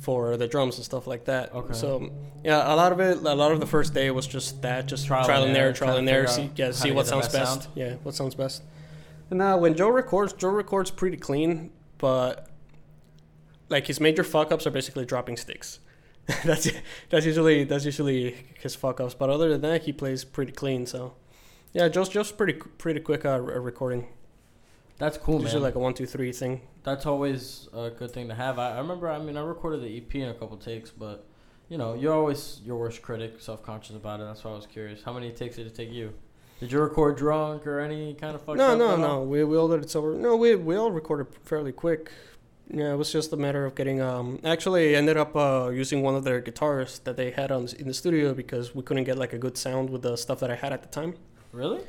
for 0.00 0.36
the 0.36 0.48
drums 0.48 0.76
and 0.76 0.84
stuff 0.84 1.06
like 1.06 1.26
that. 1.26 1.54
Okay. 1.54 1.74
So 1.74 2.10
yeah, 2.42 2.72
a 2.72 2.74
lot 2.74 2.90
of 2.90 3.00
it, 3.00 3.18
a 3.18 3.34
lot 3.34 3.52
of 3.52 3.60
the 3.60 3.66
first 3.66 3.94
day 3.94 4.10
was 4.10 4.26
just 4.26 4.62
that, 4.62 4.86
just 4.86 5.06
trial, 5.06 5.44
and 5.44 5.56
error, 5.56 5.72
trial 5.72 5.98
and 5.98 6.08
error, 6.08 6.26
see 6.26 6.50
yeah, 6.56 6.72
see 6.72 6.90
what 6.90 7.06
sounds 7.06 7.26
best 7.26 7.34
best. 7.34 7.62
sound. 7.62 7.76
Yeah, 7.76 7.94
what 8.02 8.14
sounds 8.14 8.34
best. 8.34 8.62
And 9.28 9.38
now 9.38 9.58
when 9.58 9.76
Joe 9.76 9.90
records, 9.90 10.32
Joe 10.32 10.48
records 10.48 10.90
pretty 10.90 11.16
clean, 11.18 11.70
but 11.98 12.48
like 13.68 13.86
his 13.86 14.00
major 14.00 14.24
fuck 14.24 14.50
ups 14.50 14.66
are 14.66 14.70
basically 14.70 15.04
dropping 15.04 15.36
sticks. 15.36 15.78
that's 16.44 16.68
that's 17.10 17.26
usually 17.26 17.64
that's 17.64 17.84
usually 17.84 18.46
his 18.58 18.74
fuck 18.74 19.00
ups. 19.00 19.14
But 19.14 19.30
other 19.30 19.48
than 19.50 19.60
that, 19.62 19.82
he 19.82 19.92
plays 19.92 20.24
pretty 20.24 20.52
clean. 20.52 20.86
So 20.86 21.14
yeah, 21.72 21.88
Joe's 21.88 22.08
Joe's 22.08 22.32
pretty 22.32 22.54
pretty 22.54 23.00
quick 23.00 23.24
at 23.24 23.42
re- 23.42 23.58
recording. 23.58 24.08
That's 25.00 25.16
cool, 25.16 25.36
man. 25.36 25.44
usually 25.44 25.62
like 25.62 25.74
a 25.74 25.78
one 25.78 25.94
two 25.94 26.06
three 26.06 26.30
thing. 26.30 26.60
That's 26.84 27.06
always 27.06 27.68
a 27.72 27.90
good 27.90 28.12
thing 28.12 28.28
to 28.28 28.34
have. 28.34 28.58
I, 28.58 28.76
I 28.76 28.78
remember. 28.78 29.08
I 29.08 29.18
mean, 29.18 29.36
I 29.36 29.40
recorded 29.40 29.82
the 29.82 29.96
EP 29.96 30.14
in 30.14 30.28
a 30.28 30.34
couple 30.34 30.56
takes, 30.58 30.90
but 30.90 31.26
you 31.70 31.78
know, 31.78 31.94
you're 31.94 32.12
always 32.12 32.60
your 32.64 32.76
worst 32.76 33.00
critic, 33.00 33.40
self 33.40 33.62
conscious 33.62 33.96
about 33.96 34.20
it. 34.20 34.24
That's 34.24 34.44
why 34.44 34.50
I 34.50 34.54
was 34.54 34.66
curious. 34.66 35.02
How 35.02 35.12
many 35.12 35.30
takes 35.32 35.56
did 35.56 35.66
it 35.66 35.74
take 35.74 35.90
you? 35.90 36.12
Did 36.60 36.70
you 36.70 36.80
record 36.80 37.16
drunk 37.16 37.66
or 37.66 37.80
any 37.80 38.12
kind 38.12 38.34
of 38.34 38.46
No, 38.46 38.76
no, 38.76 38.94
no. 38.94 39.22
We 39.22 39.42
we 39.44 39.56
all 39.56 39.68
did 39.68 39.82
it 39.82 39.90
sober. 39.90 40.12
No, 40.14 40.36
we 40.36 40.54
we 40.54 40.76
all 40.76 40.90
recorded 40.90 41.28
fairly 41.44 41.72
quick. 41.72 42.12
Yeah, 42.72 42.92
it 42.92 42.96
was 42.96 43.10
just 43.10 43.32
a 43.32 43.36
matter 43.36 43.64
of 43.64 43.74
getting. 43.74 44.02
Um, 44.02 44.38
actually, 44.44 44.94
I 44.94 44.98
ended 44.98 45.16
up 45.16 45.34
uh, 45.34 45.70
using 45.72 46.02
one 46.02 46.14
of 46.14 46.24
their 46.24 46.40
guitars 46.40 46.98
that 47.00 47.16
they 47.16 47.30
had 47.30 47.50
on 47.50 47.66
in 47.78 47.88
the 47.88 47.94
studio 47.94 48.34
because 48.34 48.74
we 48.74 48.82
couldn't 48.82 49.04
get 49.04 49.16
like 49.16 49.32
a 49.32 49.38
good 49.38 49.56
sound 49.56 49.88
with 49.88 50.02
the 50.02 50.16
stuff 50.16 50.38
that 50.40 50.50
I 50.50 50.56
had 50.56 50.72
at 50.72 50.82
the 50.82 50.88
time. 50.88 51.14
Really? 51.52 51.80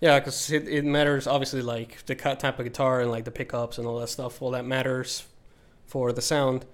Yeah, 0.00 0.20
because 0.20 0.50
it, 0.50 0.68
it 0.68 0.84
matters 0.84 1.26
obviously 1.26 1.62
like 1.62 2.06
the 2.06 2.14
type 2.14 2.58
of 2.58 2.64
guitar 2.64 3.00
and 3.00 3.10
like 3.10 3.24
the 3.24 3.30
pickups 3.30 3.78
and 3.78 3.86
all 3.86 3.98
that 3.98 4.08
stuff. 4.08 4.40
All 4.40 4.52
that 4.52 4.64
matters 4.64 5.26
for 5.86 6.12
the 6.12 6.22
sound. 6.22 6.64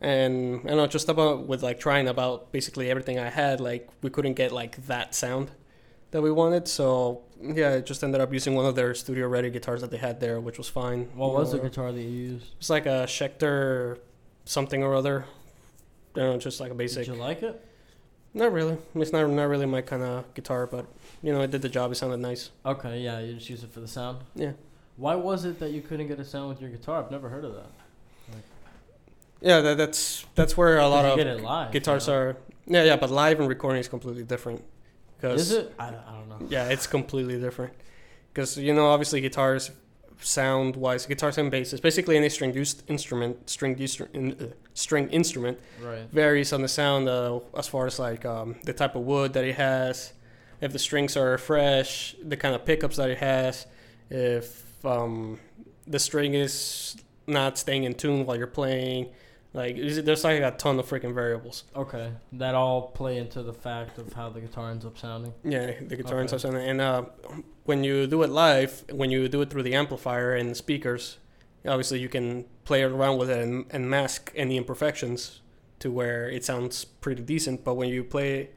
And 0.00 0.68
I 0.68 0.74
know 0.74 0.86
just 0.86 1.08
about 1.08 1.46
with 1.46 1.62
like 1.62 1.78
trying 1.78 2.08
about 2.08 2.52
basically 2.52 2.90
everything 2.90 3.18
I 3.18 3.30
had, 3.30 3.60
like 3.60 3.88
we 4.02 4.10
couldn't 4.10 4.34
get 4.34 4.52
like 4.52 4.86
that 4.86 5.14
sound 5.14 5.50
that 6.10 6.20
we 6.20 6.30
wanted. 6.30 6.66
So 6.68 7.22
yeah, 7.40 7.74
I 7.74 7.80
just 7.80 8.02
ended 8.02 8.20
up 8.20 8.32
using 8.32 8.54
one 8.54 8.66
of 8.66 8.74
their 8.74 8.94
studio 8.94 9.28
ready 9.28 9.50
guitars 9.50 9.80
that 9.80 9.90
they 9.90 9.96
had 9.96 10.20
there, 10.20 10.40
which 10.40 10.58
was 10.58 10.68
fine. 10.68 11.08
What 11.14 11.28
You 11.28 11.34
was 11.34 11.52
the 11.52 11.58
guitar 11.58 11.92
that 11.92 12.00
you 12.00 12.08
used? 12.08 12.46
It's 12.58 12.70
like 12.70 12.86
a 12.86 13.06
Schecter 13.06 13.98
something 14.44 14.82
or 14.82 14.94
other. 14.94 15.24
I 16.16 16.20
don't 16.20 16.32
know, 16.34 16.38
just 16.38 16.60
like 16.60 16.70
a 16.70 16.74
basic. 16.74 17.06
Did 17.06 17.14
you 17.14 17.20
like 17.20 17.42
it? 17.42 17.64
Not 18.32 18.52
really. 18.52 18.76
It's 18.94 19.12
not 19.12 19.28
not 19.30 19.44
really 19.44 19.66
my 19.66 19.80
kind 19.80 20.02
of 20.02 20.32
guitar, 20.34 20.66
but 20.66 20.86
you 21.24 21.32
know, 21.32 21.40
it 21.40 21.50
did 21.50 21.62
the 21.62 21.68
job. 21.70 21.90
It 21.90 21.94
sounded 21.94 22.18
nice. 22.18 22.50
Okay, 22.66 23.00
yeah, 23.00 23.18
you 23.18 23.34
just 23.34 23.48
use 23.48 23.64
it 23.64 23.72
for 23.72 23.80
the 23.80 23.88
sound. 23.88 24.18
Yeah. 24.34 24.52
Why 24.96 25.14
was 25.14 25.44
it 25.46 25.58
that 25.58 25.70
you 25.70 25.80
couldn't 25.80 26.06
get 26.06 26.20
a 26.20 26.24
sound 26.24 26.50
with 26.50 26.60
your 26.60 26.70
guitar? 26.70 27.02
I've 27.02 27.10
never 27.10 27.28
heard 27.28 27.44
of 27.44 27.54
that. 27.54 27.66
Yeah, 29.40 29.60
that, 29.60 29.76
that's 29.76 30.24
that's 30.34 30.56
where 30.56 30.78
a 30.78 30.88
lot 30.88 31.04
of 31.04 31.18
live. 31.42 31.72
guitars 31.72 32.06
you 32.06 32.12
know? 32.12 32.18
are. 32.18 32.36
Yeah, 32.66 32.84
yeah, 32.84 32.96
but 32.96 33.10
live 33.10 33.40
and 33.40 33.48
recording 33.48 33.80
is 33.80 33.88
completely 33.88 34.22
different. 34.22 34.62
Is 35.22 35.52
it? 35.52 35.74
I, 35.78 35.88
I 35.88 35.90
don't 35.90 36.28
know. 36.28 36.46
Yeah, 36.48 36.68
it's 36.68 36.86
completely 36.86 37.40
different. 37.40 37.72
Because 38.32 38.56
you 38.58 38.74
know, 38.74 38.86
obviously, 38.86 39.20
guitars, 39.20 39.70
sound 40.20 40.76
wise, 40.76 41.06
guitars 41.06 41.38
and 41.38 41.50
basses, 41.50 41.80
basically 41.80 42.16
any 42.16 42.28
string 42.28 42.54
used 42.54 42.82
instrument, 42.88 43.48
string 43.48 43.76
distru- 43.76 44.08
in, 44.14 44.32
uh, 44.32 44.46
string 44.74 45.08
instrument 45.08 45.58
Right. 45.82 46.06
varies 46.12 46.52
on 46.52 46.62
the 46.62 46.68
sound 46.68 47.08
uh, 47.08 47.40
as 47.56 47.68
far 47.68 47.86
as 47.86 47.98
like 47.98 48.24
um, 48.24 48.56
the 48.64 48.72
type 48.72 48.94
of 48.94 49.02
wood 49.02 49.32
that 49.34 49.44
it 49.44 49.56
has, 49.56 50.12
if 50.60 50.72
the 50.72 50.78
strings 50.78 51.16
are 51.16 51.36
fresh, 51.38 52.14
the 52.22 52.36
kind 52.36 52.54
of 52.54 52.64
pickups 52.64 52.96
that 52.96 53.10
it 53.10 53.18
has, 53.18 53.66
if 54.10 54.84
um, 54.84 55.38
the 55.86 55.98
string 55.98 56.34
is 56.34 56.96
not 57.26 57.58
staying 57.58 57.84
in 57.84 57.94
tune 57.94 58.26
while 58.26 58.36
you're 58.36 58.46
playing. 58.46 59.10
Like 59.52 59.76
there's 59.76 60.24
like 60.24 60.40
a 60.42 60.50
ton 60.50 60.80
of 60.80 60.86
freaking 60.88 61.14
variables. 61.14 61.62
Okay, 61.76 62.10
that 62.32 62.56
all 62.56 62.88
play 62.88 63.18
into 63.18 63.42
the 63.42 63.52
fact 63.52 63.98
of 63.98 64.12
how 64.12 64.28
the 64.28 64.40
guitar 64.40 64.70
ends 64.72 64.84
up 64.84 64.98
sounding. 64.98 65.32
Yeah, 65.44 65.74
the 65.80 65.94
guitar 65.96 66.18
Okay. 66.18 66.26
stuff. 66.26 66.44
And, 66.44 66.56
and 66.56 66.80
uh, 66.80 67.04
when 67.64 67.84
you 67.84 68.08
do 68.08 68.24
it 68.24 68.30
live, 68.30 68.84
when 68.90 69.10
you 69.10 69.28
do 69.28 69.42
it 69.42 69.50
through 69.50 69.62
the 69.62 69.74
amplifier 69.76 70.34
and 70.34 70.50
the 70.50 70.56
speakers, 70.56 71.18
obviously 71.64 72.00
you 72.00 72.08
can 72.08 72.46
play 72.64 72.82
around 72.82 73.18
with 73.18 73.30
it 73.30 73.38
and, 73.38 73.66
and 73.70 73.88
mask 73.88 74.32
any 74.34 74.56
imperfections 74.56 75.40
to 75.78 75.90
where 75.92 76.28
it 76.28 76.44
sounds 76.44 76.84
pretty 76.84 77.22
decent. 77.22 77.62
But 77.62 77.74
when 77.74 77.90
you 77.90 78.02
play 78.02 78.50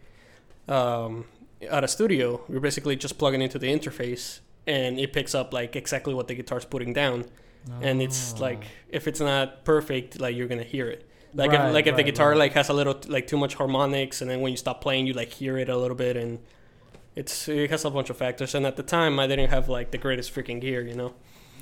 um, 0.67 1.25
at 1.61 1.83
a 1.83 1.87
studio, 1.87 2.41
you're 2.49 2.59
basically 2.61 2.95
just 2.95 3.17
plugging 3.17 3.41
into 3.41 3.57
the 3.59 3.67
interface 3.67 4.39
and 4.65 4.99
it 4.99 5.13
picks 5.13 5.33
up 5.33 5.53
like 5.53 5.75
exactly 5.75 6.13
what 6.13 6.27
the 6.27 6.35
guitar's 6.35 6.65
putting 6.65 6.93
down. 6.93 7.25
And 7.81 8.01
it's 8.01 8.33
Oh. 8.37 8.41
like 8.41 8.63
if 8.89 9.07
it's 9.07 9.19
not 9.19 9.65
perfect, 9.65 10.19
like 10.21 10.35
you're 10.35 10.47
gonna 10.47 10.63
hear 10.63 10.87
it. 10.87 11.05
Like 11.33 11.51
Right, 11.51 11.67
if 11.67 11.73
like 11.73 11.87
if 11.87 11.95
the 11.97 12.03
guitar 12.03 12.29
right. 12.29 12.37
like 12.37 12.53
has 12.53 12.69
a 12.69 12.73
little 12.73 12.97
like 13.07 13.27
too 13.27 13.37
much 13.37 13.55
harmonics, 13.55 14.21
and 14.21 14.29
then 14.31 14.39
when 14.41 14.51
you 14.51 14.57
stop 14.57 14.79
playing, 14.81 15.05
you 15.07 15.13
like 15.13 15.29
hear 15.33 15.57
it 15.57 15.67
a 15.67 15.77
little 15.77 15.97
bit, 15.97 16.15
and 16.15 16.39
it's 17.15 17.49
it 17.49 17.69
has 17.69 17.83
a 17.83 17.89
bunch 17.89 18.09
of 18.09 18.15
factors. 18.17 18.55
And 18.55 18.65
at 18.65 18.77
the 18.77 18.83
time, 18.83 19.19
I 19.19 19.27
didn't 19.27 19.49
have 19.49 19.67
like 19.67 19.91
the 19.91 19.97
greatest 19.97 20.33
freaking 20.33 20.61
gear, 20.61 20.81
you 20.81 20.95
know. 20.95 21.13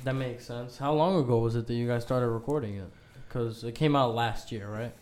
That 0.04 0.14
makes 0.14 0.46
sense. 0.46 0.78
How 0.78 0.92
long 0.94 1.16
ago 1.20 1.38
was 1.38 1.56
it 1.56 1.66
that 1.66 1.74
you 1.74 1.88
guys 1.88 2.02
started 2.04 2.28
recording 2.28 2.76
it? 2.76 2.90
Because 3.26 3.64
it 3.64 3.74
came 3.74 3.96
out 3.96 4.14
last 4.14 4.52
year, 4.52 4.68
right? 4.68 4.94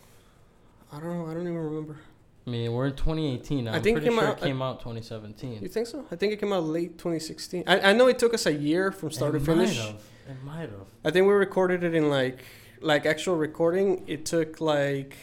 I 0.90 1.00
don't 1.00 1.18
know. 1.18 1.26
I 1.30 1.35
don't 1.35 1.42
even 1.42 1.57
remember. 1.57 1.98
I 2.46 2.50
mean, 2.50 2.72
we're 2.72 2.87
in 2.87 2.92
2018. 2.96 3.68
I'm 3.68 3.74
I 3.74 3.80
think 3.80 3.98
it 3.98 4.04
came 4.04 4.12
sure 4.14 4.26
out- 4.28 4.38
it 4.38 4.44
came 4.44 4.61
out 4.61 4.80
2017. 4.80 5.62
You 5.62 5.68
think 5.68 5.87
so? 5.87 6.04
I 6.11 6.16
think 6.16 6.33
it 6.33 6.40
came 6.40 6.52
out 6.52 6.64
late 6.64 6.98
2016. 6.98 7.64
I, 7.66 7.80
I 7.90 7.92
know 7.94 8.07
it 8.09 8.18
took 8.18 8.35
us 8.35 8.44
a 8.46 8.52
year 8.52 8.92
from 8.92 9.11
start 9.11 9.35
it 9.35 9.38
to 9.40 9.44
finish. 9.44 9.78
Might 9.78 9.85
have. 9.87 9.94
It 10.28 10.44
might 10.44 10.61
have. 10.70 10.87
I 11.04 11.11
think 11.11 11.26
we 11.26 11.33
recorded 11.33 11.83
it 11.85 11.94
in 11.94 12.11
like 12.11 12.44
like 12.80 13.07
actual 13.07 13.37
recording. 13.37 14.04
It 14.07 14.26
took 14.26 14.61
like 14.61 15.16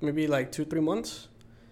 maybe 0.00 0.26
like 0.26 0.52
two 0.52 0.64
three 0.64 0.80
months. 0.80 1.28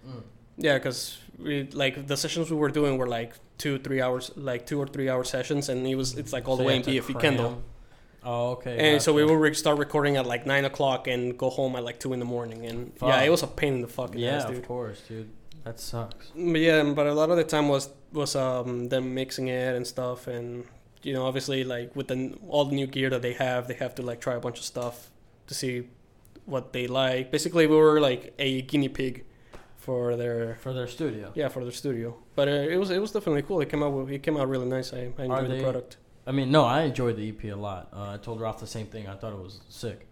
Mm. 0.07 0.21
Yeah, 0.57 0.75
because 0.77 1.17
we 1.39 1.63
like 1.71 2.05
the 2.07 2.17
sessions 2.17 2.51
we 2.51 2.57
were 2.57 2.69
doing 2.69 2.97
were 2.99 3.07
like 3.07 3.33
two 3.57 3.79
three 3.79 4.01
hours, 4.01 4.31
like 4.35 4.67
two 4.67 4.79
or 4.79 4.85
three 4.87 5.09
hour 5.09 5.23
sessions, 5.23 5.69
and 5.69 5.87
it 5.87 5.95
was 5.95 6.15
it's 6.17 6.33
like 6.33 6.47
all 6.47 6.55
So 6.57 6.61
the 6.61 6.67
way 6.67 6.75
in 6.75 6.83
had 6.83 6.93
to 6.93 7.01
BFE 7.01 7.11
cram. 7.13 7.21
Kendall. 7.21 7.63
Oh, 8.25 8.51
okay. 8.51 8.93
And 8.93 9.01
so 9.01 9.13
we 9.13 9.23
would 9.25 9.33
re- 9.35 9.53
start 9.53 9.77
recording 9.77 10.15
at 10.17 10.25
like 10.25 10.45
nine 10.45 10.65
o'clock 10.65 11.07
and 11.07 11.37
go 11.37 11.49
home 11.49 11.75
at 11.75 11.83
like 11.83 11.99
two 11.99 12.13
in 12.13 12.19
the 12.19 12.25
morning, 12.25 12.65
and 12.65 12.91
yeah, 13.01 13.21
it 13.21 13.29
was 13.29 13.43
a 13.43 13.47
pain 13.47 13.73
in 13.75 13.81
the 13.81 13.87
fucking 13.87 14.19
Yeah, 14.19 14.37
ass, 14.37 14.45
of 14.45 14.51
dude. 14.55 14.65
course, 14.67 15.01
dude. 15.07 15.29
That 15.65 15.79
sucks. 15.79 16.27
But 16.35 16.59
yeah, 16.61 16.83
but 16.83 17.07
a 17.07 17.13
lot 17.13 17.29
of 17.29 17.37
the 17.37 17.43
time 17.43 17.67
was 17.69 17.89
was 18.11 18.35
um 18.35 18.89
them 18.89 19.13
mixing 19.13 19.47
it 19.47 19.75
and 19.75 19.85
stuff, 19.87 20.27
and 20.27 20.65
you 21.03 21.13
know 21.13 21.25
obviously 21.25 21.63
like 21.63 21.95
with 21.95 22.07
the 22.07 22.33
all 22.47 22.65
the 22.65 22.75
new 22.75 22.87
gear 22.87 23.09
that 23.09 23.21
they 23.21 23.33
have, 23.33 23.67
they 23.67 23.75
have 23.75 23.93
to 23.95 24.01
like 24.01 24.19
try 24.21 24.35
a 24.35 24.39
bunch 24.39 24.57
of 24.59 24.65
stuff 24.65 25.09
to 25.47 25.53
see 25.53 25.87
what 26.45 26.73
they 26.73 26.87
like. 26.87 27.31
Basically, 27.31 27.67
we 27.67 27.75
were 27.75 27.99
like 28.01 28.33
a 28.39 28.61
guinea 28.63 28.89
pig 28.89 29.25
for 29.77 30.15
their 30.15 30.57
For 30.61 30.71
their 30.73 30.87
studio. 30.87 31.31
yeah 31.35 31.49
for 31.49 31.61
their 31.63 31.71
studio. 31.73 32.15
But 32.35 32.47
uh, 32.47 32.51
it 32.73 32.77
was 32.77 32.89
it 32.89 32.99
was 33.01 33.11
definitely 33.11 33.41
cool. 33.43 33.59
It 33.61 33.69
came 33.69 33.83
out 33.83 34.09
it 34.09 34.23
came 34.23 34.37
out 34.37 34.47
really 34.47 34.65
nice. 34.67 34.93
I, 34.93 35.11
I 35.17 35.23
enjoyed 35.25 35.49
they- 35.51 35.57
the 35.57 35.63
product. 35.63 35.97
I 36.25 36.31
mean, 36.31 36.51
no, 36.51 36.63
I 36.63 36.83
enjoyed 36.83 37.17
the 37.17 37.29
EP 37.29 37.43
a 37.51 37.55
lot. 37.55 37.89
Uh, 37.93 38.11
I 38.13 38.17
told 38.17 38.39
Ralph 38.39 38.59
the 38.59 38.67
same 38.67 38.87
thing. 38.87 39.07
I 39.07 39.15
thought 39.15 39.33
it 39.33 39.39
was 39.39 39.59
sick. 39.69 40.07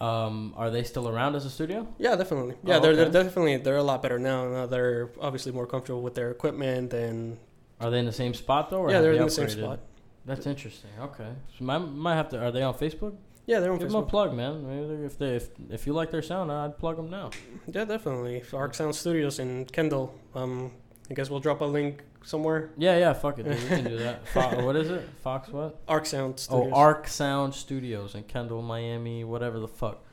Um, 0.00 0.54
are 0.56 0.70
they 0.70 0.82
still 0.82 1.08
around 1.08 1.36
as 1.36 1.44
a 1.44 1.50
studio? 1.50 1.86
Yeah, 1.98 2.16
definitely. 2.16 2.56
Yeah, 2.64 2.76
Oh, 2.76 2.80
they're, 2.80 2.92
okay. 2.92 3.10
they're 3.10 3.22
definitely 3.24 3.58
they're 3.58 3.76
a 3.76 3.82
lot 3.82 4.02
better 4.02 4.18
now. 4.18 4.48
Now 4.48 4.66
they're 4.66 5.10
obviously 5.20 5.52
more 5.52 5.66
comfortable 5.66 6.02
with 6.02 6.14
their 6.14 6.30
equipment 6.30 6.92
and 6.92 7.38
Are 7.80 7.90
they 7.90 8.00
in 8.00 8.06
the 8.06 8.12
same 8.12 8.34
spot 8.34 8.70
though? 8.70 8.78
Or 8.78 8.90
yeah, 8.90 9.00
they're 9.00 9.12
they 9.12 9.18
in 9.18 9.24
the 9.26 9.30
same 9.30 9.48
spot. 9.48 9.78
That's 10.24 10.46
interesting. 10.46 10.90
Okay, 11.00 11.28
so 11.56 11.64
might 11.64 11.78
might 11.78 12.16
have 12.16 12.28
to. 12.30 12.40
Are 12.42 12.50
they 12.50 12.62
on 12.62 12.74
Facebook? 12.74 13.14
Yeah, 13.46 13.60
they're 13.60 13.70
on 13.72 13.78
Facebook. 13.78 13.80
Give 13.82 13.92
them 13.92 14.02
a 14.02 14.06
plug, 14.06 14.34
man. 14.34 15.02
If 15.04 15.18
they 15.18 15.36
if, 15.36 15.50
if 15.70 15.86
you 15.86 15.92
like 15.92 16.10
their 16.10 16.22
sound, 16.22 16.50
I'd 16.50 16.78
plug 16.78 16.96
them 16.96 17.10
now. 17.10 17.30
Yeah, 17.66 17.84
definitely. 17.84 18.42
Arc 18.52 18.74
Sound 18.74 18.94
Studios 18.96 19.38
in 19.38 19.66
Kendall. 19.66 20.14
Um, 20.34 20.72
I 21.10 21.14
guess 21.14 21.28
we'll 21.30 21.40
drop 21.40 21.60
a 21.60 21.64
link 21.64 22.02
somewhere. 22.24 22.70
Yeah, 22.76 22.96
yeah. 22.98 23.12
Fuck 23.12 23.38
it, 23.38 23.44
dude. 23.44 23.60
We 23.62 23.68
can 23.68 23.84
do 23.84 23.98
that. 23.98 24.26
Fo- 24.34 24.64
what 24.64 24.76
is 24.76 24.90
it? 24.90 25.08
Fox 25.22 25.48
what? 25.48 25.80
Arc 25.88 26.06
Sound 26.06 26.38
Studios. 26.38 26.70
Oh, 26.72 26.76
Arc 26.76 27.08
Sound 27.08 27.54
Studios 27.54 28.14
in 28.14 28.22
Kendall, 28.24 28.62
Miami, 28.62 29.24
whatever 29.24 29.58
the 29.58 29.68
fuck. 29.68 30.04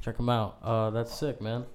Check 0.00 0.16
them 0.16 0.28
out. 0.28 0.58
Uh, 0.62 0.90
that's 0.90 1.12
sick, 1.12 1.40
man. 1.40 1.66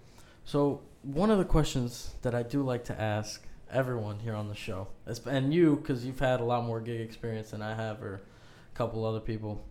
So 0.45 0.81
one 1.03 1.29
of 1.31 1.37
the 1.37 1.45
questions 1.45 2.15
that 2.21 2.33
I 2.33 2.43
do 2.43 2.63
like 2.63 2.85
to 2.85 2.99
ask 2.99 3.45
everyone 3.69 4.19
here 4.19 4.35
on 4.35 4.47
the 4.47 4.55
show, 4.55 4.87
and 5.25 5.53
you, 5.53 5.77
because 5.77 6.05
you've 6.05 6.19
had 6.19 6.39
a 6.39 6.43
lot 6.43 6.63
more 6.63 6.79
gig 6.79 7.01
experience 7.01 7.51
than 7.51 7.61
I 7.61 7.75
have, 7.75 8.01
or 8.01 8.15
a 8.15 8.77
couple 8.77 9.05
other 9.05 9.19
people. 9.19 9.65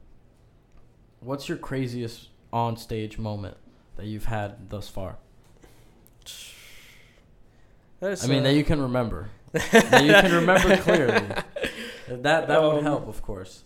What's 1.20 1.48
your 1.48 1.58
craziest 1.58 2.28
on 2.52 2.76
stage 2.76 3.18
moment 3.18 3.56
that 3.96 4.06
you've 4.06 4.24
had 4.26 4.70
thus 4.70 4.88
far? 4.88 5.16
That 8.00 8.12
is, 8.12 8.24
I 8.24 8.28
mean, 8.28 8.40
uh, 8.40 8.42
that 8.44 8.54
you 8.54 8.64
can 8.64 8.80
remember. 8.80 9.28
that 9.52 10.04
you 10.04 10.12
can 10.12 10.32
remember 10.32 10.76
clearly. 10.78 11.26
That 12.08 12.48
that 12.48 12.62
would 12.62 12.78
Um, 12.78 12.84
help, 12.84 13.08
of 13.08 13.22
course. 13.22 13.62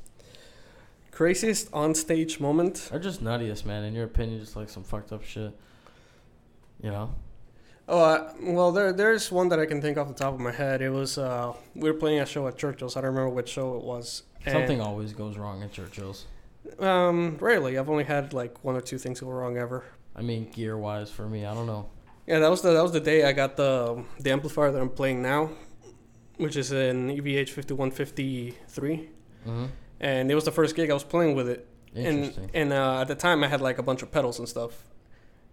craziest 1.10 1.68
on 1.72 1.94
stage 1.94 2.40
moment. 2.40 2.90
Or 2.92 2.98
just 2.98 3.22
nuttiest, 3.22 3.64
man. 3.64 3.84
In 3.84 3.94
your 3.94 4.04
opinion, 4.04 4.40
just 4.40 4.56
like 4.56 4.68
some 4.68 4.82
fucked 4.84 5.12
up 5.12 5.22
shit. 5.24 5.52
You 6.82 6.90
know? 6.90 7.14
Oh, 7.88 8.00
uh, 8.00 8.32
well, 8.42 8.72
there 8.72 8.92
there's 8.92 9.30
one 9.30 9.48
that 9.50 9.60
I 9.60 9.66
can 9.66 9.80
think 9.80 9.98
off 9.98 10.08
the 10.08 10.14
top 10.14 10.34
of 10.34 10.40
my 10.40 10.52
head. 10.52 10.80
It 10.82 10.90
was 10.90 11.18
uh, 11.18 11.52
we 11.74 11.90
were 11.90 11.96
playing 11.98 12.20
a 12.20 12.26
show 12.26 12.46
at 12.48 12.56
Churchill's. 12.56 12.96
I 12.96 13.00
don't 13.02 13.10
remember 13.10 13.30
which 13.30 13.48
show 13.50 13.76
it 13.76 13.84
was. 13.84 14.22
Something 14.50 14.80
always 14.80 15.12
goes 15.12 15.38
wrong 15.38 15.62
at 15.62 15.72
Churchill's. 15.72 16.26
Um, 16.78 17.36
rarely. 17.40 17.78
I've 17.78 17.88
only 17.90 18.04
had 18.04 18.32
like 18.34 18.62
one 18.64 18.74
or 18.74 18.80
two 18.80 18.98
things 18.98 19.20
go 19.20 19.28
wrong 19.28 19.56
ever. 19.58 19.84
I 20.16 20.22
mean, 20.22 20.50
gear 20.50 20.76
wise 20.78 21.10
for 21.10 21.28
me, 21.28 21.44
I 21.46 21.54
don't 21.54 21.66
know. 21.66 21.88
Yeah, 22.26 22.38
that 22.38 22.50
was 22.50 22.62
the 22.62 22.72
that 22.72 22.82
was 22.82 22.92
the 22.92 23.00
day 23.00 23.24
I 23.24 23.32
got 23.32 23.56
the 23.56 24.02
the 24.20 24.30
amplifier 24.32 24.70
that 24.72 24.80
I'm 24.80 24.88
playing 24.90 25.22
now, 25.22 25.50
which 26.38 26.56
is 26.56 26.72
an 26.72 27.10
EVH 27.10 27.50
5153, 27.50 29.08
hmm 29.44 29.64
and 30.00 30.30
it 30.30 30.34
was 30.34 30.44
the 30.44 30.50
first 30.52 30.74
gig 30.76 30.90
I 30.90 30.94
was 30.94 31.04
playing 31.04 31.34
with 31.36 31.48
it. 31.48 31.66
Interesting. 31.94 32.44
And 32.54 32.72
and 32.72 32.72
uh, 32.72 33.00
at 33.02 33.08
the 33.08 33.14
time 33.14 33.44
I 33.44 33.48
had 33.48 33.60
like 33.60 33.78
a 33.78 33.82
bunch 33.82 34.02
of 34.02 34.10
pedals 34.10 34.38
and 34.38 34.48
stuff. 34.48 34.72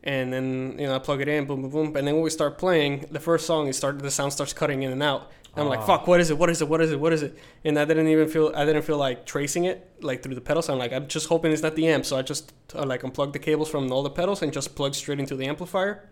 And 0.04 0.34
then 0.34 0.78
you 0.80 0.88
know 0.88 0.96
I 0.96 1.00
plug 1.00 1.22
it 1.22 1.28
in, 1.28 1.46
boom, 1.46 1.62
boom, 1.62 1.72
boom, 1.72 1.96
and 1.96 2.08
then 2.08 2.16
when 2.16 2.24
we 2.24 2.32
start 2.32 2.58
playing, 2.58 3.06
the 3.12 3.20
first 3.20 3.46
song 3.46 3.68
it 3.68 3.74
started, 3.76 4.02
the 4.02 4.10
sound 4.10 4.34
starts 4.34 4.52
cutting 4.52 4.82
in 4.84 4.92
and 4.92 5.04
out. 5.04 5.32
I'm 5.56 5.68
like, 5.68 5.82
Ah. 5.82 5.86
fuck, 5.86 6.08
what 6.08 6.20
is 6.22 6.32
it? 6.32 6.38
What 6.38 6.50
is 6.50 6.62
it? 6.62 6.68
What 6.70 6.82
is 6.82 6.92
it? 6.94 7.00
What 7.00 7.12
is 7.14 7.22
it? 7.24 7.38
And 7.66 7.78
I 7.78 7.84
didn't 7.86 8.08
even 8.08 8.28
feel, 8.30 8.52
I 8.56 8.64
didn't 8.66 8.84
feel 8.84 8.98
like 8.98 9.26
tracing 9.26 9.66
it 9.66 9.78
like 10.02 10.24
through 10.24 10.36
the 10.36 10.42
pedals. 10.42 10.70
I'm 10.70 10.80
like, 10.80 10.94
I'm 10.94 11.08
just 11.08 11.28
hoping 11.28 11.52
it's 11.52 11.62
not 11.62 11.76
the 11.76 11.88
amp. 11.90 12.06
So 12.06 12.16
I 12.18 12.22
just 12.22 12.54
uh, 12.74 12.86
like 12.86 13.04
unplugged 13.04 13.34
the 13.34 13.40
cables 13.40 13.70
from 13.70 13.92
all 13.92 14.02
the 14.02 14.10
pedals 14.10 14.42
and 14.42 14.52
just 14.54 14.76
plugged 14.76 14.96
straight 14.96 15.20
into 15.20 15.36
the 15.36 15.46
amplifier, 15.46 16.10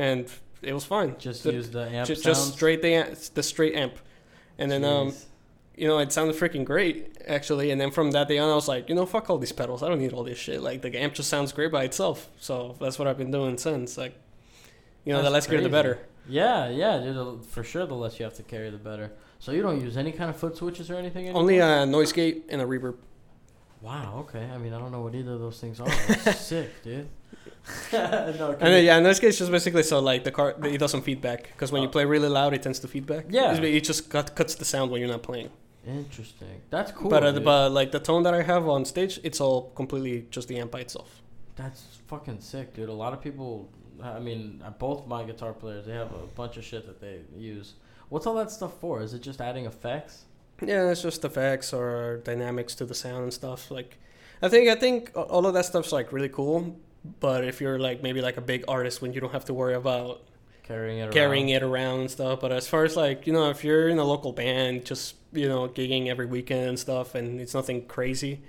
and 0.00 0.26
it 0.62 0.72
was 0.72 0.84
fine. 0.84 1.16
just 1.18 1.44
the- 1.44 1.52
use 1.52 1.70
the 1.70 1.86
amp 1.88 2.06
just, 2.08 2.24
just 2.24 2.54
straight 2.54 2.80
the 2.82 2.94
amp, 2.94 3.18
the 3.34 3.42
straight 3.42 3.74
amp, 3.74 3.94
and 4.58 4.70
then 4.70 4.84
um, 4.84 5.12
you 5.76 5.86
know, 5.86 5.98
it 5.98 6.12
sounded 6.12 6.36
freaking 6.36 6.64
great 6.64 7.16
actually. 7.26 7.70
And 7.70 7.80
then 7.80 7.90
from 7.90 8.10
that 8.12 8.28
day 8.28 8.38
on, 8.38 8.50
I 8.50 8.54
was 8.54 8.68
like, 8.68 8.88
you 8.88 8.94
know, 8.94 9.06
fuck 9.06 9.30
all 9.30 9.38
these 9.38 9.52
pedals. 9.52 9.82
I 9.82 9.88
don't 9.88 9.98
need 9.98 10.12
all 10.12 10.24
this 10.24 10.38
shit. 10.38 10.62
Like 10.62 10.82
the 10.82 10.94
amp 10.98 11.14
just 11.14 11.28
sounds 11.28 11.52
great 11.52 11.70
by 11.70 11.84
itself. 11.84 12.28
So 12.38 12.76
that's 12.80 12.98
what 12.98 13.08
I've 13.08 13.18
been 13.18 13.30
doing 13.30 13.56
since. 13.58 13.96
Like, 13.96 14.14
you 15.04 15.12
know, 15.12 15.18
the 15.18 15.24
That's 15.24 15.32
less 15.32 15.46
gear, 15.46 15.60
the 15.62 15.68
better. 15.68 15.98
Yeah, 16.28 16.68
yeah, 16.68 16.98
dude, 16.98 17.44
for 17.46 17.64
sure. 17.64 17.86
The 17.86 17.94
less 17.94 18.18
you 18.18 18.24
have 18.24 18.34
to 18.34 18.42
carry, 18.42 18.70
the 18.70 18.76
better. 18.76 19.12
So 19.38 19.52
you 19.52 19.62
don't 19.62 19.80
use 19.80 19.96
any 19.96 20.12
kind 20.12 20.28
of 20.28 20.36
foot 20.36 20.56
switches 20.56 20.90
or 20.90 20.96
anything. 20.96 21.24
Anymore? 21.24 21.40
Only 21.40 21.58
a 21.58 21.86
noise 21.86 22.12
gate 22.12 22.44
and 22.50 22.60
a 22.60 22.66
reverb. 22.66 22.96
Wow. 23.80 24.26
Okay. 24.28 24.44
I 24.44 24.58
mean, 24.58 24.74
I 24.74 24.78
don't 24.78 24.92
know 24.92 25.00
what 25.00 25.14
either 25.14 25.32
of 25.32 25.40
those 25.40 25.58
things 25.58 25.80
are. 25.80 25.90
Sick, 26.34 26.82
dude. 26.82 27.08
No, 27.92 28.56
And 28.60 28.72
then, 28.74 28.84
yeah, 28.84 28.98
noise 29.00 29.20
gate 29.20 29.28
is 29.28 29.38
just 29.38 29.50
basically 29.50 29.82
so 29.82 30.00
like 30.00 30.24
the 30.24 30.30
car 30.32 30.54
it 30.64 30.78
does 30.78 30.90
some 30.90 31.02
feedback 31.02 31.44
because 31.52 31.70
when 31.72 31.82
you 31.82 31.88
Oh. 31.88 31.92
play 31.92 32.04
really 32.04 32.28
loud, 32.28 32.54
it 32.54 32.62
tends 32.62 32.78
to 32.80 32.88
feedback. 32.88 33.26
Yeah. 33.28 33.52
It's- 33.52 33.64
it 33.64 33.84
just 33.84 34.10
cut, 34.10 34.34
cuts 34.34 34.54
the 34.54 34.64
sound 34.64 34.90
when 34.90 35.00
you're 35.00 35.10
not 35.10 35.22
playing. 35.22 35.50
Interesting. 35.86 36.60
That's 36.70 36.92
cool. 36.92 37.08
but 37.10 37.22
uh, 37.24 37.40
but 37.40 37.72
like 37.72 37.90
the 37.92 38.00
tone 38.00 38.22
that 38.24 38.34
I 38.34 38.42
have 38.42 38.68
on 38.68 38.84
stage, 38.84 39.18
it's 39.22 39.40
all 39.40 39.70
completely 39.74 40.26
just 40.30 40.48
the 40.48 40.58
amp 40.58 40.70
by 40.72 40.80
itself. 40.80 41.22
That's 41.56 41.82
fucking 42.06 42.40
sick, 42.40 42.74
dude. 42.74 42.88
A 42.88 42.92
lot 42.92 43.12
of 43.14 43.20
people, 43.22 43.68
I 44.02 44.18
mean, 44.18 44.62
uh, 44.64 44.70
both 44.70 45.06
my 45.06 45.22
guitar 45.24 45.52
players, 45.52 45.86
they 45.86 45.92
have 45.92 46.12
a 46.12 46.26
bunch 46.34 46.56
of 46.58 46.64
shit 46.64 46.86
that 46.86 47.00
they 47.00 47.20
use. 47.36 47.74
What's 48.10 48.26
all 48.26 48.34
that 48.34 48.50
stuff 48.50 48.74
for? 48.80 49.00
Is 49.02 49.14
it 49.14 49.22
just 49.22 49.40
adding 49.40 49.64
effects? 49.66 50.24
Yeah, 50.62 50.90
it's 50.90 51.00
just 51.02 51.24
effects 51.24 51.72
or 51.72 52.18
dynamics 52.24 52.74
to 52.76 52.84
the 52.84 52.94
sound 52.94 53.22
and 53.22 53.32
stuff. 53.32 53.70
Like, 53.70 53.96
I 54.42 54.48
think 54.48 54.68
I 54.68 54.74
think 54.74 55.10
all 55.14 55.46
of 55.46 55.54
that 55.54 55.64
stuff's 55.64 55.92
like 55.92 56.12
really 56.12 56.28
cool. 56.28 56.76
But 57.04 57.44
if 57.44 57.60
you're 57.60 57.78
like 57.78 58.02
maybe 58.02 58.20
like 58.20 58.36
a 58.36 58.42
big 58.42 58.64
artist, 58.68 59.00
when 59.00 59.12
you 59.12 59.20
don't 59.20 59.32
have 59.32 59.46
to 59.46 59.54
worry 59.54 59.74
about 59.74 60.22
Carrying 60.62 60.98
it 60.98 61.02
around? 61.02 61.12
carrying 61.12 61.48
it 61.48 61.62
around 61.62 62.00
and 62.00 62.10
stuff. 62.10 62.40
But 62.40 62.52
as 62.52 62.68
far 62.68 62.84
as 62.84 62.96
like 62.96 63.26
you 63.26 63.32
know, 63.32 63.50
if 63.50 63.64
you're 63.64 63.88
in 63.88 63.98
a 63.98 64.04
local 64.04 64.32
band, 64.32 64.84
just 64.84 65.16
you 65.32 65.48
know 65.48 65.68
gigging 65.68 66.08
every 66.08 66.26
weekend 66.26 66.68
and 66.68 66.78
stuff, 66.78 67.14
and 67.14 67.40
it's 67.40 67.54
nothing 67.54 67.86
crazy, 67.86 68.42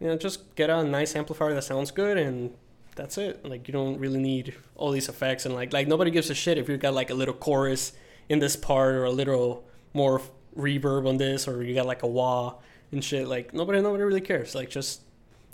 you 0.00 0.08
know, 0.08 0.16
just 0.16 0.54
get 0.56 0.68
a 0.68 0.84
nice 0.84 1.16
amplifier 1.16 1.54
that 1.54 1.64
sounds 1.64 1.90
good 1.90 2.18
and. 2.18 2.52
That's 2.96 3.18
it. 3.18 3.44
Like 3.44 3.68
you 3.68 3.72
don't 3.72 3.98
really 3.98 4.18
need 4.18 4.54
all 4.74 4.90
these 4.90 5.10
effects 5.10 5.44
and 5.44 5.54
like 5.54 5.70
like 5.74 5.86
nobody 5.86 6.10
gives 6.10 6.30
a 6.30 6.34
shit 6.34 6.56
if 6.56 6.66
you 6.66 6.78
got 6.78 6.94
like 6.94 7.10
a 7.10 7.14
little 7.14 7.34
chorus 7.34 7.92
in 8.30 8.38
this 8.38 8.56
part 8.56 8.94
or 8.94 9.04
a 9.04 9.10
little 9.10 9.64
more 9.92 10.22
reverb 10.56 11.06
on 11.06 11.18
this 11.18 11.46
or 11.46 11.62
you 11.62 11.74
got 11.74 11.84
like 11.84 12.02
a 12.02 12.06
wah 12.06 12.54
and 12.92 13.04
shit. 13.04 13.28
Like 13.28 13.52
nobody 13.52 13.82
nobody 13.82 14.02
really 14.02 14.22
cares. 14.22 14.54
Like 14.54 14.70
just 14.70 15.02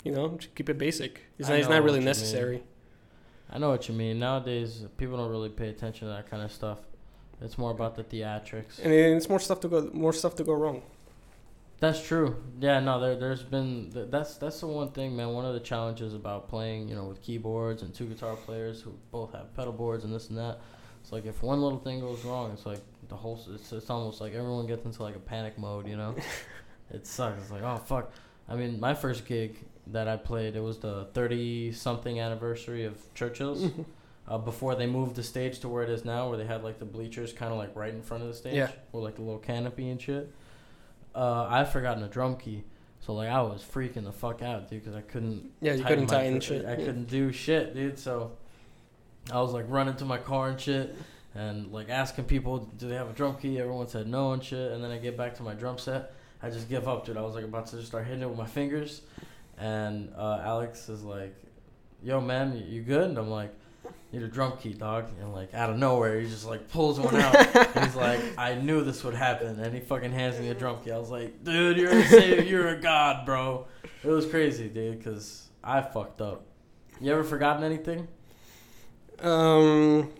you 0.03 0.11
know 0.11 0.37
just 0.37 0.55
keep 0.55 0.69
it 0.69 0.77
basic. 0.77 1.21
It's 1.37 1.49
not, 1.49 1.59
it's 1.59 1.69
not 1.69 1.83
really 1.83 1.99
you 1.99 2.01
mean. 2.01 2.05
necessary. 2.05 2.63
I 3.49 3.59
know 3.59 3.69
what 3.69 3.87
you 3.87 3.93
mean. 3.93 4.19
Nowadays, 4.19 4.83
people 4.97 5.17
don't 5.17 5.29
really 5.29 5.49
pay 5.49 5.69
attention 5.69 6.07
to 6.07 6.13
that 6.13 6.29
kind 6.29 6.41
of 6.41 6.51
stuff. 6.51 6.79
It's 7.41 7.57
more 7.57 7.71
about 7.71 7.95
the 7.95 8.03
theatrics. 8.03 8.79
And 8.81 8.91
it's 8.91 9.29
more 9.29 9.39
stuff 9.39 9.59
to 9.61 9.67
go 9.67 9.89
more 9.93 10.13
stuff 10.13 10.35
to 10.37 10.43
go 10.43 10.53
wrong. 10.53 10.81
That's 11.79 12.01
true. 12.01 12.41
Yeah, 12.61 12.79
no, 12.79 12.99
there, 12.99 13.15
there's 13.15 13.43
been 13.43 13.91
that's 14.09 14.37
that's 14.37 14.61
the 14.61 14.67
one 14.67 14.91
thing, 14.91 15.15
man. 15.15 15.33
One 15.33 15.45
of 15.45 15.53
the 15.53 15.59
challenges 15.59 16.13
about 16.13 16.47
playing, 16.47 16.87
you 16.87 16.95
know, 16.95 17.03
with 17.03 17.21
keyboards 17.21 17.83
and 17.83 17.93
two 17.93 18.05
guitar 18.05 18.35
players 18.37 18.81
who 18.81 18.93
both 19.11 19.33
have 19.33 19.53
pedal 19.55 19.73
boards 19.73 20.05
and 20.05 20.13
this 20.13 20.29
and 20.29 20.37
that. 20.37 20.59
It's 21.01 21.11
like 21.11 21.25
if 21.25 21.43
one 21.43 21.61
little 21.61 21.79
thing 21.79 21.99
goes 21.99 22.23
wrong, 22.23 22.51
it's 22.53 22.65
like 22.65 22.79
the 23.09 23.15
whole. 23.15 23.37
It's, 23.53 23.73
it's 23.73 23.89
almost 23.89 24.21
like 24.21 24.33
everyone 24.33 24.65
gets 24.65 24.85
into 24.85 25.03
like 25.03 25.17
a 25.17 25.19
panic 25.19 25.57
mode, 25.57 25.87
you 25.87 25.97
know. 25.97 26.15
it 26.91 27.05
sucks. 27.05 27.41
It's 27.41 27.51
like 27.51 27.63
oh 27.63 27.77
fuck. 27.85 28.13
I 28.47 28.55
mean, 28.55 28.79
my 28.79 28.93
first 28.93 29.25
gig 29.25 29.57
that 29.87 30.07
I 30.07 30.17
played, 30.17 30.55
it 30.55 30.61
was 30.61 30.79
the 30.79 31.05
thirty 31.13 31.71
something 31.71 32.19
anniversary 32.19 32.85
of 32.85 32.97
Churchill's. 33.13 33.69
Uh, 34.25 34.37
before 34.37 34.73
they 34.75 34.87
moved 34.87 35.15
the 35.15 35.23
stage 35.23 35.59
to 35.59 35.67
where 35.67 35.83
it 35.83 35.89
is 35.89 36.05
now, 36.05 36.29
where 36.29 36.37
they 36.37 36.45
had 36.45 36.63
like 36.63 36.79
the 36.79 36.85
bleachers 36.85 37.33
kind 37.33 37.51
of 37.51 37.57
like 37.57 37.75
right 37.75 37.93
in 37.93 38.01
front 38.01 38.23
of 38.23 38.29
the 38.29 38.33
stage, 38.33 38.53
Yeah. 38.55 38.71
with 38.93 39.03
like 39.03 39.15
the 39.15 39.21
little 39.21 39.37
canopy 39.39 39.89
and 39.89 40.01
shit. 40.01 40.33
Uh, 41.13 41.45
I 41.49 41.65
forgotten 41.65 42.01
a 42.03 42.07
drum 42.07 42.37
key, 42.37 42.63
so 43.01 43.13
like 43.13 43.27
I 43.29 43.41
was 43.41 43.61
freaking 43.63 44.05
the 44.05 44.13
fuck 44.13 44.41
out, 44.41 44.69
dude, 44.69 44.81
because 44.81 44.95
I 44.95 45.01
couldn't. 45.01 45.51
Yeah, 45.59 45.73
you 45.73 45.83
couldn't 45.83 46.07
tighten 46.07 46.35
gr- 46.35 46.41
shit. 46.41 46.65
I 46.65 46.69
Yeah. 46.77 46.85
couldn't 46.85 47.09
do 47.09 47.33
shit, 47.33 47.75
dude. 47.75 47.99
So 47.99 48.31
I 49.29 49.41
was 49.41 49.51
like 49.51 49.65
running 49.67 49.95
to 49.97 50.05
my 50.05 50.17
car 50.17 50.47
and 50.47 50.59
shit, 50.59 50.95
and 51.35 51.71
like 51.73 51.89
asking 51.89 52.23
people, 52.23 52.59
do 52.77 52.87
they 52.87 52.95
have 52.95 53.09
a 53.09 53.13
drum 53.13 53.35
key? 53.35 53.59
Everyone 53.59 53.89
said 53.89 54.07
no 54.07 54.31
and 54.31 54.41
shit. 54.41 54.71
And 54.71 54.81
then 54.81 54.89
I 54.91 54.99
get 54.99 55.17
back 55.17 55.35
to 55.35 55.43
my 55.43 55.53
drum 55.53 55.77
set, 55.77 56.13
I 56.41 56.49
just 56.49 56.69
give 56.69 56.87
up, 56.87 57.05
dude. 57.05 57.17
I 57.17 57.21
was 57.21 57.35
like 57.35 57.43
about 57.43 57.67
to 57.67 57.75
just 57.75 57.89
start 57.89 58.05
hitting 58.05 58.21
it 58.21 58.29
with 58.29 58.37
my 58.37 58.47
fingers, 58.47 59.01
and 59.57 60.11
uh, 60.15 60.41
Alex 60.43 60.89
is 60.89 61.03
like, 61.03 61.35
"Yo, 62.01 62.19
man, 62.21 62.63
you- 62.67 62.81
good?" 62.81 63.09
And 63.09 63.17
I'm 63.17 63.29
like. 63.29 63.53
Need 64.13 64.21
a 64.21 64.27
drum 64.27 64.57
key, 64.57 64.73
dog, 64.75 65.07
and 65.19 65.33
like 65.33 65.55
out 65.55 65.71
of 65.71 65.77
nowhere, 65.77 66.19
he 66.19 66.29
just 66.29 66.45
like 66.45 66.69
pulls 66.69 66.99
one 66.99 67.15
out. 67.15 67.35
he's 67.83 67.95
like, 67.95 68.19
"I 68.37 68.53
knew 68.53 68.83
this 68.83 69.03
would 69.03 69.15
happen," 69.15 69.59
and 69.59 69.73
he 69.73 69.79
fucking 69.79 70.11
hands 70.11 70.39
me 70.39 70.49
a 70.49 70.53
drum 70.53 70.77
key. 70.83 70.91
I 70.91 70.99
was 70.99 71.09
like, 71.09 71.43
"Dude, 71.43 71.77
you're 71.77 71.89
a 71.91 72.05
savior, 72.05 72.43
you're 72.43 72.67
a 72.69 72.79
god, 72.79 73.25
bro." 73.25 73.65
It 74.03 74.07
was 74.07 74.27
crazy, 74.27 74.69
dude, 74.69 74.99
because 74.99 75.49
I 75.63 75.81
fucked 75.81 76.21
up. 76.21 76.45
You 77.01 77.11
ever 77.11 77.23
forgotten 77.23 77.63
anything? 77.63 78.07
Um, 79.19 80.11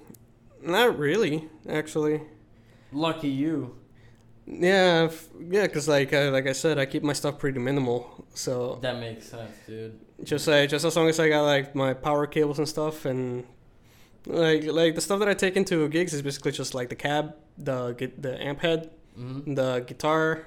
not 0.63 0.97
really, 0.97 1.47
actually. 1.69 2.21
Lucky 2.91 3.29
you. 3.29 3.75
Yeah, 4.45 5.09
yeah, 5.49 5.67
cause 5.67 5.87
like 5.87 6.11
uh, 6.13 6.29
like 6.31 6.47
I 6.47 6.51
said, 6.53 6.77
I 6.77 6.85
keep 6.85 7.01
my 7.03 7.13
stuff 7.13 7.39
pretty 7.39 7.59
minimal. 7.59 8.25
So 8.33 8.79
That 8.81 8.99
makes 8.99 9.27
sense, 9.27 9.51
dude. 9.65 9.99
just 10.23 10.47
like 10.47 10.69
just 10.69 10.83
as 10.85 10.95
long 10.97 11.07
as 11.07 11.19
I 11.19 11.29
got 11.29 11.43
like 11.43 11.73
my 11.75 11.93
power 11.93 12.27
cables 12.27 12.59
and 12.59 12.67
stuff, 12.67 13.05
and 13.05 13.45
like 14.25 14.65
like 14.65 14.95
the 14.95 15.01
stuff 15.01 15.19
that 15.19 15.29
I 15.29 15.33
take 15.33 15.55
into 15.55 15.87
gigs 15.87 16.13
is 16.13 16.21
basically 16.21 16.51
just 16.51 16.73
like 16.75 16.89
the 16.89 16.95
cab, 16.95 17.35
the 17.57 17.95
the 18.17 18.41
amp 18.43 18.59
head, 18.59 18.89
hmm 19.15 19.53
the 19.53 19.79
guitar, 19.87 20.45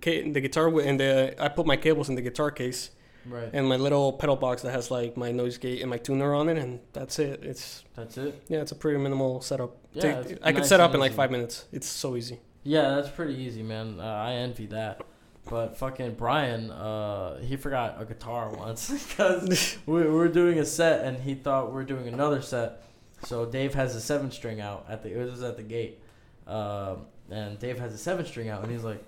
the 0.00 0.40
guitar, 0.40 0.68
and 0.80 1.00
the 1.00 1.34
I 1.38 1.48
put 1.48 1.66
my 1.66 1.76
cables 1.76 2.08
in 2.08 2.14
the 2.14 2.22
guitar 2.22 2.52
case, 2.52 2.90
Right. 3.26 3.50
and 3.52 3.66
my 3.68 3.76
little 3.76 4.12
pedal 4.12 4.36
box 4.36 4.62
that 4.62 4.70
has 4.70 4.92
like 4.92 5.16
my 5.16 5.32
noise 5.32 5.58
gate 5.58 5.80
and 5.80 5.90
my 5.90 5.98
tuner 5.98 6.34
on 6.34 6.48
it, 6.48 6.56
and 6.58 6.78
that's 6.92 7.18
it. 7.18 7.40
It's 7.42 7.82
That's 7.96 8.16
it. 8.16 8.42
yeah, 8.48 8.60
it's 8.60 8.70
a 8.72 8.76
pretty 8.76 8.98
minimal 8.98 9.40
setup. 9.40 9.76
Yeah, 9.92 10.22
Take- 10.22 10.38
I 10.42 10.52
could 10.52 10.66
set 10.66 10.78
up 10.78 10.94
in 10.94 11.00
like 11.00 11.12
five 11.14 11.32
minutes. 11.32 11.64
It's 11.72 11.88
so 11.88 12.14
easy. 12.16 12.38
Yeah, 12.64 12.94
that's 12.94 13.10
pretty 13.10 13.34
easy, 13.34 13.62
man. 13.62 14.00
Uh, 14.00 14.04
I 14.04 14.32
envy 14.32 14.66
that. 14.66 15.02
But 15.48 15.76
fucking 15.76 16.14
Brian, 16.14 16.70
uh, 16.70 17.38
he 17.40 17.56
forgot 17.56 18.00
a 18.00 18.06
guitar 18.06 18.48
once 18.48 18.90
because 19.08 19.76
we 19.86 20.02
we 20.02 20.08
were 20.08 20.28
doing 20.28 20.58
a 20.58 20.64
set 20.64 21.04
and 21.04 21.18
he 21.18 21.34
thought 21.34 21.68
we 21.68 21.74
were 21.74 21.84
doing 21.84 22.08
another 22.08 22.40
set. 22.40 22.82
So 23.24 23.44
Dave 23.44 23.74
has 23.74 23.94
a 23.94 24.00
seven 24.00 24.30
string 24.30 24.60
out 24.60 24.86
at 24.88 25.02
the 25.02 25.12
it 25.12 25.30
was 25.30 25.42
at 25.42 25.56
the 25.56 25.62
gate, 25.62 26.00
um, 26.46 27.04
and 27.30 27.58
Dave 27.58 27.78
has 27.78 27.92
a 27.92 27.98
seven 27.98 28.24
string 28.24 28.48
out 28.48 28.62
and 28.62 28.72
he's 28.72 28.84
like, 28.84 29.04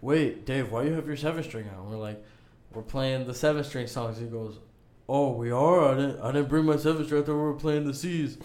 "Wait, 0.00 0.44
Dave, 0.44 0.72
why 0.72 0.82
you 0.82 0.92
have 0.94 1.06
your 1.06 1.16
seven 1.16 1.44
string 1.44 1.68
out?" 1.68 1.82
And 1.82 1.90
we're 1.90 1.96
like, 1.96 2.24
"We're 2.74 2.82
playing 2.82 3.26
the 3.26 3.34
seven 3.34 3.62
string 3.62 3.86
songs." 3.86 4.18
He 4.18 4.26
goes, 4.26 4.58
"Oh, 5.08 5.30
we 5.30 5.52
are. 5.52 5.92
I 5.92 5.94
didn't 5.94 6.20
I 6.20 6.32
didn't 6.32 6.48
bring 6.48 6.64
my 6.64 6.76
seven 6.76 7.04
string. 7.04 7.22
I 7.22 7.26
thought 7.26 7.34
we 7.34 7.40
were 7.40 7.54
playing 7.54 7.86
the 7.86 7.94
C's." 7.94 8.38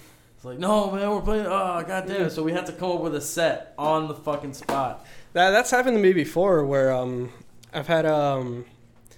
It's 0.44 0.46
like, 0.46 0.60
"No, 0.60 0.91
man, 0.91 1.10
we're 1.10 1.22
playing. 1.22 1.46
Oh, 1.46 1.82
goddamn!" 1.88 2.30
So 2.30 2.44
we 2.44 2.52
had 2.52 2.66
to 2.66 2.74
come 2.74 2.91
up 2.91 3.00
with 3.00 3.16
a 3.16 3.22
set 3.22 3.74
on 3.78 4.10
the 4.10 4.14
fucking 4.14 4.54
spot. 4.54 5.06
That 5.32 5.52
that's 5.52 5.72
happened 5.72 5.96
to 5.96 6.04
me 6.04 6.12
before, 6.12 6.66
where 6.66 6.91
um, 6.91 7.32
I've 7.74 7.88
had 7.88 8.06
um, 8.06 8.66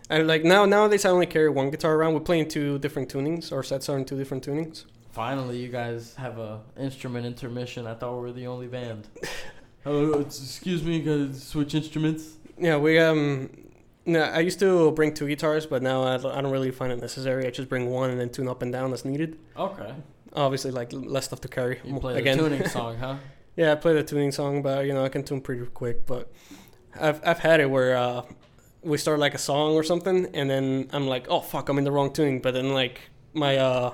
I 0.07 0.19
like 0.19 0.43
now 0.43 0.65
nowadays 0.65 1.03
I 1.03 1.09
only 1.09 1.25
carry 1.25 1.49
one 1.49 1.71
guitar 1.71 1.95
around. 1.95 2.13
We're 2.13 2.19
playing 2.19 2.49
two 2.49 2.77
different 2.77 3.11
tunings. 3.11 3.51
Our 3.51 3.63
sets 3.63 3.89
are 3.89 3.97
in 3.97 4.05
two 4.05 4.15
different 4.15 4.45
tunings. 4.45 4.85
Finally, 5.13 5.57
you 5.57 5.69
guys 5.69 6.13
have 6.13 6.37
a 6.37 6.61
instrument 6.77 7.25
intermission. 7.25 7.87
I 7.87 7.95
thought 7.95 8.13
we 8.13 8.21
were 8.21 8.31
the 8.31 8.45
only 8.45 8.67
band. 8.67 9.07
Oh, 9.87 10.19
excuse 10.19 10.81
me, 10.81 10.99
guys. 10.99 11.43
Switch 11.43 11.75
instruments. 11.75 12.37
Yeah, 12.57 12.77
we 12.77 12.97
um, 12.97 13.51
no, 14.03 14.19
I 14.19 14.39
used 14.39 14.57
to 14.61 14.91
bring 14.93 15.13
two 15.13 15.27
guitars, 15.27 15.67
but 15.67 15.83
now 15.83 16.01
I 16.03 16.17
don't 16.17 16.51
really 16.51 16.71
find 16.71 16.91
it 16.91 16.99
necessary. 16.99 17.45
I 17.45 17.51
just 17.51 17.69
bring 17.69 17.91
one 17.91 18.09
and 18.09 18.19
then 18.19 18.31
tune 18.31 18.47
up 18.47 18.63
and 18.63 18.71
down 18.71 18.93
as 18.93 19.05
needed. 19.05 19.37
Okay. 19.55 19.93
Obviously, 20.35 20.71
like 20.71 20.89
less 20.91 21.25
stuff 21.25 21.41
to 21.41 21.47
carry. 21.47 21.79
You 21.83 21.99
play 21.99 22.17
Again. 22.17 22.37
the 22.37 22.43
tuning 22.49 22.67
song, 22.77 22.97
huh? 22.97 23.15
Yeah, 23.55 23.71
I 23.71 23.75
play 23.75 23.93
the 23.93 24.03
tuning 24.03 24.31
song, 24.31 24.61
but 24.61 24.85
you 24.85 24.93
know 24.93 25.03
I 25.05 25.09
can 25.09 25.23
tune 25.23 25.41
pretty 25.41 25.65
quick. 25.67 26.05
But 26.05 26.31
I've 26.99 27.21
I've 27.25 27.39
had 27.39 27.59
it 27.61 27.69
where 27.69 27.95
uh, 27.95 28.23
we 28.83 28.97
start 28.97 29.19
like 29.19 29.33
a 29.33 29.37
song 29.37 29.73
or 29.73 29.83
something, 29.83 30.27
and 30.33 30.49
then 30.49 30.89
I'm 30.91 31.07
like, 31.07 31.27
oh 31.29 31.39
fuck, 31.41 31.69
I'm 31.69 31.77
in 31.77 31.83
the 31.85 31.91
wrong 31.91 32.11
tuning. 32.11 32.41
But 32.41 32.53
then 32.53 32.73
like 32.73 32.99
my 33.33 33.57
uh, 33.57 33.93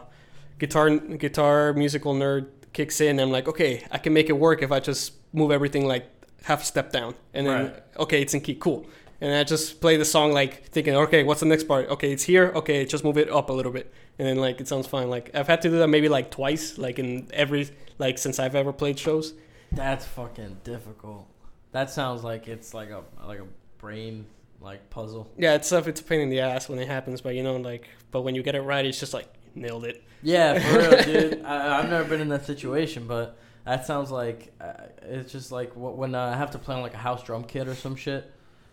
guitar 0.59 0.89
guitar 0.97 1.73
musical 1.73 2.13
nerd 2.15 2.47
kicks 2.73 3.01
in, 3.01 3.11
and 3.11 3.21
I'm 3.21 3.31
like, 3.31 3.47
okay, 3.47 3.85
I 3.91 3.97
can 3.99 4.13
make 4.13 4.29
it 4.29 4.33
work 4.37 4.63
if 4.63 4.71
I 4.71 4.79
just 4.79 5.13
move 5.33 5.51
everything 5.51 5.85
like 5.87 6.07
half 6.43 6.63
a 6.63 6.65
step 6.65 6.91
down, 6.91 7.13
and 7.35 7.45
then 7.45 7.65
Right. 7.65 7.83
okay, 7.99 8.21
it's 8.21 8.33
in 8.33 8.41
key, 8.41 8.55
cool. 8.55 8.87
And 9.23 9.31
I 9.35 9.43
just 9.43 9.79
play 9.81 9.97
the 9.97 10.05
song 10.05 10.31
like 10.33 10.65
thinking, 10.69 10.95
okay, 10.95 11.21
what's 11.23 11.41
the 11.41 11.45
next 11.45 11.65
part? 11.65 11.87
Okay, 11.89 12.11
it's 12.11 12.23
here. 12.23 12.51
Okay, 12.55 12.83
just 12.85 13.03
move 13.03 13.19
it 13.19 13.29
up 13.29 13.51
a 13.51 13.53
little 13.53 13.71
bit, 13.71 13.93
and 14.21 14.29
then 14.29 14.37
like 14.37 14.61
it 14.61 14.67
sounds 14.67 14.85
fine. 14.85 15.09
Like 15.09 15.31
I've 15.33 15.47
had 15.47 15.63
to 15.63 15.69
do 15.71 15.79
that 15.79 15.87
maybe 15.87 16.07
like 16.07 16.29
twice, 16.29 16.77
like 16.77 16.99
in 16.99 17.27
every 17.33 17.67
like 17.97 18.19
since 18.19 18.37
I've 18.37 18.53
ever 18.53 18.71
played 18.71 18.99
shows. 18.99 19.33
That's 19.71 20.05
fucking 20.05 20.59
difficult. 20.63 21.27
That 21.71 21.89
sounds 21.89 22.23
like 22.23 22.47
it's 22.47 22.75
like 22.75 22.91
a 22.91 23.01
like 23.25 23.39
a 23.39 23.47
brain 23.79 24.27
like 24.59 24.91
puzzle. 24.91 25.27
Yeah, 25.39 25.55
it's 25.55 25.67
tough. 25.67 25.87
It's 25.87 26.01
a 26.01 26.03
pain 26.03 26.19
in 26.19 26.29
the 26.29 26.39
ass 26.39 26.69
when 26.69 26.77
it 26.77 26.87
happens, 26.87 27.19
but 27.19 27.33
you 27.33 27.41
know, 27.41 27.55
like, 27.55 27.89
but 28.11 28.21
when 28.21 28.35
you 28.35 28.43
get 28.43 28.53
it 28.53 28.61
right, 28.61 28.85
it's 28.85 28.99
just 28.99 29.15
like 29.15 29.27
nailed 29.55 29.85
it. 29.85 30.03
Yeah, 30.21 30.59
for 30.59 30.77
real, 30.77 31.03
dude. 31.03 31.43
I, 31.43 31.79
I've 31.79 31.89
never 31.89 32.07
been 32.07 32.21
in 32.21 32.29
that 32.29 32.45
situation, 32.45 33.07
but 33.07 33.39
that 33.65 33.87
sounds 33.87 34.11
like 34.11 34.53
uh, 34.61 34.73
it's 35.01 35.31
just 35.31 35.51
like 35.51 35.71
when 35.73 36.13
uh, 36.13 36.25
I 36.25 36.37
have 36.37 36.51
to 36.51 36.59
play 36.59 36.75
on 36.75 36.83
like 36.83 36.93
a 36.93 36.97
house 36.97 37.23
drum 37.23 37.43
kit 37.43 37.67
or 37.67 37.73
some 37.73 37.95
shit. 37.95 38.31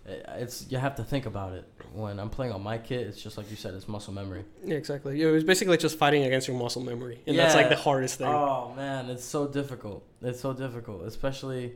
It- 0.08 0.24
It's 0.42 0.66
you 0.70 0.78
have 0.78 0.96
to 0.96 1.04
think 1.04 1.26
about 1.26 1.52
it. 1.52 1.64
When 1.92 2.18
I'm 2.20 2.30
playing 2.30 2.52
on 2.52 2.62
my 2.62 2.78
kit, 2.78 3.06
it's 3.06 3.20
just 3.22 3.36
like 3.38 3.50
you 3.50 3.56
said, 3.56 3.74
it's 3.74 3.88
muscle 3.88 4.12
memory. 4.12 4.44
Yeah, 4.64 4.76
exactly. 4.76 5.20
It 5.20 5.26
was 5.30 5.44
basically 5.44 5.76
just 5.76 5.98
fighting 5.98 6.24
against 6.24 6.46
your 6.48 6.56
muscle 6.56 6.82
memory, 6.82 7.20
and 7.26 7.38
that's 7.38 7.54
like 7.54 7.68
the 7.68 7.76
hardest 7.76 8.18
thing. 8.18 8.26
Oh 8.28 8.72
man, 8.76 9.10
it's 9.10 9.24
so 9.24 9.46
difficult. 9.46 10.04
It's 10.22 10.40
so 10.40 10.52
difficult, 10.52 11.02
especially, 11.04 11.72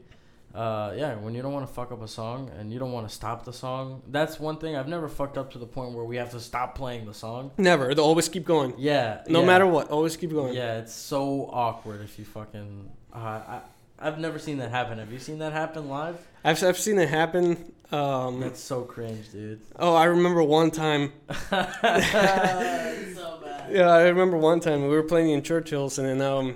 uh, 0.54 0.92
yeah, 0.96 1.14
when 1.16 1.34
you 1.34 1.40
don't 1.42 1.52
want 1.54 1.66
to 1.66 1.72
fuck 1.72 1.92
up 1.92 2.02
a 2.02 2.08
song 2.08 2.50
and 2.58 2.70
you 2.72 2.78
don't 2.78 2.92
want 2.92 3.08
to 3.08 3.14
stop 3.14 3.44
the 3.44 3.52
song. 3.52 4.02
That's 4.08 4.38
one 4.38 4.58
thing 4.58 4.76
I've 4.76 4.88
never 4.88 5.08
fucked 5.08 5.38
up 5.38 5.52
to 5.52 5.58
the 5.58 5.66
point 5.66 5.94
where 5.94 6.04
we 6.04 6.16
have 6.16 6.30
to 6.32 6.40
stop 6.40 6.74
playing 6.74 7.06
the 7.06 7.14
song. 7.14 7.52
Never. 7.56 7.94
They'll 7.94 8.04
always 8.04 8.28
keep 8.28 8.44
going, 8.44 8.74
Yeah, 8.76 9.22
no 9.28 9.40
yeah. 9.40 9.46
matter 9.46 9.66
what. 9.66 9.88
Always 9.88 10.16
keep 10.16 10.30
going. 10.32 10.54
Yeah, 10.54 10.78
it's 10.78 10.92
so 10.94 11.48
awkward 11.52 12.02
if 12.02 12.18
you 12.18 12.24
fucking. 12.24 12.90
Uh, 13.14 13.18
I 13.18 13.60
I've 13.98 14.18
never 14.18 14.38
seen 14.38 14.58
that 14.58 14.70
happen. 14.70 14.98
Have 14.98 15.12
you 15.12 15.20
seen 15.20 15.38
that 15.38 15.52
happen 15.52 15.88
live? 15.88 16.16
I've 16.44 16.62
I've 16.64 16.78
seen 16.78 16.98
it 16.98 17.08
happen. 17.08 17.72
Um, 17.92 18.40
That's 18.40 18.58
so 18.60 18.82
cringe, 18.82 19.30
dude. 19.32 19.60
oh, 19.78 19.94
I 19.94 20.04
remember 20.04 20.42
one 20.42 20.70
time. 20.70 21.12
so 21.50 21.56
bad. 23.42 23.70
Yeah, 23.70 23.88
I 23.90 24.02
remember 24.08 24.36
one 24.36 24.60
time 24.60 24.82
we 24.82 24.88
were 24.88 25.02
playing 25.02 25.30
in 25.30 25.42
Churchill's, 25.42 25.98
and 25.98 26.08
then 26.08 26.20
um, 26.22 26.54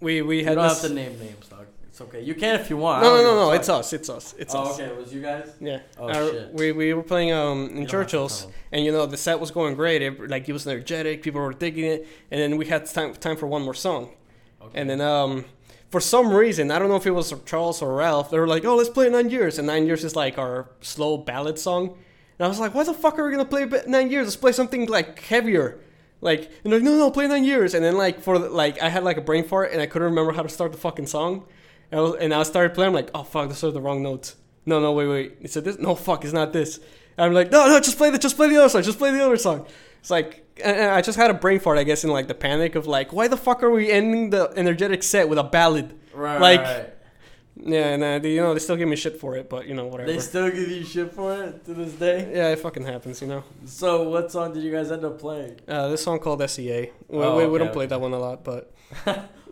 we 0.00 0.22
we 0.22 0.38
You 0.38 0.44
had 0.44 0.54
don't 0.54 0.68
this. 0.68 0.82
have 0.82 0.90
to 0.90 0.94
name 0.94 1.18
names, 1.18 1.46
dog. 1.48 1.66
It's 1.88 2.00
okay. 2.00 2.22
You 2.22 2.34
can 2.34 2.58
if 2.58 2.70
you 2.70 2.78
want. 2.78 3.02
No, 3.02 3.16
no, 3.16 3.22
no, 3.22 3.34
no. 3.34 3.50
It's 3.52 3.68
us. 3.68 3.92
It's 3.92 4.08
us. 4.08 4.34
It's 4.38 4.54
oh, 4.54 4.62
us. 4.62 4.80
okay. 4.80 4.88
It 4.90 4.96
was 4.96 5.12
you 5.12 5.20
guys. 5.20 5.52
Yeah. 5.60 5.80
Oh 5.98 6.08
Uh, 6.08 6.30
shit. 6.30 6.52
We 6.54 6.72
we 6.72 6.94
were 6.94 7.02
playing 7.02 7.32
um 7.32 7.64
in 7.64 7.68
don't 7.68 7.76
have 7.76 7.86
to 7.86 7.90
Churchill's. 7.90 8.46
and 8.72 8.82
you 8.84 8.92
know 8.92 9.04
the 9.04 9.18
set 9.18 9.38
was 9.40 9.50
going 9.50 9.74
great. 9.74 10.00
It, 10.00 10.30
like 10.30 10.48
it 10.48 10.52
was 10.54 10.66
energetic, 10.66 11.22
people 11.22 11.40
were 11.42 11.52
digging 11.52 11.84
it, 11.84 12.06
and 12.30 12.40
then 12.40 12.56
we 12.56 12.64
had 12.66 12.86
time 12.86 13.12
time 13.14 13.36
for 13.36 13.46
one 13.46 13.62
more 13.62 13.74
song. 13.74 14.08
Okay. 14.62 14.80
And 14.80 14.88
then 14.88 15.00
um, 15.02 15.44
for 15.92 16.00
some 16.00 16.32
reason, 16.32 16.70
I 16.70 16.78
don't 16.78 16.88
know 16.88 16.96
if 16.96 17.06
it 17.06 17.12
was 17.12 17.32
Charles 17.44 17.82
or 17.82 17.94
Ralph, 17.94 18.30
they 18.30 18.38
were 18.38 18.48
like, 18.48 18.64
"Oh, 18.64 18.76
let's 18.76 18.88
play 18.88 19.08
Nine 19.10 19.30
Years," 19.30 19.58
and 19.58 19.66
Nine 19.66 19.86
Years 19.86 20.02
is 20.02 20.16
like 20.16 20.38
our 20.38 20.70
slow 20.80 21.18
ballad 21.18 21.58
song. 21.58 21.90
And 22.38 22.46
I 22.46 22.48
was 22.48 22.58
like, 22.58 22.74
"Why 22.74 22.82
the 22.82 22.94
fuck 22.94 23.18
are 23.18 23.24
we 23.24 23.30
gonna 23.30 23.44
play 23.44 23.68
Nine 23.86 24.10
Years? 24.10 24.24
Let's 24.26 24.36
play 24.36 24.52
something 24.52 24.86
like 24.86 25.20
heavier." 25.20 25.78
Like, 26.22 26.50
and 26.64 26.72
like, 26.72 26.82
no, 26.82 26.96
no, 26.96 27.10
play 27.10 27.28
Nine 27.28 27.44
Years. 27.44 27.74
And 27.74 27.84
then 27.84 27.96
like 27.96 28.20
for 28.20 28.38
the- 28.38 28.48
like, 28.48 28.80
I 28.82 28.88
had 28.88 29.04
like 29.04 29.18
a 29.18 29.20
brain 29.20 29.44
fart, 29.44 29.70
and 29.72 29.80
I 29.82 29.86
couldn't 29.86 30.08
remember 30.08 30.32
how 30.32 30.42
to 30.42 30.48
start 30.48 30.72
the 30.72 30.78
fucking 30.78 31.08
song. 31.08 31.44
And 31.90 32.00
I, 32.00 32.02
was, 32.02 32.14
and 32.20 32.32
I 32.32 32.42
started 32.44 32.74
playing. 32.74 32.88
I'm 32.88 32.94
like, 32.94 33.10
"Oh 33.14 33.22
fuck, 33.22 33.48
those 33.48 33.62
are 33.62 33.70
the 33.70 33.80
wrong 33.80 34.02
notes." 34.02 34.36
No, 34.64 34.80
no, 34.80 34.92
wait, 34.92 35.08
wait. 35.08 35.36
It's 35.42 35.54
this. 35.54 35.78
No, 35.78 35.94
fuck, 35.94 36.24
it's 36.24 36.32
not 36.32 36.52
this. 36.52 36.78
And 37.18 37.26
I'm 37.26 37.34
like, 37.34 37.50
no, 37.50 37.66
no, 37.66 37.78
just 37.80 37.98
play 37.98 38.10
the, 38.10 38.18
just 38.18 38.36
play 38.36 38.48
the 38.48 38.56
other 38.56 38.68
song, 38.70 38.82
just 38.82 38.98
play 38.98 39.10
the 39.10 39.22
other 39.24 39.36
song. 39.36 39.66
It's 40.02 40.10
like, 40.10 40.44
and 40.62 40.90
I 40.90 41.00
just 41.00 41.16
had 41.16 41.30
a 41.30 41.34
brain 41.34 41.58
fart, 41.60 41.78
I 41.78 41.84
guess, 41.84 42.02
in 42.04 42.10
like 42.10 42.26
the 42.28 42.34
panic 42.34 42.74
of 42.74 42.86
like, 42.86 43.12
why 43.12 43.28
the 43.28 43.36
fuck 43.36 43.62
are 43.62 43.70
we 43.70 43.90
ending 43.90 44.30
the 44.30 44.52
energetic 44.56 45.02
set 45.04 45.28
with 45.28 45.38
a 45.38 45.44
ballad? 45.44 45.98
right, 46.12 46.40
like- 46.40 46.60
right. 46.60 46.88
Yeah, 47.54 47.88
and 47.88 48.02
uh, 48.02 48.18
they, 48.18 48.32
you 48.34 48.40
know 48.40 48.54
they 48.54 48.60
still 48.60 48.76
give 48.76 48.88
me 48.88 48.96
shit 48.96 49.20
for 49.20 49.36
it, 49.36 49.50
but 49.50 49.66
you 49.68 49.74
know 49.74 49.86
whatever. 49.86 50.10
They 50.10 50.18
still 50.20 50.50
give 50.50 50.68
you 50.70 50.82
shit 50.84 51.12
for 51.12 51.44
it 51.44 51.64
to 51.66 51.74
this 51.74 51.92
day. 51.92 52.32
yeah, 52.34 52.48
it 52.48 52.58
fucking 52.58 52.82
happens, 52.84 53.20
you 53.20 53.28
know. 53.28 53.44
So, 53.66 54.08
what 54.08 54.32
song 54.32 54.54
did 54.54 54.62
you 54.62 54.72
guys 54.72 54.90
end 54.90 55.04
up 55.04 55.18
playing? 55.20 55.60
Uh, 55.68 55.88
this 55.88 56.02
song 56.02 56.18
called 56.18 56.40
SEA. 56.50 56.90
We, 57.08 57.18
Oh, 57.18 57.36
we, 57.36 57.44
we 57.44 57.50
okay, 57.50 57.58
don't 57.64 57.72
play 57.74 57.84
okay. 57.84 57.90
that 57.90 58.00
one 58.00 58.14
a 58.14 58.18
lot, 58.18 58.42
but 58.42 58.72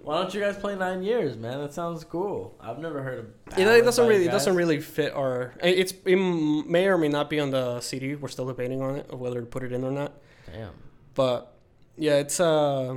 Why 0.02 0.22
don't 0.22 0.32
you 0.32 0.40
guys 0.40 0.56
play 0.56 0.76
Nine 0.76 1.02
Years, 1.02 1.36
man? 1.36 1.60
That 1.60 1.74
sounds 1.74 2.02
cool. 2.04 2.56
I've 2.58 2.78
never 2.78 3.02
heard 3.02 3.18
of. 3.18 3.58
you 3.58 3.66
know 3.66 3.74
it 3.74 3.82
doesn't 3.82 4.06
really 4.08 4.24
it 4.24 4.30
doesn't 4.30 4.56
really 4.56 4.80
fit 4.80 5.12
our. 5.12 5.52
It's 5.62 5.92
it 6.06 6.16
may 6.16 6.86
or 6.86 6.96
may 6.96 7.08
not 7.08 7.28
be 7.28 7.38
on 7.38 7.50
the 7.50 7.80
CD. 7.82 8.14
We're 8.14 8.28
still 8.28 8.46
debating 8.46 8.80
on 8.80 8.96
it 8.96 9.10
of 9.10 9.20
whether 9.20 9.40
to 9.40 9.46
put 9.46 9.62
it 9.62 9.72
in 9.72 9.84
or 9.84 9.90
not. 9.90 10.14
Damn. 10.52 10.72
But 11.14 11.52
yeah, 11.96 12.16
it's 12.16 12.40
uh, 12.40 12.96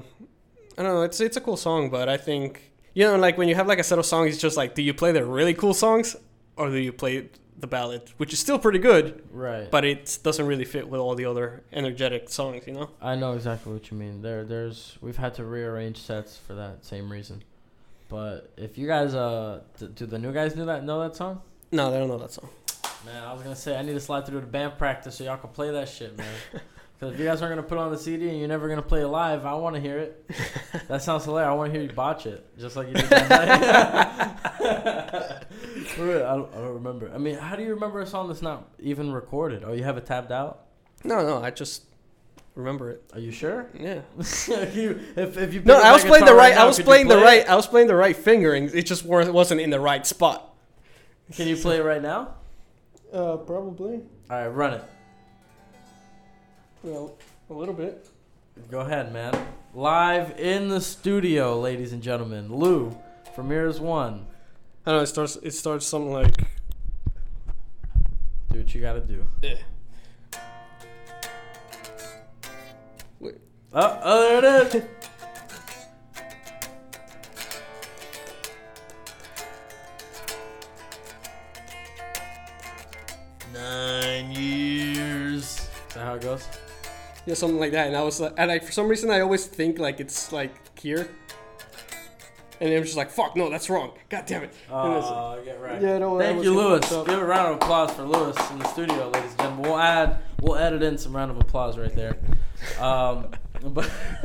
I 0.78 0.84
don't 0.84 0.93
know. 0.93 1.01
It's 1.04 1.20
it's 1.20 1.38
a 1.38 1.41
cool 1.41 1.58
song, 1.58 1.89
but 1.89 2.10
I 2.10 2.18
think 2.18 2.72
you 2.93 3.04
know, 3.06 3.16
like 3.18 3.38
when 3.38 3.47
you 3.49 3.56
have 3.56 3.68
like 3.68 3.80
a 3.80 3.84
set 3.84 3.99
of 3.99 4.06
songs, 4.06 4.34
it's 4.34 4.41
just 4.41 4.58
like, 4.58 4.76
do 4.76 4.82
you 4.82 4.93
play 4.93 5.12
the 5.12 5.26
really 5.26 5.54
cool 5.54 5.74
songs 5.74 6.16
or 6.58 6.70
do 6.70 6.78
you 6.78 6.93
play 6.93 7.30
the 7.58 7.68
ballad, 7.68 8.01
which 8.18 8.34
is 8.34 8.39
still 8.39 8.60
pretty 8.60 8.78
good, 8.80 9.24
Right. 9.32 9.72
but 9.72 9.86
it 9.86 10.20
doesn't 10.22 10.45
really 10.45 10.66
fit 10.66 10.88
with 10.89 10.99
all 10.99 11.16
the 11.16 11.26
other 11.26 11.64
energetic 11.72 12.28
songs, 12.30 12.68
you 12.68 12.74
know? 12.74 12.89
I 13.01 13.16
know 13.16 13.34
exactly 13.34 13.72
what 13.74 13.89
you 13.89 13.95
mean. 13.97 14.22
There, 14.22 14.43
there's 14.43 14.97
we've 15.01 15.16
had 15.18 15.34
to 15.36 15.45
rearrange 15.45 15.97
sets 15.97 16.38
for 16.38 16.54
that 16.56 16.84
same 16.84 17.12
reason. 17.12 17.43
But 18.10 18.51
if 18.58 18.78
you 18.78 18.86
guys, 18.86 19.16
uh, 19.16 19.62
d- 19.80 19.88
do 19.95 20.06
the 20.06 20.20
new 20.20 20.34
guys 20.34 20.56
know 20.56 20.66
that 20.66 20.84
know 20.84 20.99
that 21.01 21.16
song? 21.16 21.41
No, 21.72 21.89
they 21.89 21.97
don't 21.99 22.10
know 22.10 22.18
that 22.20 22.32
song. 22.32 22.49
Man, 23.06 23.24
I 23.24 23.34
was 23.34 23.41
gonna 23.43 23.56
say 23.56 23.76
I 23.78 23.82
need 23.82 23.93
to 23.93 23.99
slide 23.99 24.26
through 24.26 24.41
the 24.41 24.47
band 24.47 24.78
practice 24.78 25.16
so 25.16 25.24
y'all 25.24 25.38
can 25.38 25.49
play 25.51 25.72
that 25.72 25.89
shit, 25.89 26.16
man. 26.18 26.28
Because 27.04 27.16
if 27.16 27.20
you 27.20 27.26
guys 27.26 27.41
aren't 27.41 27.51
gonna 27.51 27.68
put 27.68 27.78
it 27.78 27.82
on 27.82 27.91
the 27.91 27.97
CD 27.97 28.30
and 28.30 28.39
you're 28.39 28.47
never 28.47 28.70
gonna 28.70 28.82
play 28.82 29.01
it 29.01 29.08
live, 29.08 29.45
I 29.45 29.54
want 29.56 29.76
to 29.76 29.82
hear 29.82 29.97
it. 29.97 30.26
That 30.88 31.01
sounds 31.01 31.26
hilarious. 31.26 31.49
I 31.49 31.54
want 31.54 31.72
to 31.72 31.80
hear 31.80 31.88
you 31.88 31.93
botch 31.93 32.26
it, 32.26 32.45
just 32.58 32.76
like 32.76 32.88
you 32.88 32.93
did 32.93 33.10
that 33.10 33.30
night. 34.60 35.45
Real, 35.97 36.26
I 36.26 36.36
don't, 36.36 36.54
I 36.54 36.58
don't 36.58 36.74
remember. 36.74 37.12
I 37.14 37.18
mean, 37.18 37.36
how 37.36 37.56
do 37.56 37.64
you 37.64 37.74
remember 37.74 38.01
a 38.01 38.08
song 38.08 38.28
that's 38.28 38.41
not 38.41 38.70
even 38.80 39.12
recorded? 39.12 39.64
Oh, 39.66 39.74
you 39.74 39.84
have 39.84 39.97
it 39.97 40.06
tabbed 40.06 40.32
out? 40.32 40.66
No, 41.04 41.26
no, 41.26 41.43
I 41.43 41.51
just 41.51 41.84
remember 42.56 42.89
it. 42.91 43.04
Are 43.14 43.20
you 43.20 43.32
sure? 43.32 43.70
Yeah. 43.78 44.01
you, 44.74 44.99
if, 45.16 45.38
if 45.38 45.54
you 45.54 45.62
No, 45.62 45.80
I 45.82 45.91
was 45.93 46.04
playing 46.04 46.26
the 46.26 46.32
guitar 46.32 46.38
right. 46.38 46.56
now, 46.56 46.64
I 46.64 46.66
was 46.66 46.78
could 46.78 46.86
you 46.86 46.89
playing 46.89 47.08
the 47.08 47.18
right. 47.18 47.41
it? 47.41 47.49
I 47.49 47.56
was 47.56 47.68
playing 47.68 47.88
the 47.88 47.95
right 47.95 48.16
fingering. 48.16 48.72
It 48.74 48.86
just 48.86 49.06
wasn't 49.06 49.62
in 49.62 49.70
the 49.70 49.80
right 49.80 50.06
spot. 50.06 50.54
Can 51.34 51.47
you 51.47 51.56
play 51.56 51.78
it 51.78 51.84
right 51.84 52.01
now? 52.01 52.36
Uh, 53.12 53.38
probably. 53.38 54.01
All 54.30 54.38
right, 54.38 54.47
run 54.47 54.74
it. 54.74 54.84
Well, 56.84 57.15
a 57.49 57.53
little 57.53 57.73
bit. 57.73 58.09
Go 58.69 58.81
ahead, 58.81 59.13
man. 59.13 59.34
Live 59.73 60.38
in 60.38 60.67
the 60.67 60.81
studio, 60.81 61.57
ladies 61.57 61.93
and 61.93 62.03
gentlemen. 62.03 62.53
Lou 62.53 62.93
from 63.34 63.47
Mirrors 63.47 63.79
One. 63.79 64.25
I 64.86 64.91
don't 64.91 64.99
know. 64.99 65.03
It 65.03 65.07
starts. 65.07 65.38
It 65.38 65.51
starts 65.51 65.86
something 65.86 66.11
like. 66.11 66.36
Do 68.51 68.59
what 68.59 68.75
you 68.75 68.81
gotta 68.81 68.99
do. 68.99 69.25
Yeah. 69.41 69.55
Wait. 73.21 73.36
Oh, 73.71 73.99
oh, 74.03 74.41
there 74.41 74.65
it 74.65 74.75
is. 74.75 74.84
Nine 83.53 84.31
years. 84.34 85.43
Is 85.45 85.69
that 85.93 86.03
how 86.03 86.15
it 86.15 86.21
goes? 86.21 86.45
Yeah, 87.26 87.36
something 87.36 87.59
like 87.59 87.71
that. 87.71 87.88
And 87.88 87.95
I 87.95 88.03
was 88.03 88.19
like, 88.19 88.34
and 88.38 88.49
like 88.49 88.63
for 88.63 88.71
some 88.71 88.88
reason 88.88 89.09
I 89.09 89.21
always 89.21 89.45
think 89.45 89.80
like 89.80 89.99
it's 89.99 90.32
like 90.32 90.51
here. 90.80 91.07
And 92.61 92.74
I'm 92.74 92.84
just 92.84 92.95
like, 92.95 93.09
fuck, 93.09 93.36
no, 93.36 93.49
that's 93.49 93.69
wrong. 93.69 93.91
God 94.09 94.26
damn 94.26 94.43
it. 94.43 94.53
And 94.69 94.93
it's- 94.93 95.05
Oh, 95.11 95.41
get 95.43 95.59
right. 95.59 95.82
Yeah, 95.82 95.97
no, 95.97 96.17
that 96.17 96.26
Thank 96.34 96.43
you. 96.43 96.53
Lewis. 96.55 96.88
Give 96.89 97.09
a 97.09 97.26
round 97.26 97.49
of 97.49 97.55
applause 97.57 97.91
for 97.91 98.03
Lewis 98.03 98.38
in 98.51 98.59
the 98.59 98.67
studio, 98.67 99.09
ladies 99.09 99.32
and 99.32 99.39
gentlemen. 99.39 99.63
We'll 99.63 99.80
add, 99.80 100.19
we'll 100.41 100.55
edit 100.55 100.82
in 100.84 100.97
some 100.97 101.13
round 101.15 101.32
of 101.32 101.38
applause 101.38 101.78
right 101.78 101.93
there. 101.93 102.17
Um, 102.80 103.28
but 103.63 103.89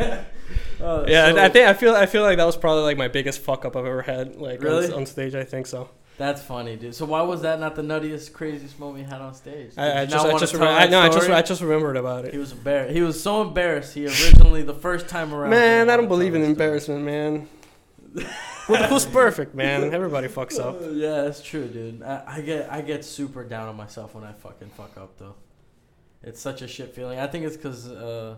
uh, 0.80 1.04
yeah, 1.08 1.32
so 1.32 1.38
I 1.38 1.48
think 1.48 1.66
I 1.66 1.74
feel 1.74 1.94
I 1.96 2.06
feel 2.06 2.22
like 2.22 2.36
that 2.36 2.44
was 2.44 2.56
probably 2.56 2.82
like 2.84 2.96
my 2.96 3.08
biggest 3.08 3.40
fuck 3.40 3.64
up 3.64 3.76
I've 3.76 3.86
ever 3.86 4.02
had 4.02 4.36
like 4.36 4.62
Really? 4.62 4.86
on, 4.86 4.92
on 4.92 5.06
stage. 5.06 5.34
I 5.34 5.44
think 5.44 5.66
so. 5.66 5.90
That's 6.18 6.42
funny, 6.42 6.74
dude. 6.76 6.94
So 6.96 7.06
why 7.06 7.22
was 7.22 7.42
that 7.42 7.60
not 7.60 7.76
the 7.76 7.82
nuttiest, 7.82 8.32
craziest 8.32 8.78
moment 8.78 9.04
you 9.04 9.10
had 9.10 9.20
on 9.20 9.34
stage? 9.34 9.70
Did 9.70 9.78
I, 9.78 10.02
I 10.02 10.06
just 10.06 10.26
I 10.26 10.38
just 10.38 10.54
I, 10.56 10.86
no 10.88 11.00
I 11.00 11.08
just? 11.08 11.30
I 11.30 11.42
just 11.42 11.62
remembered 11.62 11.96
about 11.96 12.24
it. 12.24 12.32
He 12.32 12.38
was 12.38 12.52
embarrassed. 12.52 12.92
He 12.94 13.02
was 13.02 13.22
so 13.22 13.40
embarrassed. 13.40 13.94
He 13.94 14.04
originally, 14.04 14.62
the 14.62 14.74
first 14.74 15.08
time 15.08 15.32
around. 15.32 15.50
Man, 15.50 15.88
I 15.88 15.96
don't 15.96 16.08
believe 16.08 16.34
in 16.34 16.42
embarrassment, 16.42 17.04
man. 17.04 17.48
Who- 18.66 18.74
Who's 18.74 19.06
perfect, 19.06 19.54
man? 19.54 19.94
Everybody 19.94 20.28
fucks 20.28 20.58
up. 20.60 20.80
Yeah, 20.92 21.22
that's 21.22 21.40
true, 21.40 21.68
dude. 21.68 22.02
I, 22.02 22.24
I 22.26 22.40
get 22.40 22.70
I 22.70 22.80
get 22.82 23.04
super 23.04 23.44
down 23.44 23.68
on 23.68 23.76
myself 23.76 24.14
when 24.14 24.24
I 24.24 24.32
fucking 24.32 24.70
fuck 24.70 24.96
up, 24.96 25.16
though. 25.18 25.36
It's 26.22 26.40
such 26.40 26.62
a 26.62 26.68
shit 26.68 26.94
feeling. 26.94 27.20
I 27.20 27.28
think 27.28 27.44
it's 27.46 27.56
because 27.56 27.88
uh, 27.88 28.36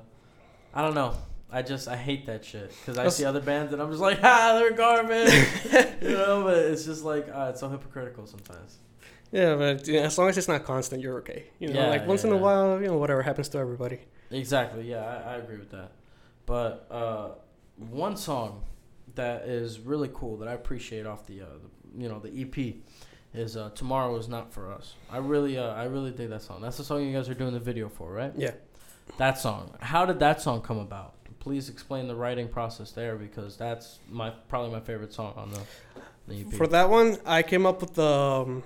I 0.74 0.82
don't 0.82 0.94
know. 0.94 1.14
I 1.53 1.62
just 1.62 1.88
I 1.88 1.96
hate 1.96 2.26
that 2.26 2.44
shit 2.44 2.68
because 2.70 2.96
I 2.96 3.03
That's- 3.03 3.16
see 3.16 3.24
other 3.24 3.40
bands 3.40 3.72
and 3.72 3.80
I'm 3.82 3.90
just 3.90 4.01
like, 4.03 4.20
ah, 4.22 4.55
they're 4.59 4.72
garbage, 4.72 5.32
you 6.03 6.11
know. 6.11 6.44
But 6.44 6.59
it's 6.59 6.84
just 6.84 7.05
like 7.05 7.28
uh, 7.28 7.48
it's 7.51 7.61
so 7.61 7.68
hypocritical 7.68 8.26
sometimes. 8.26 8.78
Yeah, 9.32 9.55
but 9.57 9.86
you 9.86 9.94
know, 9.94 10.01
as 10.07 10.18
long 10.18 10.28
as 10.28 10.38
it's 10.38 10.48
not 10.48 10.64
constant, 10.64 11.03
you're 11.03 11.18
okay. 11.18 11.44
You 11.59 11.68
know, 11.72 11.80
Yeah, 11.80 11.86
like 11.90 12.07
once 12.07 12.22
yeah, 12.24 12.30
in 12.30 12.32
a 12.34 12.36
yeah. 12.36 12.42
while, 12.42 12.80
you 12.80 12.88
know, 12.88 12.98
whatever 12.98 13.22
happens 13.22 13.48
to 13.51 13.59
everybody. 13.59 14.01
Exactly. 14.30 14.90
Yeah, 14.90 15.05
I, 15.05 15.34
I 15.34 15.36
agree 15.36 15.57
with 15.59 15.70
that. 15.70 15.92
But 16.46 16.86
uh, 16.90 17.28
one 17.76 18.16
song 18.16 18.64
that 19.14 19.42
is 19.48 19.78
really 19.80 20.11
cool 20.12 20.36
that 20.38 20.48
I 20.48 20.53
appreciate 20.55 21.07
off 21.07 21.26
the, 21.26 21.42
uh, 21.42 21.46
the 21.62 22.03
you 22.03 22.09
know 22.09 22.18
the 22.20 22.42
EP 22.42 22.76
is 23.34 23.57
uh, 23.57 23.70
"Tomorrow 23.74 24.16
Is 24.16 24.28
Not 24.28 24.53
for 24.53 24.72
Us." 24.72 24.94
I 25.11 25.18
really 25.18 25.59
uh, 25.59 25.74
I 25.74 25.84
really 25.84 26.11
dig 26.11 26.30
that 26.30 26.42
song. 26.42 26.61
That's 26.61 26.76
the 26.76 26.84
song 26.84 27.05
you 27.05 27.12
guys 27.16 27.28
are 27.28 27.34
doing 27.34 27.53
the 27.53 27.61
video 27.61 27.88
for, 27.88 28.12
right? 28.12 28.32
Yeah. 28.36 28.53
That 29.18 29.38
song. 29.38 29.74
How 29.80 30.05
did 30.07 30.18
that 30.20 30.40
song 30.40 30.61
come 30.62 30.78
about? 30.78 31.14
Please 31.41 31.68
explain 31.70 32.07
the 32.07 32.14
writing 32.14 32.49
process 32.49 32.93
there 32.93 33.16
because 33.16 33.57
that's 33.57 33.99
my 34.11 34.30
probably 34.49 34.70
my 34.70 34.80
favorite 34.80 35.12
song 35.12 35.32
on 35.36 35.51
the, 35.51 35.61
the 36.28 36.41
EP. 36.43 36.53
For 36.53 36.66
that 36.66 36.88
one, 36.91 37.16
I 37.26 37.43
came 37.43 37.64
up 37.66 37.80
with 37.80 37.95
the 37.95 38.05
um, 38.07 38.62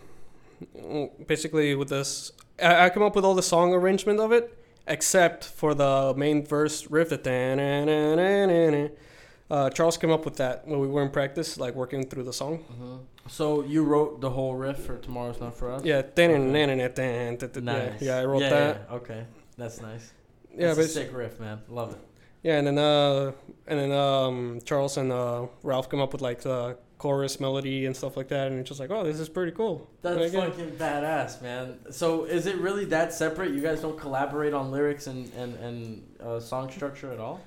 basically 1.27 1.75
with 1.77 1.89
this. 1.89 2.33
I, 2.61 2.87
I 2.87 2.91
came 2.91 3.03
up 3.03 3.15
with 3.15 3.25
all 3.25 3.35
the 3.35 3.43
song 3.43 3.73
arrangement 3.73 4.19
of 4.21 4.33
it, 4.33 4.59
except 4.89 5.45
for 5.45 5.75
the 5.75 6.15
main 6.17 6.45
verse 6.45 6.91
riff. 6.91 7.11
The 7.11 8.91
uh, 9.51 9.71
Charles 9.71 9.97
came 9.97 10.11
up 10.11 10.25
with 10.25 10.37
that 10.37 10.67
when 10.67 10.81
we 10.81 10.89
were 10.89 11.03
in 11.03 11.11
practice, 11.11 11.59
like 11.59 11.75
working 11.75 12.07
through 12.09 12.25
the 12.25 12.33
song. 12.33 12.59
hmm 12.59 12.97
So 13.29 13.63
you 13.63 13.85
wrote 13.85 14.21
the 14.21 14.31
whole 14.31 14.55
riff 14.57 14.79
for 14.79 14.97
"Tomorrow's 14.99 15.41
Not 15.41 15.55
for 15.57 15.71
Us." 15.71 15.85
Yeah, 15.85 16.03
da-na-na-na-na-na-na. 16.15 17.61
Nice. 17.61 18.03
yeah, 18.03 18.17
I 18.19 18.25
wrote 18.25 18.43
Yeah, 18.43 18.51
that. 18.51 18.87
yeah, 18.89 18.97
Okay, 18.97 19.25
that's 19.57 19.81
nice. 19.81 20.13
Yeah, 20.51 20.69
That's 20.69 20.79
but 20.79 20.85
a 20.87 20.89
sick 20.89 21.11
riff, 21.13 21.39
man. 21.41 21.61
Love 21.69 21.93
it. 21.93 21.99
Yeah, 22.45 22.59
and 22.59 22.67
then 22.67 22.79
uh, 22.79 23.33
and 23.67 23.81
then 23.81 23.91
um, 23.91 24.61
Charles 24.65 24.99
and 24.99 25.11
uh, 25.11 25.47
Ralph 25.63 25.89
come 25.89 26.01
up 26.01 26.13
with 26.13 26.21
like 26.23 26.43
the 26.43 26.77
chorus 26.99 27.41
melody 27.41 27.87
and 27.87 27.97
stuff 27.97 28.17
like 28.17 28.29
that, 28.29 28.49
and 28.49 28.61
it's 28.61 28.69
just 28.69 28.79
like, 28.81 28.91
oh, 28.91 29.03
this 29.03 29.19
is 29.19 29.29
pretty 29.29 29.53
cool. 29.53 29.89
That's 30.03 30.33
fucking 30.33 30.73
badass, 30.73 31.43
man. 31.43 31.79
So 31.91 32.25
is 32.25 32.47
it 32.47 32.57
really 32.59 32.85
that 32.87 33.15
separate? 33.15 33.53
You 33.53 33.63
guys 33.63 33.81
don't 33.81 33.99
collaborate 33.99 34.53
on 34.53 34.71
lyrics 34.71 35.07
and 35.07 35.33
and 35.35 35.57
and 35.57 36.17
uh, 36.23 36.39
song 36.39 36.71
structure 36.71 37.11
at 37.11 37.19
all? 37.19 37.41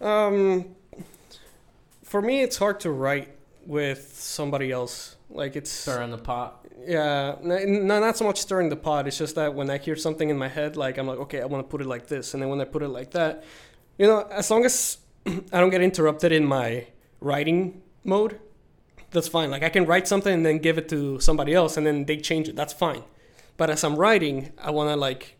Um, 0.00 0.74
for 2.02 2.20
me, 2.20 2.42
it's 2.42 2.56
hard 2.56 2.80
to 2.80 2.90
write 2.90 3.28
with 3.64 4.12
somebody 4.16 4.72
else. 4.72 5.16
Like 5.30 5.54
it's 5.56 5.70
Stir 5.70 6.02
in 6.02 6.10
the 6.10 6.18
pot. 6.18 6.66
yeah, 6.86 7.36
no, 7.42 8.00
not 8.00 8.16
so 8.16 8.24
much 8.24 8.40
stirring 8.40 8.68
the 8.70 8.76
pot. 8.76 9.06
It's 9.08 9.18
just 9.18 9.34
that 9.36 9.54
when 9.54 9.70
I 9.70 9.78
hear 9.78 9.96
something 9.96 10.28
in 10.30 10.38
my 10.38 10.48
head, 10.48 10.76
like 10.76 10.98
I'm 10.98 11.06
like, 11.06 11.18
okay, 11.18 11.40
I 11.42 11.46
want 11.46 11.64
to 11.66 11.70
put 11.70 11.80
it 11.80 11.86
like 11.86 12.06
this, 12.08 12.34
and 12.34 12.42
then 12.42 12.48
when 12.48 12.60
I 12.60 12.64
put 12.64 12.82
it 12.82 12.88
like 12.88 13.10
that, 13.12 13.42
you 13.98 14.06
know, 14.06 14.26
as 14.30 14.50
long 14.50 14.64
as 14.64 14.98
I 15.26 15.60
don't 15.60 15.70
get 15.70 15.82
interrupted 15.82 16.32
in 16.32 16.44
my 16.44 16.86
writing 17.20 17.82
mode, 18.04 18.38
that's 19.10 19.28
fine. 19.28 19.50
Like 19.50 19.62
I 19.62 19.68
can 19.68 19.86
write 19.86 20.06
something 20.06 20.32
and 20.32 20.44
then 20.44 20.58
give 20.58 20.78
it 20.78 20.88
to 20.90 21.20
somebody 21.20 21.54
else, 21.54 21.76
and 21.76 21.86
then 21.86 22.04
they 22.04 22.16
change 22.16 22.48
it. 22.48 22.56
That's 22.56 22.72
fine. 22.72 23.02
But 23.56 23.70
as 23.70 23.84
I'm 23.84 23.96
writing, 23.96 24.52
I 24.58 24.70
want 24.70 24.90
to 24.90 24.96
like, 24.96 25.36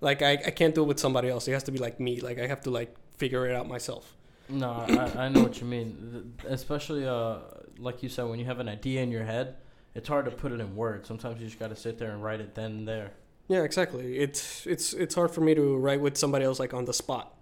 like 0.00 0.22
I, 0.22 0.32
I 0.32 0.50
can't 0.50 0.74
do 0.74 0.82
it 0.82 0.86
with 0.86 0.98
somebody 0.98 1.28
else. 1.28 1.46
It 1.46 1.52
has 1.52 1.62
to 1.64 1.72
be 1.72 1.78
like 1.78 2.00
me. 2.00 2.20
Like 2.20 2.38
I 2.38 2.46
have 2.46 2.62
to 2.62 2.70
like 2.70 2.94
figure 3.16 3.46
it 3.46 3.54
out 3.54 3.68
myself. 3.68 4.14
No, 4.48 4.70
I, 4.70 5.26
I 5.26 5.28
know 5.28 5.42
what 5.42 5.60
you 5.60 5.66
mean. 5.66 6.34
Especially 6.46 7.06
uh, 7.06 7.36
like 7.78 8.02
you 8.02 8.08
said, 8.08 8.24
when 8.24 8.38
you 8.38 8.46
have 8.46 8.60
an 8.60 8.68
idea 8.68 9.02
in 9.02 9.10
your 9.10 9.24
head, 9.24 9.56
it's 9.94 10.08
hard 10.08 10.24
to 10.24 10.30
put 10.30 10.52
it 10.52 10.60
in 10.60 10.74
words. 10.74 11.06
Sometimes 11.06 11.40
you 11.40 11.46
just 11.46 11.58
got 11.58 11.68
to 11.68 11.76
sit 11.76 11.98
there 11.98 12.10
and 12.10 12.22
write 12.22 12.40
it 12.40 12.54
then 12.54 12.70
and 12.72 12.88
there. 12.88 13.12
Yeah, 13.48 13.62
exactly. 13.62 14.18
It's 14.18 14.66
it's 14.66 14.92
it's 14.92 15.14
hard 15.14 15.30
for 15.30 15.40
me 15.40 15.54
to 15.54 15.76
write 15.76 16.00
with 16.00 16.16
somebody 16.16 16.44
else 16.44 16.60
like 16.60 16.74
on 16.74 16.84
the 16.84 16.92
spot. 16.92 17.34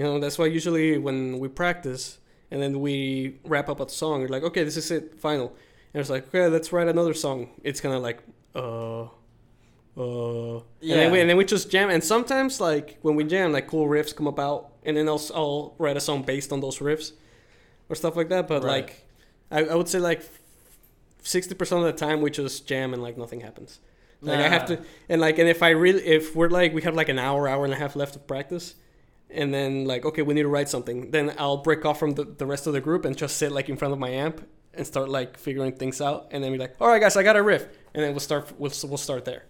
You 0.00 0.06
know, 0.06 0.18
that's 0.18 0.38
why 0.38 0.46
usually 0.46 0.96
when 0.96 1.38
we 1.42 1.48
practice 1.48 2.18
and 2.50 2.58
then 2.62 2.80
we 2.80 3.34
wrap 3.44 3.68
up 3.68 3.80
a 3.80 3.88
song, 3.90 4.22
we're 4.22 4.28
like, 4.28 4.42
okay, 4.50 4.64
this 4.64 4.78
is 4.78 4.90
it, 4.90 5.20
final. 5.20 5.48
And 5.92 6.00
it's 6.00 6.08
like, 6.08 6.28
okay, 6.28 6.46
let's 6.48 6.72
write 6.72 6.88
another 6.88 7.12
song. 7.12 7.50
It's 7.62 7.80
kind 7.82 7.94
of 7.94 8.00
like, 8.08 8.20
uh, 8.54 9.02
uh, 9.02 10.56
and 10.56 10.64
then, 11.00 11.12
we, 11.12 11.20
and 11.20 11.28
then 11.28 11.36
we 11.36 11.44
just 11.44 11.70
jam. 11.70 11.90
And 11.90 12.02
sometimes, 12.02 12.60
like 12.60 12.96
when 13.02 13.14
we 13.14 13.24
jam, 13.24 13.52
like 13.52 13.66
cool 13.66 13.86
riffs 13.86 14.16
come 14.16 14.26
about, 14.26 14.70
and 14.86 14.96
then 14.96 15.06
I'll 15.06 15.20
I'll 15.34 15.74
write 15.78 15.98
a 15.98 16.00
song 16.00 16.22
based 16.22 16.50
on 16.50 16.60
those 16.60 16.78
riffs 16.78 17.12
or 17.90 17.94
stuff 17.94 18.16
like 18.16 18.30
that. 18.30 18.48
But 18.48 18.64
Right. 18.64 18.86
like, 18.86 19.06
I, 19.50 19.72
I 19.72 19.74
would 19.74 19.88
say 19.88 19.98
like 19.98 20.22
sixty 21.22 21.54
percent 21.54 21.84
of 21.84 21.86
the 21.92 22.06
time 22.06 22.22
we 22.22 22.30
just 22.30 22.66
jam 22.66 22.94
and 22.94 23.02
like 23.02 23.18
nothing 23.18 23.40
happens. 23.40 23.80
Like 24.22 24.38
I 24.38 24.48
have 24.48 24.64
to, 24.66 24.78
and 25.10 25.20
like, 25.20 25.38
and 25.38 25.48
if 25.48 25.62
I 25.62 25.70
really, 25.70 26.02
if 26.06 26.34
we're 26.36 26.48
like, 26.60 26.72
we 26.72 26.82
have 26.82 26.94
like 26.94 27.08
an 27.10 27.18
hour, 27.18 27.48
hour 27.48 27.64
and 27.64 27.74
a 27.74 27.76
half 27.76 27.96
left 27.96 28.16
of 28.16 28.26
practice, 28.26 28.74
and 29.32 29.52
then 29.52 29.84
like, 29.84 30.04
okay, 30.04 30.22
we 30.22 30.34
need 30.34 30.42
to 30.42 30.48
write 30.48 30.68
something. 30.68 31.10
Then 31.10 31.34
I'll 31.38 31.58
break 31.58 31.84
off 31.84 31.98
from 31.98 32.14
the, 32.14 32.24
the 32.24 32.46
rest 32.46 32.66
of 32.66 32.72
the 32.72 32.80
group 32.80 33.04
and 33.04 33.16
just 33.16 33.36
sit 33.36 33.52
like 33.52 33.68
in 33.68 33.76
front 33.76 33.92
of 33.92 33.98
my 33.98 34.10
amp 34.10 34.46
and 34.72 34.86
start 34.86 35.08
like 35.08 35.36
figuring 35.36 35.72
things 35.72 36.00
out, 36.00 36.28
and 36.30 36.44
then 36.44 36.52
be 36.52 36.58
like, 36.58 36.76
all 36.80 36.88
right, 36.88 37.00
guys, 37.00 37.16
I 37.16 37.22
got 37.22 37.36
a 37.36 37.42
riff, 37.42 37.66
and 37.92 38.04
then 38.04 38.12
we'll 38.12 38.20
start, 38.20 38.52
we'll 38.58 38.72
we'll 38.84 38.98
start 38.98 39.24
there. 39.24 39.44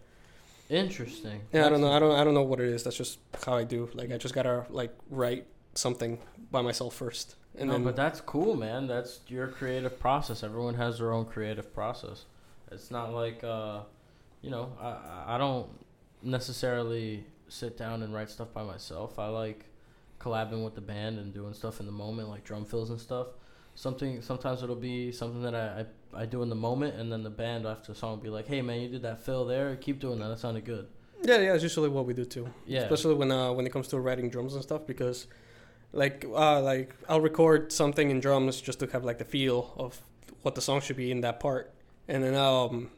Interesting. 0.70 1.42
Yeah, 1.52 1.66
I 1.66 1.68
don't 1.68 1.80
know, 1.80 1.92
I 1.92 1.98
don't, 1.98 2.18
I 2.18 2.24
don't 2.24 2.32
know 2.32 2.42
what 2.42 2.60
it 2.60 2.68
is. 2.68 2.84
That's 2.84 2.96
just 2.96 3.18
how 3.44 3.54
I 3.54 3.64
do. 3.64 3.90
Like, 3.92 4.12
I 4.12 4.16
just 4.16 4.34
gotta 4.34 4.64
like 4.70 4.94
write 5.10 5.46
something 5.74 6.18
by 6.50 6.62
myself 6.62 6.94
first, 6.94 7.36
and 7.58 7.68
no, 7.68 7.74
then 7.74 7.84
but 7.84 7.96
that's 7.96 8.20
cool, 8.22 8.56
man. 8.56 8.86
That's 8.86 9.20
your 9.28 9.48
creative 9.48 10.00
process. 10.00 10.42
Everyone 10.42 10.74
has 10.74 10.98
their 10.98 11.12
own 11.12 11.26
creative 11.26 11.74
process. 11.74 12.24
It's 12.72 12.90
not 12.90 13.12
like, 13.12 13.44
uh, 13.44 13.80
you 14.42 14.50
know, 14.50 14.72
I 14.80 15.34
I 15.34 15.38
don't 15.38 15.68
necessarily 16.22 17.26
sit 17.48 17.76
down 17.76 18.02
and 18.02 18.14
write 18.14 18.30
stuff 18.30 18.54
by 18.54 18.62
myself. 18.62 19.18
I 19.18 19.26
like 19.26 19.64
collabing 20.20 20.64
with 20.64 20.74
the 20.74 20.80
band 20.80 21.18
and 21.18 21.32
doing 21.32 21.54
stuff 21.54 21.80
in 21.80 21.86
the 21.86 21.92
moment, 21.92 22.28
like 22.28 22.44
drum 22.44 22.64
fills 22.64 22.90
and 22.90 23.00
stuff. 23.00 23.28
Something 23.74 24.20
sometimes 24.22 24.62
it'll 24.62 24.76
be 24.76 25.10
something 25.12 25.42
that 25.42 25.54
I, 25.54 25.84
I, 26.18 26.22
I 26.22 26.26
do 26.26 26.42
in 26.42 26.48
the 26.48 26.54
moment, 26.56 26.96
and 26.96 27.10
then 27.10 27.22
the 27.22 27.30
band 27.30 27.66
after 27.66 27.92
the 27.92 27.98
song 27.98 28.10
will 28.10 28.24
be 28.24 28.28
like, 28.28 28.46
"Hey, 28.46 28.62
man, 28.62 28.80
you 28.80 28.88
did 28.88 29.02
that 29.02 29.24
fill 29.24 29.44
there. 29.46 29.76
Keep 29.76 30.00
doing 30.00 30.18
that. 30.20 30.28
That 30.28 30.38
sounded 30.38 30.64
good." 30.64 30.86
yeah, 31.22 31.38
yeah, 31.38 31.54
it's 31.54 31.62
usually 31.62 31.88
what 31.88 32.06
we 32.06 32.14
do 32.14 32.24
too. 32.24 32.48
Yeah. 32.66 32.80
especially 32.80 33.14
when 33.14 33.30
uh 33.30 33.52
when 33.52 33.66
it 33.66 33.72
comes 33.72 33.88
to 33.88 34.00
writing 34.00 34.30
drums 34.30 34.54
and 34.54 34.62
stuff 34.62 34.86
because 34.86 35.26
like 35.92 36.24
uh 36.28 36.60
like 36.60 36.94
I'll 37.08 37.20
record 37.20 37.72
something 37.72 38.10
in 38.10 38.20
drums 38.20 38.60
just 38.60 38.80
to 38.80 38.86
have 38.86 39.04
like 39.04 39.18
the 39.18 39.24
feel 39.24 39.74
of 39.76 40.00
what 40.42 40.54
the 40.54 40.60
song 40.60 40.80
should 40.80 40.96
be 40.96 41.10
in 41.10 41.20
that 41.20 41.40
part 41.40 41.72
and 42.08 42.24
then 42.24 42.34
um 42.34 42.90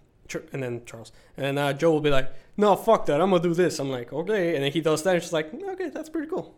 and 0.53 0.63
then 0.63 0.83
Charles 0.87 1.11
and 1.37 1.45
then 1.45 1.59
uh, 1.59 1.73
Joe 1.73 1.91
will 1.91 2.01
be 2.01 2.11
like 2.11 2.33
no 2.57 2.77
fuck 2.77 3.07
that 3.07 3.21
I'm 3.21 3.31
gonna 3.31 3.43
do 3.43 3.55
this 3.55 3.79
I'm 3.79 3.91
like 3.91 4.13
okay 4.13 4.55
and 4.55 4.65
then 4.65 4.73
he 4.73 4.81
does 4.81 5.03
that 5.03 5.15
and 5.15 5.23
she's 5.23 5.33
like 5.33 5.53
okay 5.53 5.91
that's 5.91 6.09
pretty 6.09 6.29
cool 6.29 6.55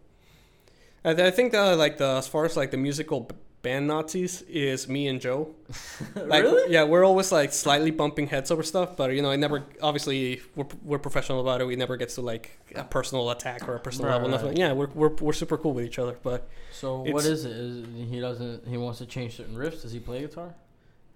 I, 1.04 1.10
I 1.10 1.30
think 1.30 1.52
that 1.52 1.72
uh, 1.74 1.76
like 1.76 1.98
the 1.98 2.16
as 2.16 2.26
far 2.28 2.44
as 2.44 2.56
like 2.56 2.70
the 2.70 2.76
musical 2.76 3.20
b- 3.20 3.34
band 3.62 3.86
Nazis 3.86 4.42
is 4.42 4.88
me 4.88 5.08
and 5.08 5.20
Joe 5.20 5.54
like 6.16 6.42
really? 6.44 6.70
yeah 6.70 6.84
we're 6.84 7.04
always 7.04 7.32
like 7.32 7.50
slightly 7.52 7.90
bumping 7.90 8.26
heads 8.26 8.50
over 8.50 8.62
stuff 8.62 8.94
but 8.96 9.12
you 9.14 9.22
know 9.22 9.30
it 9.30 9.38
never 9.38 9.64
obviously 9.80 10.42
we're, 10.54 10.66
we're 10.82 10.98
professional 10.98 11.40
about 11.40 11.62
it 11.62 11.66
we 11.66 11.74
never 11.74 11.96
gets 11.96 12.16
to 12.16 12.20
like 12.20 12.58
a 12.74 12.84
personal 12.84 13.30
attack 13.30 13.66
or 13.66 13.74
a 13.76 13.80
personal 13.80 14.08
Right, 14.10 14.16
level 14.16 14.28
nothing 14.28 14.56
yeah 14.58 14.72
we're, 14.72 14.88
we're, 14.88 15.14
we're 15.14 15.32
super 15.32 15.56
cool 15.56 15.72
with 15.72 15.86
each 15.86 15.98
other 15.98 16.18
but 16.22 16.46
So 16.72 17.00
what 17.10 17.24
is 17.24 17.46
it? 17.46 17.52
Is 17.52 17.86
he 18.10 18.20
doesn't 18.20 18.66
he 18.68 18.76
wants 18.76 18.98
to 18.98 19.06
change 19.06 19.36
certain 19.36 19.56
riffs? 19.56 19.80
Does 19.82 19.92
he 19.92 20.00
play 20.00 20.20
guitar? 20.20 20.54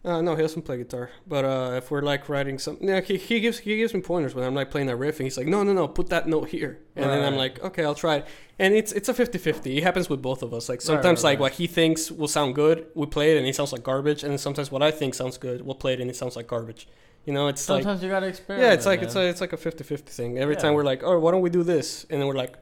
Uh, 0.05 0.23
no, 0.23 0.37
he 0.37 0.43
doesn't 0.43 0.63
play 0.63 0.77
guitar. 0.77 1.11
But 1.27 1.45
uh, 1.45 1.73
if 1.77 1.91
we're 1.91 2.03
like 2.03 2.29
writing 2.29 2.59
something, 2.59 2.89
yeah, 2.89 3.01
he, 3.01 3.17
he 3.17 3.41
gives 3.41 3.59
he 3.59 3.77
gives 3.77 3.93
me 3.93 4.01
pointers 4.01 4.35
when 4.35 4.45
I'm 4.45 4.55
like 4.55 4.71
playing 4.71 4.87
that 4.87 4.97
riff, 4.97 5.19
and 5.19 5.27
he's 5.27 5.37
like, 5.37 5.49
no, 5.49 5.63
no, 5.65 5.73
no, 5.73 5.89
put 5.89 6.09
that 6.11 6.29
note 6.29 6.49
here, 6.51 6.79
and 6.95 7.11
then 7.11 7.25
I'm 7.25 7.37
like, 7.37 7.63
okay, 7.65 7.85
I'll 7.85 7.97
try 7.97 8.17
it. 8.17 8.27
And 8.61 8.75
it's 8.75 8.93
it's 8.93 9.09
a 9.09 9.15
50-50. 9.15 9.77
It 9.77 9.83
happens 9.83 10.09
with 10.09 10.23
both 10.23 10.43
of 10.43 10.55
us. 10.55 10.69
Like 10.69 10.81
sometimes 10.83 11.25
right, 11.25 11.31
like 11.31 11.39
right. 11.39 11.41
what 11.41 11.53
he 11.53 11.67
thinks 11.67 12.11
will 12.13 12.29
sound 12.29 12.55
good, 12.55 12.87
we 12.95 13.07
play 13.07 13.33
it 13.33 13.39
and 13.39 13.47
it 13.47 13.55
sounds 13.57 13.73
like 13.73 13.83
garbage, 13.83 14.23
and 14.23 14.31
then 14.31 14.39
sometimes 14.39 14.71
what 14.71 14.83
I 14.83 14.91
think 14.93 15.15
sounds 15.15 15.37
good, 15.37 15.63
we'll 15.63 15.75
play 15.75 15.95
it 15.95 16.01
and 16.01 16.09
it 16.09 16.17
sounds 16.17 16.37
like 16.37 16.47
garbage. 16.47 16.87
You 17.25 17.35
know, 17.35 17.49
it's 17.49 17.69
like 17.69 17.83
Sometimes 17.83 18.03
you 18.03 18.09
gotta 18.09 18.27
experiment. 18.29 18.67
yeah, 18.67 18.75
it's 18.75 18.87
like 18.87 19.03
it's 19.03 19.17
a, 19.17 19.29
it's 19.29 19.41
like 19.41 19.53
a 19.53 19.57
50-50 19.59 20.01
thing. 20.07 20.39
Every 20.39 20.55
Yeah. 20.55 20.61
time 20.61 20.75
we're 20.75 20.85
like, 20.85 21.03
oh, 21.03 21.19
why 21.19 21.33
don't 21.33 21.43
we 21.43 21.51
do 21.51 21.63
this? 21.65 22.07
And 22.09 22.21
then 22.21 22.27
we're 22.29 22.35
like, 22.37 22.57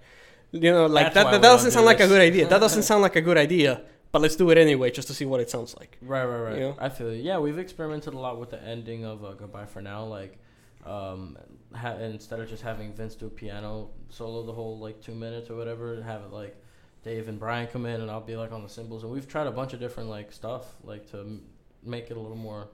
you 0.52 0.72
know, 0.72 0.86
like 0.86 1.12
That's 1.12 1.14
that 1.14 1.24
that, 1.24 1.30
that 1.42 1.42
doesn't 1.42 1.68
do 1.70 1.74
sound 1.74 1.86
like 1.86 2.00
a 2.00 2.08
good 2.08 2.20
idea. 2.20 2.48
That 2.48 2.60
doesn't 2.60 2.82
sound 2.90 3.02
like 3.02 3.14
a 3.16 3.20
good 3.20 3.36
idea. 3.36 3.82
But 4.12 4.22
let's 4.22 4.36
do 4.36 4.48
it 4.50 4.56
anyway, 4.58 4.90
just 4.90 5.08
to 5.08 5.14
see 5.14 5.26
what 5.26 5.40
it 5.40 5.50
sounds 5.50 5.76
like. 5.76 5.98
Right, 6.00 6.24
right, 6.24 6.38
right. 6.40 6.54
You 6.54 6.60
know? 6.60 6.76
I 6.78 6.88
feel 6.88 7.12
you. 7.12 7.22
Yeah, 7.22 7.38
we've 7.38 7.58
experimented 7.58 8.14
a 8.14 8.18
lot 8.18 8.38
with 8.40 8.50
the 8.50 8.62
ending 8.62 9.04
of 9.04 9.24
uh, 9.24 9.32
Goodbye 9.32 9.66
for 9.66 9.82
Now. 9.82 10.04
Like, 10.04 10.38
um, 10.86 11.36
ha- 11.74 11.96
instead 11.96 12.40
of 12.40 12.48
just 12.48 12.62
having 12.62 12.92
Vince 12.94 13.14
do 13.14 13.26
a 13.26 13.30
piano 13.30 13.90
solo 14.08 14.42
the 14.44 14.52
whole 14.52 14.78
like 14.78 15.00
two 15.02 15.14
minutes 15.14 15.50
or 15.50 15.56
whatever, 15.56 16.00
have 16.02 16.22
it 16.22 16.32
like 16.32 16.56
Dave 17.04 17.28
and 17.28 17.38
Brian 17.38 17.66
come 17.66 17.84
in 17.86 18.00
and 18.00 18.10
I'll 18.10 18.20
be 18.20 18.36
like 18.36 18.52
on 18.52 18.62
the 18.62 18.68
cymbals. 18.68 19.02
And 19.02 19.12
we've 19.12 19.28
tried 19.28 19.48
a 19.48 19.52
bunch 19.52 19.72
of 19.74 19.80
different 19.80 20.08
like 20.08 20.32
stuff 20.32 20.64
like 20.84 21.10
to 21.10 21.18
m- 21.20 21.42
make 21.82 22.10
it 22.10 22.16
a 22.16 22.20
little 22.20 22.36
more. 22.38 22.68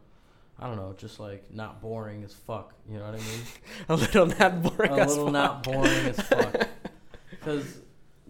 I 0.61 0.67
don't 0.69 0.77
know, 0.77 0.95
just 0.97 1.19
like 1.19 1.53
not 1.53 1.81
boring 1.81 2.23
as 2.23 2.35
fuck. 2.35 2.75
You 2.89 2.99
know 2.99 3.07
what 3.07 3.15
I 3.15 3.19
mean? 3.19 3.43
A 3.89 3.97
little 3.97 4.27
not 4.27 4.63
boring. 4.63 4.93
a 4.93 4.97
as 5.03 5.09
little 5.17 5.25
fuck. 5.25 5.33
not 5.33 5.63
boring 5.65 6.07
as 6.07 6.21
fuck. 6.21 6.69
Because, 7.31 7.79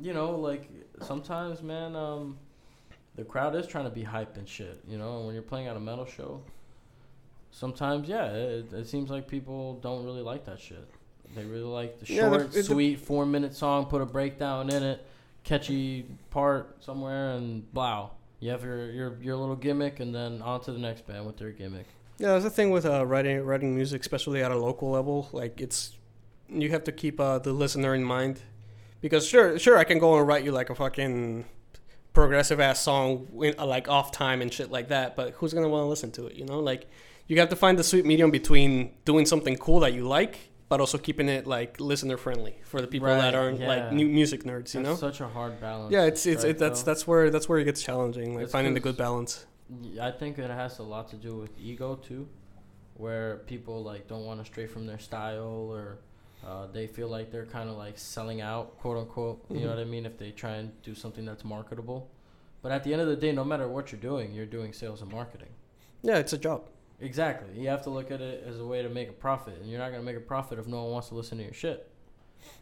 you 0.01 0.15
know, 0.15 0.37
like 0.37 0.71
sometimes, 1.03 1.61
man, 1.63 1.95
um, 1.95 2.39
the 3.17 3.25
crowd 3.25 3.55
is 3.55 3.67
trying 3.67 3.85
to 3.85 3.91
be 3.91 4.03
hyped 4.03 4.37
and 4.37 4.49
shit. 4.49 4.81
You 4.89 4.99
know, 4.99 5.17
and 5.19 5.27
when 5.27 5.35
you're 5.35 5.43
playing 5.43 5.67
at 5.67 5.77
a 5.77 5.81
metal 5.81 6.07
show, 6.07 6.43
sometimes, 7.51 8.09
yeah, 8.09 8.27
it, 8.33 8.73
it 8.73 8.87
seems 8.89 9.11
like 9.11 9.29
people 9.29 9.75
don't 9.83 10.05
really 10.05 10.23
like 10.23 10.45
that 10.47 10.61
shit. 10.61 10.89
They 11.35 11.45
really 11.45 11.63
like 11.65 11.99
the 12.01 12.13
Yeah, 12.13 12.29
the- 12.29 12.39
short, 12.39 12.53
the- 12.53 12.63
sweet, 12.63 13.01
four 13.01 13.25
minute 13.27 13.55
song, 13.55 13.87
put 13.87 14.03
a 14.03 14.07
breakdown 14.07 14.71
in 14.71 14.83
it, 14.83 15.05
catchy 15.45 16.07
part 16.31 16.83
somewhere, 16.83 17.31
and 17.33 17.71
blow. 17.73 18.11
You 18.41 18.51
have 18.51 18.65
your, 18.65 18.91
your, 18.91 19.17
your 19.23 19.37
little 19.37 19.57
gimmick, 19.57 20.01
and 20.01 20.15
then 20.15 20.43
on 20.43 20.61
to 20.63 20.73
the 20.73 20.79
next 20.79 21.07
band 21.07 21.27
with 21.27 21.37
their 21.37 21.53
gimmick. 21.53 21.87
Yeah, 22.19 22.33
that's 22.33 22.45
the 22.45 22.51
thing 22.51 22.71
with 22.71 22.85
uh, 22.85 23.07
writing 23.07 23.41
writing 23.45 23.75
music, 23.75 24.01
especially 24.03 24.43
at 24.43 24.51
a 24.51 24.57
local 24.57 24.91
level. 24.91 25.29
Like 25.33 25.61
it's, 25.61 25.97
you 26.49 26.71
have 26.71 26.85
to 26.85 26.93
keep 26.93 27.19
uh, 27.19 27.39
the 27.39 27.53
listener 27.53 27.95
in 27.95 28.05
mind, 28.05 28.41
because 29.01 29.27
sure, 29.27 29.59
sure, 29.59 29.79
I 29.79 29.85
can 29.85 29.99
go 29.99 30.19
and 30.19 30.27
write 30.27 30.45
you 30.45 30.53
like 30.53 30.71
a 30.71 30.75
fucking 30.75 31.45
progressive 32.13 32.61
ass 32.61 32.81
song, 32.81 33.29
uh, 33.59 33.67
like 33.67 33.89
off 33.89 34.13
time 34.13 34.43
and 34.43 34.53
shit 34.53 34.71
like 34.71 34.89
that. 34.89 35.17
But 35.17 35.35
who's 35.35 35.53
gonna 35.55 35.69
want 35.69 35.83
to 35.85 35.89
listen 35.89 36.11
to 36.13 36.27
it? 36.27 36.37
You 36.37 36.45
know, 36.45 36.61
like 36.61 36.89
you 37.27 37.39
have 37.41 37.49
to 37.51 37.57
find 37.57 37.79
the 37.79 37.85
sweet 37.85 38.05
medium 38.05 38.31
between 38.31 38.93
doing 39.05 39.27
something 39.27 39.57
cool 39.57 39.81
that 39.81 39.93
you 39.95 40.07
like, 40.07 40.39
but 40.69 40.81
also 40.81 40.99
keeping 40.99 41.29
it 41.29 41.47
like 41.47 41.81
listener 41.81 42.17
friendly 42.17 42.57
for 42.65 42.81
the 42.81 42.87
people 42.87 43.09
that 43.09 43.35
aren't 43.35 43.61
yeah. 43.61 43.69
like 43.69 43.93
new 43.93 44.09
music 44.09 44.45
nerds. 44.45 44.75
You 44.75 44.83
That's 44.83 45.01
know. 45.03 45.11
such 45.11 45.21
a 45.21 45.29
hard 45.29 45.61
balance. 45.61 45.93
Yeah, 45.93 46.05
it's 46.05 46.27
it's 46.27 46.45
it, 46.45 46.59
that's 46.59 46.83
though. 46.83 46.91
that's 46.91 47.07
where 47.07 47.31
that's 47.31 47.49
where 47.49 47.59
it 47.59 47.65
gets 47.65 47.83
challenging, 47.83 48.35
like 48.35 48.45
It's 48.45 48.53
finding 48.53 48.75
the 48.75 48.81
good 48.81 48.97
balance. 48.97 49.47
i 50.01 50.11
think 50.11 50.39
it 50.39 50.51
has 50.51 50.79
a 50.79 50.83
lot 50.83 51.09
to 51.09 51.17
do 51.17 51.37
with 51.37 51.51
ego 51.59 51.97
too, 51.97 52.29
where 52.95 53.39
people 53.47 53.83
like 53.83 54.07
don't 54.09 54.25
want 54.25 54.41
to 54.41 54.47
stray 54.47 54.67
from 54.67 54.87
their 54.87 54.99
style 54.99 55.71
or 55.71 55.99
uh, 56.47 56.67
they 56.73 56.87
feel 56.87 57.09
like 57.09 57.31
they're 57.31 57.47
kind 57.47 57.69
of 57.71 57.77
like 57.77 57.99
selling 57.99 58.41
out, 58.41 58.79
quote 58.79 58.97
unquote. 58.99 59.45
You 59.51 59.61
know 59.61 59.67
Mhm. 59.67 59.69
what 59.71 59.79
I 59.79 59.85
mean? 59.85 60.07
If 60.07 60.19
they 60.19 60.31
try 60.31 60.53
and 60.57 60.71
do 60.83 60.95
something 60.95 61.25
that's 61.25 61.45
marketable, 61.45 62.09
but 62.63 62.73
at 62.73 62.83
the 62.85 62.93
end 62.93 63.03
of 63.03 63.09
the 63.09 63.17
day, 63.17 63.33
no 63.33 63.45
matter 63.45 63.69
what 63.69 63.93
you're 63.93 64.01
doing, 64.01 64.33
you're 64.33 64.47
doing 64.47 64.73
sales 64.73 65.03
and 65.03 65.11
marketing. 65.13 65.49
Yeah, 66.03 66.19
it's 66.19 66.33
a 66.33 66.39
job. 66.39 66.63
Exactly. 67.01 67.59
You 67.61 67.69
have 67.69 67.83
to 67.83 67.91
look 67.91 68.11
at 68.11 68.21
it 68.21 68.45
as 68.47 68.59
a 68.61 68.65
way 68.65 68.83
to 68.83 68.89
make 68.89 69.09
a 69.09 69.13
profit, 69.13 69.55
and 69.61 69.69
you're 69.71 69.79
not 69.81 69.91
gonna 69.91 70.03
make 70.05 70.17
a 70.17 70.21
profit 70.21 70.59
if 70.59 70.67
no 70.67 70.83
one 70.85 70.93
wants 70.93 71.09
to 71.09 71.15
listen 71.15 71.39
to 71.39 71.45
your 71.45 71.53
shit. 71.55 71.89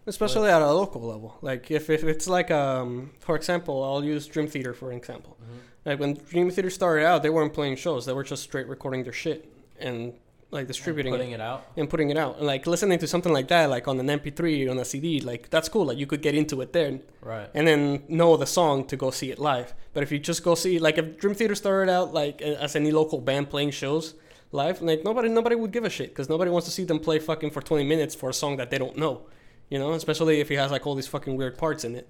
especially 0.06 0.50
at 0.50 0.60
a 0.60 0.70
local 0.70 1.00
level. 1.00 1.36
Like 1.40 1.70
if, 1.70 1.88
if 1.88 2.04
it's 2.04 2.26
like 2.28 2.50
um, 2.50 3.12
for 3.20 3.34
example, 3.34 3.82
I'll 3.82 4.04
use 4.04 4.26
Dream 4.26 4.46
Theater 4.46 4.74
for 4.74 4.92
example. 4.92 5.38
Like 5.86 5.98
when 5.98 6.14
Dream 6.14 6.50
Theater 6.50 6.68
started 6.68 7.06
out, 7.06 7.22
they 7.22 7.30
weren't 7.30 7.54
playing 7.54 7.76
shows; 7.76 8.04
they 8.04 8.12
were 8.12 8.22
just 8.24 8.42
straight 8.42 8.66
recording 8.68 9.04
their 9.04 9.12
shit 9.14 9.50
and 9.78 10.12
like 10.52 10.66
distributing 10.66 11.12
putting 11.12 11.30
it 11.30 11.34
it 11.34 11.40
out. 11.40 11.66
and 11.76 11.88
putting 11.88 12.10
it 12.10 12.16
out. 12.16 12.38
And 12.38 12.46
like 12.46 12.66
listening 12.66 12.98
to 12.98 13.06
something 13.06 13.32
like 13.32 13.48
that, 13.48 13.70
like 13.70 13.86
on 13.86 14.00
an 14.00 14.06
MP3 14.20 14.68
on 14.70 14.78
a 14.78 14.84
CD, 14.84 15.20
like 15.20 15.48
that's 15.50 15.68
cool. 15.68 15.86
Like 15.86 15.98
you 15.98 16.06
could 16.06 16.22
get 16.22 16.34
into 16.34 16.60
it 16.60 16.72
there 16.72 16.98
Right. 17.22 17.48
and 17.54 17.66
then 17.66 18.02
know 18.08 18.36
the 18.36 18.46
song 18.46 18.84
to 18.88 18.96
go 18.96 19.10
see 19.10 19.30
it 19.30 19.38
live. 19.38 19.74
But 19.92 20.02
if 20.02 20.10
you 20.10 20.18
just 20.18 20.42
go 20.42 20.54
see, 20.56 20.78
like 20.78 20.98
if 20.98 21.18
Dream 21.18 21.34
Theater 21.34 21.54
started 21.54 21.90
out 21.90 22.12
like 22.12 22.42
as 22.42 22.74
any 22.74 22.90
local 22.90 23.20
band 23.20 23.48
playing 23.50 23.70
shows 23.70 24.14
live, 24.52 24.82
like 24.82 25.04
nobody 25.04 25.28
nobody 25.28 25.54
would 25.54 25.70
give 25.70 25.84
a 25.84 25.90
shit 25.90 26.08
because 26.08 26.28
nobody 26.28 26.50
wants 26.50 26.66
to 26.66 26.72
see 26.72 26.84
them 26.84 26.98
play 26.98 27.18
fucking 27.20 27.50
for 27.52 27.60
20 27.62 27.84
minutes 27.84 28.14
for 28.16 28.30
a 28.30 28.34
song 28.34 28.56
that 28.56 28.70
they 28.70 28.78
don't 28.78 28.96
know. 28.96 29.22
You 29.68 29.78
know, 29.78 29.92
especially 29.92 30.40
if 30.40 30.50
it 30.50 30.56
has 30.56 30.72
like 30.72 30.84
all 30.86 30.96
these 30.96 31.06
fucking 31.06 31.36
weird 31.36 31.56
parts 31.58 31.84
in 31.84 31.94
it. 31.94 32.08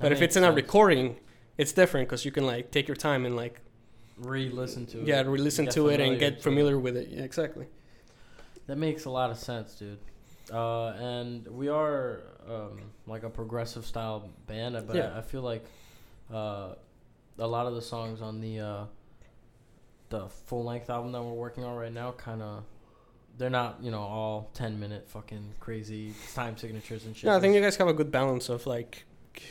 But 0.00 0.10
if 0.10 0.20
it's 0.22 0.34
in 0.36 0.42
a 0.42 0.50
recording, 0.50 1.16
it's 1.56 1.72
different 1.72 2.08
because 2.08 2.24
you 2.24 2.32
can 2.32 2.44
like 2.46 2.72
take 2.72 2.88
your 2.88 2.96
time 2.96 3.24
and 3.24 3.36
like 3.36 3.60
re-listen 4.18 4.86
to 4.86 5.00
it. 5.02 5.06
yeah, 5.06 5.22
re-listen 5.22 5.66
to 5.68 5.88
it 5.88 6.00
and 6.00 6.18
get 6.18 6.42
familiar 6.42 6.78
with 6.78 6.96
it. 6.96 7.08
Yeah, 7.10 7.22
exactly. 7.22 7.66
That 8.66 8.78
makes 8.78 9.04
a 9.04 9.10
lot 9.10 9.30
of 9.30 9.38
sense, 9.38 9.74
dude. 9.74 9.98
Uh, 10.52 10.88
and 10.90 11.46
we 11.48 11.68
are 11.68 12.20
um, 12.48 12.80
like 13.06 13.22
a 13.24 13.30
progressive 13.30 13.84
style 13.84 14.28
band, 14.46 14.76
but 14.86 14.96
Yeah. 14.96 15.12
I, 15.14 15.18
I 15.18 15.22
feel 15.22 15.42
like 15.42 15.64
uh, 16.32 16.74
a 17.38 17.46
lot 17.46 17.66
of 17.66 17.74
the 17.74 17.82
songs 17.82 18.20
on 18.22 18.40
the 18.40 18.60
uh, 18.60 18.84
the 20.08 20.28
full 20.28 20.64
length 20.64 20.88
album 20.88 21.12
that 21.12 21.22
we're 21.22 21.32
working 21.32 21.64
on 21.64 21.76
right 21.76 21.92
now, 21.92 22.12
kind 22.12 22.40
of, 22.42 22.62
they're 23.38 23.50
not 23.50 23.78
you 23.82 23.90
know 23.90 24.00
all 24.00 24.50
ten 24.54 24.78
minute 24.78 25.08
fucking 25.08 25.54
crazy 25.60 26.14
time 26.34 26.56
signatures 26.56 27.06
and 27.06 27.16
shit. 27.16 27.24
Yeah, 27.24 27.36
I 27.36 27.40
think 27.40 27.54
you 27.54 27.60
guys 27.60 27.76
have 27.76 27.88
a 27.88 27.92
good 27.94 28.10
balance 28.12 28.48
of 28.48 28.66
like 28.66 29.04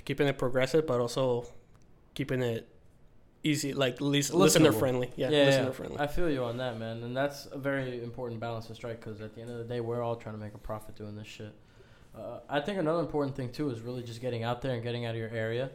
keeping 0.06 0.28
it 0.28 0.38
progressive, 0.38 0.88
but 0.88 1.00
also 1.02 1.46
keeping 2.14 2.42
it 2.42 2.68
easy, 3.46 3.74
like 3.74 4.02
least 4.02 4.34
listener 4.34 4.72
friendly. 4.72 5.12
Yeah, 5.16 5.30
yeah, 5.30 5.46
listener 5.46 5.66
yeah. 5.66 5.72
friendly. 5.72 6.00
I 6.00 6.08
feel 6.08 6.30
you 6.30 6.44
on 6.44 6.58
that, 6.58 6.78
man, 6.78 7.04
and 7.04 7.16
that's 7.16 7.46
a 7.52 7.58
very 7.58 8.04
important 8.04 8.40
balance 8.40 8.68
to 8.68 8.76
strike 8.76 9.00
because 9.00 9.22
at 9.22 9.36
the 9.36 9.42
end 9.42 9.52
of 9.52 9.58
the 9.60 9.64
day, 9.64 9.80
we're 9.80 10.02
all 10.02 10.16
trying 10.16 10.36
to 10.36 10.42
make 10.42 10.54
a 10.54 10.58
profit 10.58 10.96
doing 10.96 11.16
this 11.16 11.28
shit. 11.28 11.54
Uh, 12.18 12.40
I 12.50 12.60
think 12.60 12.80
another 12.80 13.02
important 13.02 13.36
thing 13.36 13.52
too 13.52 13.70
is 13.70 13.82
really 13.82 14.02
just 14.02 14.22
getting 14.22 14.44
out 14.44 14.62
there 14.62 14.74
and 14.74 14.84
getting 14.84 15.06
out 15.06 15.12
of 15.12 15.18
your 15.18 15.30
area. 15.30 15.70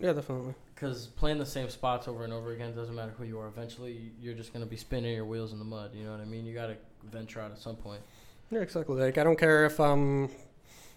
Yeah, 0.00 0.12
definitely. 0.12 0.54
Because 0.74 1.06
playing 1.06 1.38
the 1.38 1.46
same 1.46 1.70
spots 1.70 2.08
over 2.08 2.24
and 2.24 2.32
over 2.32 2.52
again 2.52 2.74
doesn't 2.74 2.94
matter 2.94 3.14
who 3.16 3.24
you 3.24 3.38
are. 3.38 3.46
Eventually, 3.46 4.12
you're 4.20 4.34
just 4.34 4.52
gonna 4.52 4.66
be 4.66 4.76
spinning 4.76 5.14
your 5.14 5.24
wheels 5.24 5.52
in 5.52 5.58
the 5.58 5.64
mud. 5.64 5.94
You 5.94 6.04
know 6.04 6.10
what 6.10 6.20
I 6.20 6.24
mean? 6.24 6.46
You 6.46 6.54
gotta 6.54 6.76
venture 7.04 7.40
out 7.40 7.52
at 7.52 7.58
some 7.58 7.76
point. 7.76 8.02
Yeah, 8.50 8.60
exactly. 8.60 9.00
Like 9.00 9.18
I 9.18 9.24
don't 9.24 9.38
care 9.38 9.64
if 9.66 9.78
I'm 9.78 10.30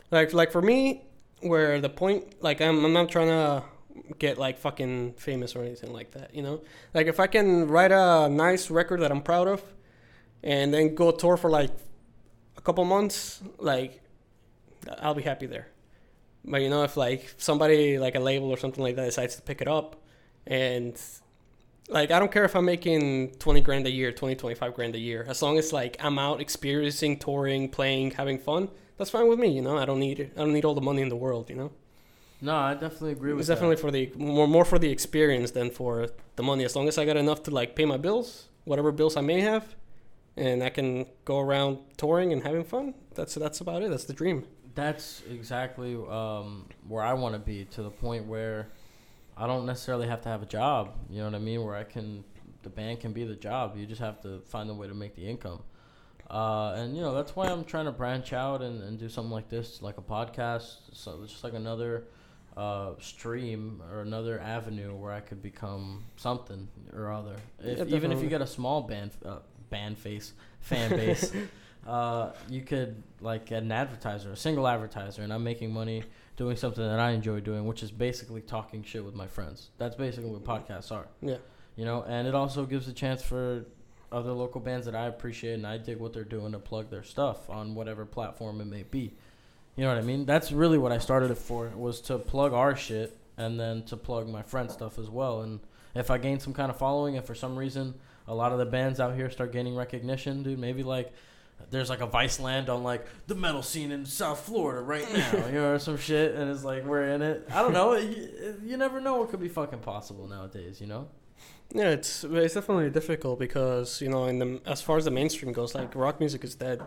like 0.09 0.33
like 0.33 0.51
for 0.51 0.61
me, 0.61 1.05
where 1.41 1.79
the 1.79 1.89
point 1.89 2.41
like 2.41 2.59
I'm 2.61 2.83
I'm 2.83 2.93
not 2.93 3.09
trying 3.09 3.27
to 3.27 3.63
get 4.19 4.37
like 4.37 4.57
fucking 4.57 5.13
famous 5.13 5.55
or 5.55 5.63
anything 5.63 5.93
like 5.93 6.11
that. 6.11 6.35
You 6.35 6.41
know, 6.41 6.61
like 6.93 7.07
if 7.07 7.19
I 7.19 7.27
can 7.27 7.67
write 7.67 7.91
a 7.91 8.29
nice 8.29 8.69
record 8.69 9.01
that 9.01 9.11
I'm 9.11 9.21
proud 9.21 9.47
of, 9.47 9.63
and 10.43 10.73
then 10.73 10.95
go 10.95 11.11
tour 11.11 11.37
for 11.37 11.49
like 11.49 11.71
a 12.57 12.61
couple 12.61 12.83
months, 12.85 13.41
like 13.57 14.01
I'll 14.99 15.15
be 15.15 15.23
happy 15.23 15.45
there. 15.45 15.67
But 16.45 16.61
you 16.61 16.69
know, 16.69 16.83
if 16.83 16.97
like 16.97 17.33
somebody 17.37 17.99
like 17.99 18.15
a 18.15 18.19
label 18.19 18.49
or 18.49 18.57
something 18.57 18.83
like 18.83 18.95
that 18.95 19.05
decides 19.05 19.35
to 19.35 19.41
pick 19.41 19.61
it 19.61 19.67
up, 19.67 20.01
and 20.45 20.99
like 21.89 22.11
I 22.11 22.19
don't 22.19 22.31
care 22.31 22.45
if 22.45 22.55
I'm 22.55 22.65
making 22.65 23.31
20 23.35 23.61
grand 23.61 23.87
a 23.87 23.91
year, 23.91 24.11
20, 24.11 24.35
25 24.35 24.73
grand 24.73 24.95
a 24.95 24.99
year. 24.99 25.25
As 25.27 25.41
long 25.41 25.57
as 25.57 25.73
like 25.73 25.97
I'm 25.99 26.19
out 26.19 26.41
experiencing, 26.41 27.19
touring, 27.19 27.69
playing, 27.69 28.11
having 28.11 28.39
fun, 28.39 28.69
that's 28.97 29.09
fine 29.09 29.27
with 29.27 29.39
me, 29.39 29.49
you 29.49 29.61
know? 29.61 29.77
I 29.77 29.85
don't 29.85 29.99
need 29.99 30.31
I 30.35 30.39
don't 30.39 30.53
need 30.53 30.65
all 30.65 30.75
the 30.75 30.81
money 30.81 31.01
in 31.01 31.09
the 31.09 31.15
world, 31.15 31.49
you 31.49 31.55
know? 31.55 31.71
No, 32.41 32.55
I 32.55 32.73
definitely 32.73 33.13
agree 33.13 33.31
with 33.33 33.39
It's 33.41 33.47
that. 33.47 33.55
definitely 33.55 33.77
for 33.77 33.91
the 33.91 34.11
more 34.15 34.47
more 34.47 34.65
for 34.65 34.77
the 34.77 34.89
experience 34.91 35.51
than 35.51 35.71
for 35.71 36.07
the 36.35 36.43
money. 36.43 36.63
As 36.65 36.75
long 36.75 36.87
as 36.87 36.97
I 36.97 37.05
got 37.05 37.17
enough 37.17 37.43
to 37.43 37.51
like 37.51 37.75
pay 37.75 37.85
my 37.85 37.97
bills, 37.97 38.47
whatever 38.65 38.91
bills 38.91 39.17
I 39.17 39.21
may 39.21 39.41
have, 39.41 39.75
and 40.35 40.63
I 40.63 40.69
can 40.69 41.07
go 41.25 41.39
around 41.39 41.79
touring 41.97 42.31
and 42.33 42.43
having 42.43 42.63
fun. 42.63 42.93
That's 43.15 43.33
that's 43.35 43.59
about 43.61 43.81
it. 43.81 43.89
That's 43.89 44.03
the 44.05 44.13
dream. 44.13 44.45
That's 44.75 45.23
exactly 45.31 45.95
um, 45.95 46.67
where 46.87 47.01
I 47.03 47.13
want 47.13 47.33
to 47.33 47.39
be 47.39 47.65
to 47.71 47.81
the 47.81 47.89
point 47.89 48.27
where 48.27 48.67
I 49.35 49.47
don't 49.47 49.65
necessarily 49.65 50.07
have 50.07 50.21
to 50.21 50.29
have 50.29 50.43
a 50.43 50.45
job. 50.45 50.93
You 51.09 51.17
know 51.19 51.25
what 51.25 51.35
I 51.35 51.39
mean? 51.39 51.63
Where 51.63 51.75
I 51.75 51.83
can, 51.83 52.23
the 52.61 52.69
band 52.69 52.99
can 52.99 53.11
be 53.13 53.23
the 53.23 53.35
job. 53.35 53.75
You 53.75 53.87
just 53.87 54.01
have 54.01 54.21
to 54.21 54.41
find 54.41 54.69
a 54.69 54.75
way 54.75 54.87
to 54.87 54.93
make 54.93 55.15
the 55.15 55.27
income. 55.27 55.63
Uh, 56.29 56.73
and 56.75 56.95
you 56.95 57.01
know 57.01 57.15
that's 57.15 57.35
why 57.35 57.47
I'm 57.47 57.63
trying 57.63 57.85
to 57.85 57.91
branch 57.91 58.33
out 58.33 58.61
and, 58.61 58.83
and 58.83 58.99
do 58.99 59.09
something 59.09 59.31
like 59.31 59.49
this, 59.49 59.81
like 59.81 59.97
a 59.97 60.01
podcast. 60.01 60.75
So 60.93 61.21
it's 61.23 61.31
just 61.31 61.43
like 61.43 61.53
another 61.55 62.03
uh, 62.57 62.93
stream 62.99 63.81
or 63.91 64.01
another 64.01 64.39
avenue 64.39 64.95
where 64.95 65.13
I 65.13 65.19
could 65.19 65.43
become 65.43 66.03
something 66.15 66.67
or 66.91 67.13
other. 67.13 67.35
If, 67.59 67.77
Yeah, 67.77 67.95
even 67.95 68.11
if 68.11 68.21
you 68.21 68.29
get 68.29 68.41
a 68.41 68.47
small 68.47 68.81
band 68.81 69.11
uh, 69.23 69.39
band 69.69 69.97
face 69.97 70.33
fan 70.59 70.89
base, 70.89 71.31
uh, 71.87 72.31
you 72.49 72.61
could 72.61 73.03
like 73.21 73.45
get 73.45 73.61
an 73.61 73.71
advertiser, 73.71 74.31
a 74.31 74.35
single 74.35 74.67
advertiser, 74.67 75.21
and 75.21 75.31
I'm 75.31 75.43
making 75.43 75.71
money 75.71 76.03
doing 76.35 76.57
something 76.57 76.83
that 76.83 76.99
I 76.99 77.11
enjoy 77.11 77.41
doing, 77.41 77.65
which 77.65 77.83
is 77.83 77.91
basically 77.91 78.41
talking 78.41 78.83
shit 78.83 79.05
with 79.05 79.13
my 79.13 79.27
friends. 79.27 79.69
That's 79.77 79.95
basically 79.95 80.31
what 80.31 80.43
podcasts 80.43 80.91
are. 80.91 81.07
Yeah. 81.21 81.37
You 81.75 81.85
know, 81.85 82.03
and 82.07 82.27
it 82.27 82.33
also 82.33 82.65
gives 82.65 82.87
a 82.87 82.93
chance 82.93 83.21
for 83.21 83.65
other 84.11 84.31
local 84.31 84.61
bands 84.61 84.85
that 84.87 84.95
I 84.95 85.05
appreciate 85.05 85.53
and 85.53 85.67
I 85.67 85.77
dig 85.77 85.99
what 85.99 86.13
they're 86.13 86.23
doing 86.23 86.53
to 86.53 86.59
plug 86.59 86.89
their 86.89 87.03
stuff 87.03 87.49
on 87.49 87.75
whatever 87.75 88.05
platform 88.05 88.61
it 88.61 88.65
may 88.65 88.83
be. 88.83 89.13
You 89.77 89.83
know 89.83 89.89
what 89.89 89.99
I 89.99 90.05
mean? 90.05 90.25
That's 90.25 90.51
really 90.51 90.79
what 90.79 90.91
I 90.91 90.97
started 90.97 91.29
it 91.29 91.37
for 91.37 91.69
was 91.69 92.01
to 92.01 92.17
plug 92.17 92.51
our 92.51 92.75
shit 92.75 93.15
and 93.37 93.59
then 93.59 93.83
to 93.83 93.95
plug 93.95 94.27
my 94.27 94.41
friend 94.41 94.71
stuff 94.71 94.97
as 94.97 95.09
well. 95.09 95.41
And 95.41 95.59
if 95.93 96.09
I 96.09 96.17
gain 96.17 96.39
some 96.39 96.53
kind 96.53 96.71
of 96.71 96.77
following, 96.77 97.15
and 97.15 97.25
for 97.25 97.35
some 97.35 97.55
reason 97.55 97.93
a 98.27 98.33
lot 98.33 98.51
of 98.51 98.57
the 98.57 98.65
bands 98.65 98.99
out 98.99 99.15
here 99.15 99.29
start 99.29 99.53
gaining 99.53 99.75
recognition, 99.75 100.43
dude, 100.43 100.59
maybe 100.59 100.81
like 100.83 101.13
there's 101.69 101.89
like 101.89 102.01
a 102.01 102.07
Viceland 102.07 102.69
on 102.69 102.83
like 102.83 103.05
the 103.27 103.35
metal 103.35 103.61
scene 103.61 103.91
in 103.91 104.05
South 104.05 104.39
Florida 104.39 104.81
right 104.81 105.11
now, 105.13 105.45
you 105.47 105.53
know, 105.53 105.73
or 105.73 105.79
some 105.79 105.97
shit, 105.97 106.35
and 106.35 106.49
it's 106.49 106.63
like 106.63 106.83
we're 106.83 107.03
in 107.03 107.21
it. 107.21 107.47
I 107.51 107.61
don't 107.61 107.73
know. 107.73 107.95
You, 107.95 108.59
you 108.63 108.77
never 108.77 108.99
know 108.99 109.17
what 109.17 109.29
could 109.29 109.39
be 109.39 109.47
fucking 109.47 109.79
possible 109.79 110.27
nowadays, 110.27 110.81
you 110.81 110.87
know. 110.87 111.07
Yeah, 111.73 111.89
it's 111.89 112.23
it's 112.23 112.53
definitely 112.55 112.89
difficult 112.89 113.39
because 113.39 114.01
you 114.01 114.09
know, 114.09 114.25
in 114.25 114.39
the 114.39 114.61
as 114.65 114.81
far 114.81 114.97
as 114.97 115.05
the 115.05 115.11
mainstream 115.11 115.51
goes, 115.51 115.75
like 115.75 115.93
rock 115.95 116.19
music 116.19 116.43
is 116.43 116.55
dead. 116.55 116.81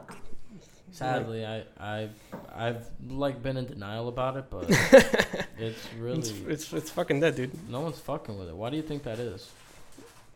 Sadly, 0.92 1.44
I 1.46 1.64
I 1.78 2.08
I've 2.54 2.86
like 3.08 3.42
been 3.42 3.56
in 3.56 3.66
denial 3.66 4.08
about 4.08 4.36
it, 4.36 4.46
but 4.50 4.64
it's 5.58 5.78
really 5.98 6.18
It's, 6.18 6.30
it's 6.48 6.72
it's 6.72 6.90
fucking 6.90 7.20
dead, 7.20 7.36
dude. 7.36 7.68
no 7.70 7.80
one's 7.80 7.98
fucking 7.98 8.38
with 8.38 8.48
it. 8.48 8.56
Why 8.56 8.70
do 8.70 8.76
you 8.76 8.82
think 8.82 9.02
that 9.04 9.18
is? 9.18 9.50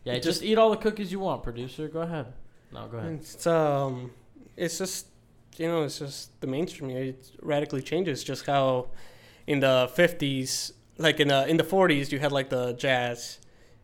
Yeah, 0.04 0.14
just, 0.14 0.24
just- 0.26 0.42
eat 0.42 0.58
all 0.58 0.70
the 0.70 0.76
cookies 0.76 1.10
you 1.10 1.18
want, 1.20 1.42
producer. 1.42 1.88
Go 1.88 2.00
ahead. 2.02 2.26
No, 2.72 2.86
go 2.88 2.98
ahead. 2.98 3.12
It's 3.14 3.46
um, 3.46 4.10
it's 4.56 4.78
just 4.78 5.06
you 5.56 5.68
know, 5.68 5.82
it's 5.84 5.98
just 5.98 6.40
the 6.40 6.46
mainstream. 6.46 6.90
It 6.90 7.30
radically 7.42 7.82
changes. 7.82 8.22
Just 8.24 8.46
how 8.46 8.88
in 9.46 9.60
the 9.60 9.90
fifties, 9.94 10.72
like 10.98 11.20
in 11.20 11.28
the 11.28 11.46
in 11.48 11.56
the 11.56 11.64
forties, 11.64 12.12
you 12.12 12.18
had 12.18 12.32
like 12.32 12.48
the 12.50 12.72
jazz, 12.74 13.38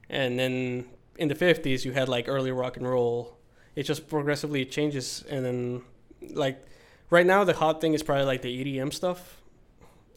and 0.08 0.38
then 0.38 0.84
in 1.16 1.28
the 1.28 1.34
fifties, 1.34 1.84
you 1.84 1.92
had 1.92 2.08
like 2.08 2.28
early 2.28 2.50
rock 2.52 2.76
and 2.76 2.88
roll. 2.88 3.36
It 3.76 3.84
just 3.84 4.08
progressively 4.08 4.64
changes, 4.64 5.24
and 5.30 5.44
then 5.44 5.82
like 6.32 6.62
right 7.10 7.26
now, 7.26 7.44
the 7.44 7.54
hot 7.54 7.80
thing 7.80 7.94
is 7.94 8.02
probably 8.02 8.24
like 8.24 8.42
the 8.42 8.64
EDM 8.78 8.92
stuff. 8.92 9.40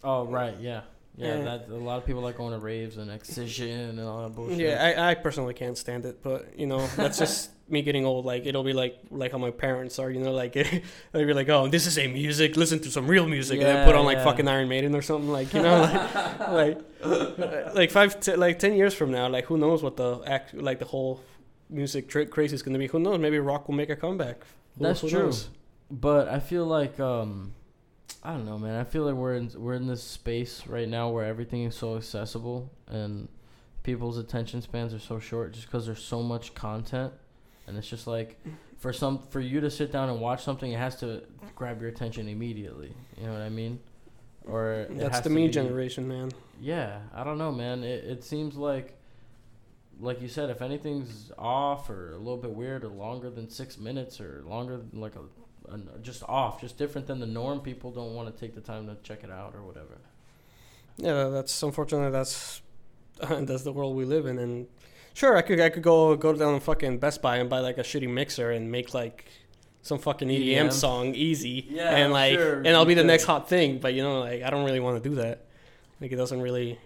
Oh 0.04 0.26
right, 0.26 0.56
yeah, 0.60 0.82
yeah. 1.16 1.38
Yeah. 1.38 1.44
That 1.44 1.70
a 1.70 1.76
lot 1.76 1.98
of 1.98 2.06
people 2.06 2.22
like 2.22 2.38
going 2.38 2.52
to 2.54 2.60
raves 2.60 2.98
and 2.98 3.10
Excision 3.12 3.98
and 3.98 4.02
all 4.02 4.24
that 4.24 4.36
bullshit. 4.36 4.58
Yeah, 4.60 4.94
I, 4.98 5.12
I 5.12 5.16
personally 5.16 5.54
can't 5.54 5.78
stand 5.78 6.06
it, 6.06 6.22
but 6.24 6.58
you 6.60 6.66
know 6.66 6.86
that's 6.98 7.18
just 7.18 7.52
me 7.70 7.82
getting 7.82 8.06
old. 8.06 8.26
Like 8.26 8.46
it'll 8.46 8.64
be 8.66 8.74
like 8.74 9.00
like 9.12 9.32
how 9.32 9.38
my 9.38 9.52
parents 9.52 9.98
are, 10.00 10.12
you 10.12 10.20
know, 10.20 10.34
like 10.34 10.54
they'll 11.14 11.26
be 11.26 11.34
like, 11.34 11.48
oh, 11.50 11.68
this 11.70 11.88
is 11.88 11.98
a 11.98 12.08
music, 12.08 12.58
listen 12.58 12.80
to 12.80 12.92
some 12.92 13.08
real 13.08 13.26
music, 13.28 13.60
and 13.60 13.68
Yeah, 13.68 13.74
then 13.76 13.86
put 13.86 13.96
on 13.96 14.04
like 14.06 14.18
yeah. 14.18 14.24
fucking 14.26 14.48
Iron 14.48 14.68
Maiden 14.68 14.94
or 14.94 15.02
something, 15.02 15.30
like 15.32 15.54
you 15.54 15.62
know, 15.62 15.82
like 15.82 16.80
like, 17.40 17.74
like 17.76 17.92
five 17.92 18.20
t- 18.20 18.36
like 18.36 18.60
ten 18.60 18.74
years 18.76 18.94
from 18.94 19.10
now, 19.12 19.30
like 19.30 19.46
who 19.46 19.58
knows 19.58 19.82
what 19.82 19.96
the 19.96 20.22
act 20.28 20.54
like 20.54 20.80
the 20.80 20.86
whole 20.86 21.22
music 21.70 22.10
trick 22.10 22.30
craze 22.30 22.52
is 22.52 22.62
gonna 22.62 22.78
be? 22.78 22.88
Who 22.88 23.00
knows? 23.00 23.20
Maybe 23.20 23.40
rock 23.40 23.70
will 23.70 23.76
make 23.76 23.90
a 23.90 23.96
comeback. 23.96 24.44
Who- 24.78 24.84
That's 24.84 25.00
who 25.00 25.10
true. 25.10 25.20
knows? 25.24 25.48
But 26.02 26.28
I 26.28 26.40
feel 26.40 26.66
like 26.66 27.00
um 27.00 27.54
I 28.24 28.32
don't 28.32 28.46
know, 28.46 28.58
man. 28.58 28.80
I 28.80 28.84
feel 28.84 29.04
like 29.04 29.16
we're 29.16 29.36
in 29.36 29.52
we're 29.56 29.76
in 29.76 29.86
this 29.88 30.02
space 30.04 30.66
right 30.66 30.88
now 30.90 31.10
where 31.10 31.26
everything 31.26 31.64
is 31.64 31.76
so 31.76 31.96
accessible 31.98 32.72
and 32.88 33.28
people's 33.84 34.18
attention 34.18 34.62
spans 34.62 34.94
are 34.94 35.00
so 35.00 35.20
short 35.20 35.52
just 35.54 35.68
because 35.68 35.86
there's 35.86 36.02
so 36.02 36.24
much 36.24 36.56
content, 36.56 37.14
and 37.68 37.78
it's 37.78 37.88
just 37.88 38.08
like 38.08 38.40
for 38.78 38.92
some 38.92 39.20
for 39.30 39.40
you 39.40 39.62
to 39.62 39.70
sit 39.70 39.92
down 39.92 40.10
and 40.10 40.20
watch 40.20 40.44
something, 40.44 40.72
it 40.72 40.80
has 40.80 40.96
to 41.02 41.22
grab 41.54 41.80
your 41.80 41.90
attention 41.90 42.28
immediately. 42.28 42.94
You 43.20 43.28
know 43.28 43.34
what 43.34 43.42
I 43.42 43.50
mean? 43.50 43.80
Or 44.46 44.88
That's 44.90 45.20
the 45.20 45.30
me 45.30 45.48
be- 45.48 45.54
generation, 45.54 46.08
man. 46.08 46.32
Yeah, 46.60 47.00
I 47.14 47.24
don't 47.24 47.38
know, 47.38 47.52
man. 47.52 47.84
It 47.84 48.04
it 48.06 48.24
seems 48.24 48.56
like. 48.56 48.98
Like 50.00 50.24
you 50.24 50.28
said, 50.28 50.50
if 50.50 50.64
anything's 50.64 51.32
off 51.38 51.88
or 51.88 52.14
a 52.14 52.18
little 52.18 52.38
bit 52.38 52.50
weird 52.50 52.84
or 52.84 52.88
longer 52.88 53.30
than 53.30 53.48
six 53.48 53.78
minutes 53.78 54.20
or 54.20 54.44
longer 54.44 54.78
than 54.78 55.00
like 55.00 55.16
a 55.16 55.22
just 56.02 56.24
off, 56.24 56.62
just 56.62 56.78
different 56.78 57.08
than 57.08 57.20
the 57.20 57.26
norm. 57.26 57.60
People 57.60 57.92
don't 57.92 58.14
want 58.14 58.34
to 58.34 58.40
take 58.40 58.56
the 58.56 58.62
time 58.62 58.88
to 58.88 58.98
check 59.04 59.24
it 59.24 59.32
out 59.32 59.54
or 59.56 59.64
whatever. 59.64 59.98
Yeah, 60.98 61.30
that's 61.30 61.62
unfortunately 61.64 62.12
that's 62.12 62.62
that's 63.30 63.64
the 63.64 63.72
world 63.72 63.96
we 63.96 64.06
live 64.06 64.26
in. 64.26 64.38
And 64.40 64.68
sure, 65.14 65.38
I 65.38 65.42
could 65.42 65.60
I 65.60 65.70
could 65.70 65.84
go 65.84 66.16
go 66.16 66.34
down 66.34 66.54
to 66.54 66.60
fucking 66.60 67.00
Best 67.00 67.22
Buy 67.22 67.38
and 67.38 67.50
buy 67.50 67.60
like 67.60 67.78
a 67.78 67.84
shitty 67.84 68.10
mixer 68.10 68.52
and 68.52 68.72
make 68.72 68.94
like 68.94 69.26
some 69.82 70.00
fucking 70.00 70.30
EDM, 70.30 70.68
EDM? 70.68 70.72
song 70.74 71.16
easy. 71.16 71.68
Yeah, 71.70 71.96
and 71.96 72.14
like 72.14 72.36
sure, 72.36 72.58
and 72.58 72.70
I'll 72.70 72.86
be 72.86 72.94
the 72.94 73.04
next 73.04 73.26
hot 73.26 73.50
thing. 73.50 73.80
But 73.80 73.94
you 73.94 74.04
know, 74.04 74.20
like 74.20 74.44
I 74.44 74.50
don't 74.50 74.66
really 74.66 74.80
want 74.80 75.02
to 75.02 75.10
do 75.10 75.16
that. 75.16 75.46
Like 76.00 76.12
it 76.12 76.16
doesn't 76.18 76.42
really. 76.42 76.80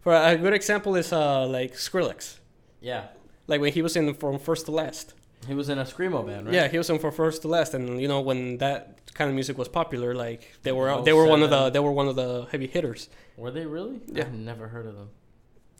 For 0.00 0.14
a 0.14 0.36
good 0.36 0.54
example 0.54 0.96
is 0.96 1.12
uh 1.12 1.46
like 1.46 1.74
Skrillex. 1.74 2.38
Yeah, 2.80 3.08
Like 3.46 3.60
when 3.60 3.72
he 3.74 3.82
was 3.82 3.94
in 3.96 4.14
From 4.14 4.38
First 4.38 4.64
to 4.66 4.72
Last. 4.72 5.12
He 5.46 5.54
was 5.54 5.68
in 5.68 5.78
a 5.78 5.84
screamo 5.84 6.26
band, 6.26 6.46
right? 6.46 6.54
Yeah, 6.54 6.68
he 6.68 6.76
was 6.78 6.90
in 6.90 6.98
From 6.98 7.12
First 7.12 7.42
to 7.42 7.48
Last, 7.48 7.72
and 7.74 8.00
you 8.00 8.08
know 8.08 8.20
when 8.20 8.58
that 8.58 8.98
kind 9.14 9.28
of 9.30 9.34
music 9.34 9.56
was 9.58 9.68
popular, 9.68 10.14
like 10.14 10.52
they 10.62 10.72
were 10.72 10.90
Oh, 10.90 11.02
they 11.02 11.12
were 11.14 11.26
one 11.26 11.42
of 11.42 11.50
the 11.50 11.70
they 11.70 11.78
were 11.80 11.92
one 11.92 12.08
of 12.08 12.16
the 12.16 12.46
heavy 12.50 12.66
hitters. 12.66 13.08
Were 13.36 13.50
they 13.50 13.64
really? 13.66 14.00
Yeah. 14.06 14.24
I've 14.24 14.34
never 14.34 14.68
heard 14.68 14.86
of 14.86 14.94
them. 14.96 15.10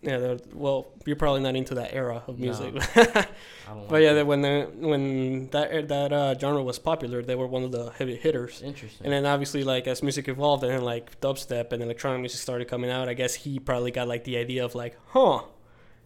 Yeah, 0.02 0.16
they're, 0.16 0.38
well, 0.54 0.92
you're 1.04 1.14
probably 1.16 1.42
not 1.42 1.56
into 1.56 1.74
that 1.74 1.92
era 1.92 2.22
of 2.26 2.38
No. 2.38 2.46
music. 2.46 2.72
I 2.96 3.26
don't. 3.68 3.86
But 3.90 4.00
yeah, 4.00 4.14
that 4.14 4.26
when 4.26 4.40
the, 4.40 4.66
when 4.78 5.48
that 5.50 5.88
that 5.88 6.10
uh, 6.10 6.38
genre 6.38 6.62
was 6.62 6.78
popular, 6.78 7.20
they 7.22 7.34
were 7.34 7.46
one 7.46 7.64
of 7.64 7.70
the 7.70 7.90
heavy 7.90 8.16
hitters. 8.16 8.62
interesting. 8.62 9.04
And 9.04 9.12
then 9.12 9.26
obviously, 9.26 9.62
like 9.62 9.86
as 9.86 10.02
music 10.02 10.26
evolved, 10.26 10.64
and 10.64 10.72
then 10.72 10.80
like 10.82 11.20
dubstep 11.20 11.72
and 11.74 11.82
electronic 11.82 12.20
music 12.20 12.40
started 12.40 12.66
coming 12.66 12.88
out, 12.90 13.10
I 13.10 13.14
guess 13.14 13.34
he 13.34 13.58
probably 13.58 13.90
got 13.90 14.08
like 14.08 14.24
the 14.24 14.38
idea 14.38 14.64
of 14.64 14.74
like, 14.74 14.96
huh, 15.08 15.42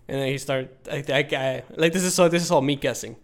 and 0.09 0.20
then 0.20 0.26
he 0.26 0.38
started. 0.38 0.70
I, 0.90 1.05
I, 1.09 1.36
I 1.36 1.62
like 1.76 1.92
this 1.92 2.02
is 2.02 2.14
so 2.16 2.28
this 2.28 2.42
is 2.42 2.50
all 2.50 2.62
me 2.62 2.74
guessing, 2.74 3.14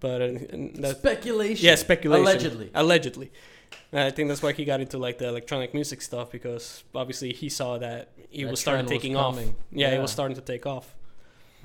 but 0.00 0.20
uh, 0.22 0.92
Speculation. 0.94 1.64
yeah, 1.66 1.74
speculation. 1.74 2.22
Allegedly. 2.26 2.70
allegedly. 2.74 3.32
And 3.92 4.00
I 4.02 4.10
think 4.10 4.28
that's 4.28 4.42
why 4.42 4.52
he 4.52 4.64
got 4.64 4.80
into 4.80 4.98
like 4.98 5.18
the 5.18 5.28
electronic 5.28 5.74
music 5.74 6.02
stuff 6.02 6.30
because 6.30 6.84
obviously 6.94 7.32
he 7.32 7.48
saw 7.48 7.78
that 7.78 8.10
it 8.30 8.44
That 8.44 8.50
was 8.50 8.60
starting 8.60 8.86
trend 8.86 8.90
was 8.96 9.02
taking 9.02 9.16
off. 9.16 9.34
coming. 9.34 9.56
Yeah, 9.70 9.90
it 9.94 10.00
was 10.00 10.10
starting 10.10 10.34
to 10.36 10.42
take 10.42 10.66
off. 10.66 10.94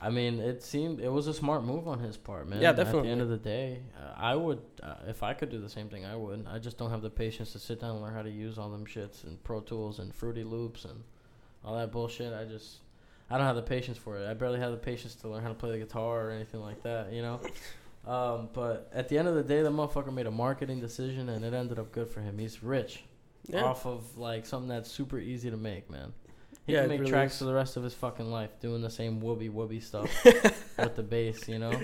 I 0.03 0.09
mean, 0.09 0.39
it 0.39 0.63
seemed 0.63 0.99
it 0.99 1.09
was 1.11 1.27
a 1.27 1.33
smart 1.33 1.63
move 1.63 1.87
on 1.87 1.99
his 1.99 2.17
part, 2.17 2.47
man. 2.47 2.59
Yeah, 2.59 2.71
definitely. 2.73 3.01
At 3.01 3.03
the 3.03 3.09
end 3.09 3.21
of 3.21 3.29
the 3.29 3.37
day, 3.37 3.81
uh, 3.99 4.13
I 4.17 4.35
would, 4.35 4.59
uh, 4.81 4.95
if 5.07 5.21
I 5.21 5.33
could 5.35 5.49
do 5.51 5.59
the 5.59 5.69
same 5.69 5.89
thing, 5.89 6.05
I 6.05 6.15
would. 6.15 6.47
I 6.49 6.57
just 6.57 6.79
don't 6.79 6.89
have 6.89 7.03
the 7.03 7.09
patience 7.11 7.51
to 7.51 7.59
sit 7.59 7.79
down 7.81 7.91
and 7.91 8.01
learn 8.01 8.13
how 8.15 8.23
to 8.23 8.29
use 8.31 8.57
all 8.57 8.69
them 8.69 8.85
shits 8.85 9.23
and 9.25 9.41
Pro 9.43 9.59
Tools 9.59 9.99
and 9.99 10.13
Fruity 10.15 10.43
Loops 10.43 10.85
and 10.85 11.03
all 11.63 11.75
that 11.77 11.91
bullshit. 11.91 12.33
I 12.33 12.45
just, 12.45 12.77
I 13.29 13.37
don't 13.37 13.45
have 13.45 13.55
the 13.55 13.61
patience 13.61 13.99
for 13.99 14.17
it. 14.17 14.27
I 14.27 14.33
barely 14.33 14.59
have 14.59 14.71
the 14.71 14.77
patience 14.77 15.13
to 15.15 15.27
learn 15.27 15.43
how 15.43 15.49
to 15.49 15.53
play 15.53 15.69
the 15.71 15.77
guitar 15.77 16.29
or 16.29 16.31
anything 16.31 16.61
like 16.61 16.81
that, 16.81 17.13
you 17.13 17.21
know. 17.21 17.39
Um, 18.05 18.49
but 18.53 18.89
at 18.93 19.09
the 19.09 19.17
end 19.17 19.27
of 19.27 19.35
the 19.35 19.43
day, 19.43 19.61
the 19.61 19.69
motherfucker 19.71 20.11
made 20.13 20.25
a 20.27 20.31
marketing 20.31 20.79
decision 20.79 21.29
and 21.29 21.45
it 21.45 21.53
ended 21.53 21.77
up 21.79 21.91
good 21.91 22.07
for 22.09 22.21
him. 22.21 22.37
He's 22.39 22.63
rich 22.63 23.03
Yeah. 23.47 23.63
off 23.63 23.85
of 23.85 24.17
like 24.17 24.45
something 24.45 24.69
that's 24.69 24.91
super 24.91 25.19
easy 25.19 25.51
to 25.51 25.57
make, 25.57 25.89
man. 25.89 26.13
He 26.65 26.73
Yeah, 26.73 26.81
can 26.81 26.89
make 26.89 26.99
really 27.01 27.11
tracks 27.11 27.33
is. 27.33 27.39
for 27.39 27.45
the 27.45 27.53
rest 27.53 27.77
of 27.77 27.83
his 27.83 27.93
fucking 27.93 28.31
life 28.31 28.59
doing 28.59 28.81
the 28.81 28.89
same 28.89 29.19
whoopee 29.21 29.49
whoopee 29.49 29.79
stuff 29.81 30.09
with 30.25 30.95
the 30.95 31.03
bass, 31.03 31.47
you 31.47 31.59
know. 31.59 31.79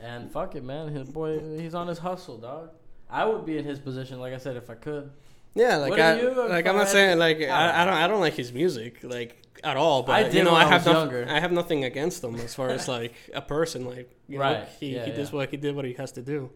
And 0.00 0.30
fuck 0.30 0.56
it, 0.56 0.64
man. 0.64 0.88
His 0.88 1.08
boy, 1.08 1.38
he's 1.58 1.74
on 1.74 1.86
his 1.86 1.98
hustle, 1.98 2.38
dog. 2.38 2.70
I 3.08 3.24
would 3.24 3.44
be 3.46 3.58
in 3.58 3.64
his 3.64 3.78
position, 3.78 4.18
like 4.20 4.32
I 4.34 4.38
said, 4.38 4.56
if 4.56 4.70
I 4.70 4.74
could. 4.74 5.10
Yeah, 5.54 5.76
like 5.76 5.90
What 5.90 6.00
I, 6.00 6.22
like 6.48 6.66
I'm 6.66 6.76
not 6.76 6.88
saying 6.88 7.18
like 7.18 7.40
I, 7.42 7.82
I 7.82 7.84
don't 7.84 7.94
I 7.94 8.06
don't 8.08 8.20
like 8.20 8.32
his 8.34 8.52
music 8.52 9.00
like 9.04 9.41
at 9.64 9.76
all. 9.76 10.02
But 10.02 10.12
I 10.12 10.28
you 10.28 10.44
know 10.44 10.54
I 10.54 10.64
I 10.64 10.66
have 10.66 10.84
noth- 10.86 11.28
I 11.28 11.40
have 11.40 11.52
nothing 11.52 11.84
against 11.84 12.22
him 12.24 12.34
as 12.36 12.54
far 12.54 12.70
as 12.70 12.88
like 12.88 13.12
a 13.34 13.42
person. 13.42 13.84
Like 13.84 14.10
you 14.28 14.38
know, 14.38 14.44
Right, 14.44 14.68
he 14.80 14.94
yeah, 14.94 15.04
he 15.04 15.10
yeah. 15.10 15.16
did 15.16 15.32
what 15.32 15.50
he 15.50 15.56
did 15.56 15.74
what 15.76 15.84
he 15.84 15.94
has 15.94 16.12
to 16.12 16.22
do. 16.22 16.50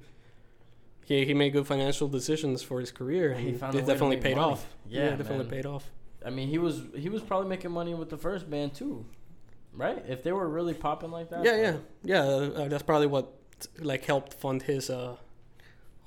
He 1.05 1.25
he 1.25 1.35
made 1.35 1.53
good 1.53 1.67
financial 1.67 2.09
decisions 2.09 2.63
for 2.63 2.81
his 2.81 2.91
career. 2.91 3.35
He 3.35 3.51
and 3.51 3.61
found 3.61 3.75
it 3.77 3.87
definitely 3.87 4.17
paid 4.17 4.37
money. 4.37 4.53
off. 4.53 4.67
Yeah, 4.89 5.11
definitely 5.17 5.47
paid 5.47 5.67
off. 5.67 5.91
I 6.25 6.31
mean, 6.31 6.49
he 6.49 6.59
was 6.59 6.83
he 6.97 7.09
was 7.09 7.23
probably 7.23 7.49
making 7.49 7.71
money 7.71 7.95
with 7.95 8.11
the 8.11 8.17
first 8.19 8.51
band 8.51 8.75
too, 8.75 9.07
right? 9.73 10.03
If 10.09 10.23
they 10.25 10.33
were 10.33 10.49
really 10.49 10.75
popping 10.75 11.13
like 11.13 11.31
that. 11.31 11.45
Yeah, 11.45 11.57
yeah, 11.57 11.77
yeah. 12.03 12.23
Uh, 12.23 12.69
that's 12.69 12.83
probably 12.83 13.07
what 13.07 13.33
like 13.79 14.05
helped 14.05 14.35
fund 14.35 14.63
his 14.63 14.91
uh 14.91 15.17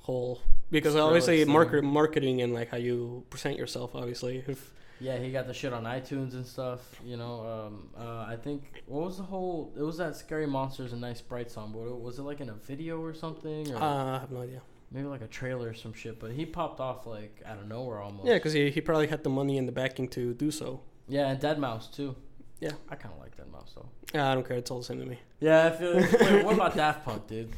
whole 0.00 0.40
because 0.70 0.94
obviously 0.96 1.44
market 1.44 1.82
marketing 1.82 2.40
and 2.42 2.52
like 2.54 2.68
how 2.70 2.76
you 2.76 3.24
present 3.30 3.56
yourself. 3.56 3.94
Obviously, 3.94 4.44
if 4.46 4.70
Yeah, 5.00 5.16
he 5.18 5.32
got 5.32 5.46
the 5.46 5.54
shit 5.54 5.72
on 5.72 5.84
iTunes 5.84 6.34
and 6.34 6.46
stuff. 6.46 6.80
You 7.04 7.16
know, 7.16 7.66
um, 7.66 7.88
uh, 7.98 8.26
I 8.28 8.36
think 8.36 8.82
what 8.86 9.06
was 9.06 9.16
the 9.16 9.22
whole? 9.22 9.72
It 9.76 9.82
was 9.82 9.96
that 9.96 10.14
Scary 10.14 10.46
Monsters 10.46 10.92
and 10.92 11.00
Nice 11.00 11.18
Sprite 11.18 11.50
song, 11.50 11.72
but 11.74 12.00
was 12.00 12.18
it 12.18 12.22
like 12.22 12.40
in 12.40 12.50
a 12.50 12.54
video 12.54 13.00
or 13.00 13.14
something, 13.14 13.72
or 13.72 13.76
uh, 13.76 14.16
I 14.16 14.18
have 14.20 14.30
no 14.30 14.42
idea. 14.42 14.60
maybe 14.90 15.06
like 15.06 15.22
a 15.22 15.26
trailer 15.26 15.70
or 15.70 15.74
some 15.74 15.94
shit? 15.94 16.20
But 16.20 16.32
he 16.32 16.44
popped 16.44 16.80
off 16.80 17.06
like 17.06 17.40
out 17.46 17.58
of 17.58 17.66
nowhere 17.66 18.00
almost. 18.00 18.26
Yeah, 18.28 18.34
because 18.34 18.52
he, 18.52 18.70
he 18.70 18.80
probably 18.82 19.06
had 19.06 19.24
the 19.24 19.30
money 19.30 19.56
and 19.56 19.66
the 19.66 19.72
backing 19.72 20.06
to 20.08 20.34
do 20.34 20.50
so. 20.50 20.80
yeah, 21.08 21.28
and 21.30 21.40
Deadmau5 21.40 21.92
too. 21.94 22.14
Yeah. 22.60 22.72
I 22.90 22.94
kind 22.94 23.14
of 23.14 23.20
like 23.20 23.34
Deadmau5 23.38 23.74
though. 23.74 23.88
Yeah, 24.12 24.30
I 24.30 24.34
don't 24.34 24.46
care. 24.46 24.58
It's 24.58 24.70
all 24.70 24.78
the 24.78 24.84
same 24.84 25.00
to 25.00 25.06
me. 25.06 25.18
Yeah, 25.40 25.66
I 25.66 25.70
feel. 25.70 25.94
Wait, 25.96 26.44
what 26.44 26.54
about 26.54 26.76
Daft 26.76 27.06
Punk, 27.06 27.26
dude? 27.26 27.50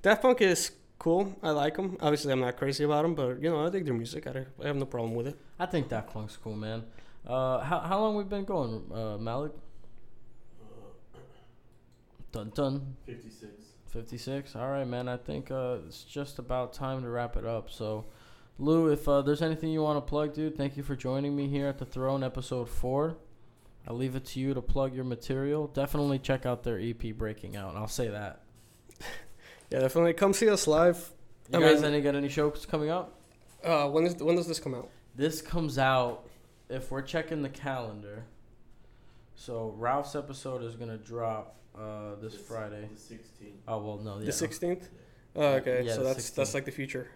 Daft 0.00 0.22
Punk 0.22 0.40
is 0.42 0.70
cool. 1.00 1.34
I 1.42 1.50
like 1.50 1.74
them. 1.76 1.96
Obviously, 2.00 2.32
I'm 2.32 2.40
not 2.40 2.56
crazy 2.56 2.84
about 2.84 3.02
them, 3.02 3.16
but 3.16 3.42
you 3.42 3.50
know, 3.50 3.66
I 3.66 3.70
dig 3.70 3.84
their 3.84 3.94
music. 3.94 4.28
I, 4.28 4.46
I 4.62 4.66
have 4.68 4.76
no 4.76 4.84
problem 4.84 5.14
with 5.16 5.26
it. 5.26 5.36
I 5.58 5.66
think 5.66 5.88
Daft 5.88 6.12
Punk's 6.12 6.36
cool, 6.36 6.56
man. 6.56 6.84
Uh, 7.26 7.60
how 7.60 7.80
how 7.80 8.00
long 8.00 8.16
we 8.16 8.24
been 8.24 8.44
going, 8.44 8.82
uh, 8.92 9.16
Malik? 9.18 9.52
Dun 12.32 12.50
dun. 12.54 12.96
56. 13.06 13.50
56. 13.88 14.56
All 14.56 14.68
right, 14.70 14.84
man. 14.86 15.08
I 15.08 15.16
think 15.16 15.50
uh, 15.50 15.76
it's 15.86 16.02
just 16.02 16.38
about 16.38 16.72
time 16.72 17.02
to 17.02 17.08
wrap 17.08 17.36
it 17.36 17.46
up. 17.46 17.70
So, 17.70 18.06
Lou, 18.58 18.88
if 18.90 19.08
uh, 19.08 19.22
there's 19.22 19.40
anything 19.42 19.70
you 19.70 19.82
want 19.82 20.04
to 20.04 20.08
plug, 20.08 20.34
dude, 20.34 20.56
thank 20.56 20.76
you 20.76 20.82
for 20.82 20.96
joining 20.96 21.36
me 21.36 21.46
here 21.48 21.68
at 21.68 21.78
the 21.78 21.84
Throne, 21.84 22.24
episode 22.24 22.68
four. 22.68 23.16
I'll 23.86 23.94
leave 23.96 24.16
it 24.16 24.24
to 24.26 24.40
you 24.40 24.54
to 24.54 24.62
plug 24.62 24.94
your 24.94 25.04
material. 25.04 25.68
Definitely 25.68 26.18
check 26.18 26.44
out 26.46 26.64
their 26.64 26.80
EP 26.80 27.14
Breaking 27.16 27.54
Out. 27.56 27.76
I'll 27.76 27.88
say 27.88 28.08
that. 28.08 28.42
Yeah, 29.70 29.80
definitely 29.80 30.12
come 30.12 30.34
see 30.34 30.48
us 30.50 30.66
live. 30.68 31.10
You 31.50 31.58
I 31.58 31.62
guys 31.62 31.76
mean- 31.82 31.94
any 31.94 32.02
got 32.02 32.14
any 32.14 32.28
shows 32.28 32.64
coming 32.66 32.90
up? 32.90 33.18
Uh, 33.64 33.88
when 33.88 34.04
is 34.06 34.14
when 34.22 34.36
does 34.36 34.46
this 34.46 34.60
come 34.60 34.74
out? 34.74 34.88
This 35.16 35.40
comes 35.42 35.78
out 35.78 36.26
if 36.68 36.90
we're 36.90 37.02
checking 37.02 37.42
the 37.42 37.48
calendar. 37.48 38.24
So 39.36 39.74
Ralph's 39.76 40.14
episode 40.14 40.62
is 40.62 40.74
gonna 40.76 40.96
drop 40.98 41.56
uh, 41.78 42.14
this 42.20 42.34
Friday. 42.34 42.88
The 43.08 43.14
16th. 43.14 43.50
Oh 43.68 43.78
well, 43.78 43.98
no, 43.98 44.18
yeah. 44.18 44.26
The 44.26 44.32
sixteenth. 44.32 44.88
Oh, 45.36 45.54
okay, 45.54 45.82
Yeah, 45.84 45.92
so 45.94 45.98
the 46.00 46.04
that's 46.08 46.30
that's 46.30 46.54
like 46.54 46.64
the 46.64 46.70
future. 46.70 47.08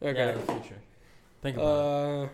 Yeah, 0.00 0.08
Okay. 0.10 0.32
in 0.32 0.40
the 0.46 0.52
future. 0.52 0.78
Think 1.42 1.56
about 1.56 1.66
it. 1.66 2.24
Uh, 2.24 2.28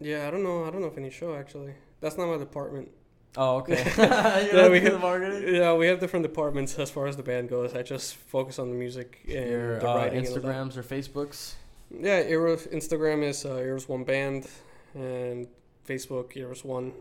yeah, 0.00 0.26
I 0.26 0.30
don't 0.30 0.42
know. 0.42 0.64
I 0.64 0.70
don't 0.70 0.80
know 0.80 0.88
if 0.88 0.98
any 0.98 1.10
show 1.10 1.34
actually. 1.36 1.74
That's 2.00 2.16
not 2.16 2.26
my 2.28 2.36
department. 2.36 2.90
Oh, 3.36 3.56
okay. 3.58 3.84
Yeah, 3.98 4.38
yeah, 4.52 4.64
we 4.68 4.80
we 4.80 4.80
have- 4.80 5.00
marketing. 5.00 5.54
Yeah, 5.54 5.74
we 5.74 5.86
have 5.86 6.00
different 6.00 6.24
departments 6.24 6.78
as 6.78 6.90
far 6.90 7.06
as 7.06 7.16
the 7.16 7.22
band 7.22 7.48
goes. 7.50 7.74
I 7.74 7.82
just 7.82 8.16
focus 8.16 8.58
on 8.58 8.70
the 8.70 8.76
music 8.76 9.20
and 9.28 9.48
Your 9.50 9.78
the 9.78 9.88
uh, 9.88 9.94
writing. 9.96 10.18
and 10.18 10.26
all 10.28 10.34
that. 10.34 10.42
Instagrams 10.42 10.76
or 10.76 10.82
Facebooks. 10.82 11.54
Yeah, 11.90 12.20
Eros 12.20 12.66
Instagram 12.66 13.22
is 13.22 13.44
uh, 13.44 13.56
Eros 13.56 13.88
One 13.88 14.04
Band, 14.04 14.46
and 14.94 15.46
Facebook 15.86 16.36
Eros 16.36 16.64
One. 16.64 16.92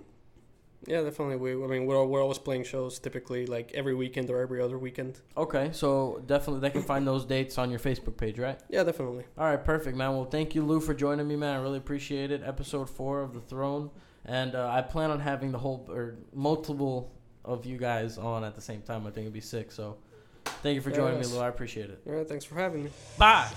Yeah, 0.85 1.01
definitely. 1.01 1.37
We, 1.37 1.51
I 1.51 1.67
mean, 1.67 1.85
we're 1.85 2.05
we're 2.05 2.21
always 2.21 2.37
playing 2.37 2.63
shows 2.63 2.99
typically 2.99 3.45
like 3.45 3.73
every 3.73 3.95
weekend 3.95 4.29
or 4.29 4.39
every 4.39 4.61
other 4.61 4.77
weekend. 4.77 5.19
Okay, 5.35 5.69
so 5.73 6.21
definitely 6.25 6.61
they 6.61 6.69
can 6.69 6.83
find 6.83 7.05
those 7.05 7.25
dates 7.25 7.57
on 7.57 7.69
your 7.69 7.79
Facebook 7.79 8.15
page, 8.15 8.39
right? 8.39 8.59
Yeah, 8.69 8.83
definitely. 8.83 9.25
All 9.37 9.45
right, 9.45 9.63
perfect, 9.63 9.97
man. 9.97 10.13
Well, 10.13 10.25
thank 10.25 10.55
you, 10.55 10.63
Lou, 10.63 10.79
for 10.79 10.93
joining 10.93 11.27
me, 11.27 11.35
man. 11.35 11.57
I 11.57 11.61
really 11.61 11.79
appreciate 11.79 12.31
it. 12.31 12.41
Episode 12.45 12.89
four 12.89 13.21
of 13.21 13.33
the 13.33 13.41
Throne, 13.41 13.89
and 14.25 14.55
uh, 14.55 14.69
I 14.71 14.81
plan 14.81 15.11
on 15.11 15.19
having 15.19 15.51
the 15.51 15.57
whole 15.57 15.85
or 15.89 16.15
multiple 16.33 17.11
of 17.43 17.65
you 17.65 17.77
guys 17.77 18.17
on 18.17 18.43
at 18.43 18.55
the 18.55 18.61
same 18.61 18.81
time. 18.81 19.01
I 19.07 19.11
think 19.11 19.23
it'd 19.23 19.33
be 19.33 19.41
sick. 19.41 19.71
So, 19.71 19.97
thank 20.63 20.75
you 20.75 20.81
for 20.81 20.91
joining 20.91 21.19
Yes. 21.19 21.31
me, 21.31 21.37
Lou. 21.37 21.43
I 21.43 21.47
appreciate 21.47 21.89
it. 21.89 22.01
All 22.07 22.13
right, 22.13 22.27
thanks 22.27 22.45
for 22.45 22.55
having 22.55 22.85
me. 22.85 22.91
Bye. 23.17 23.47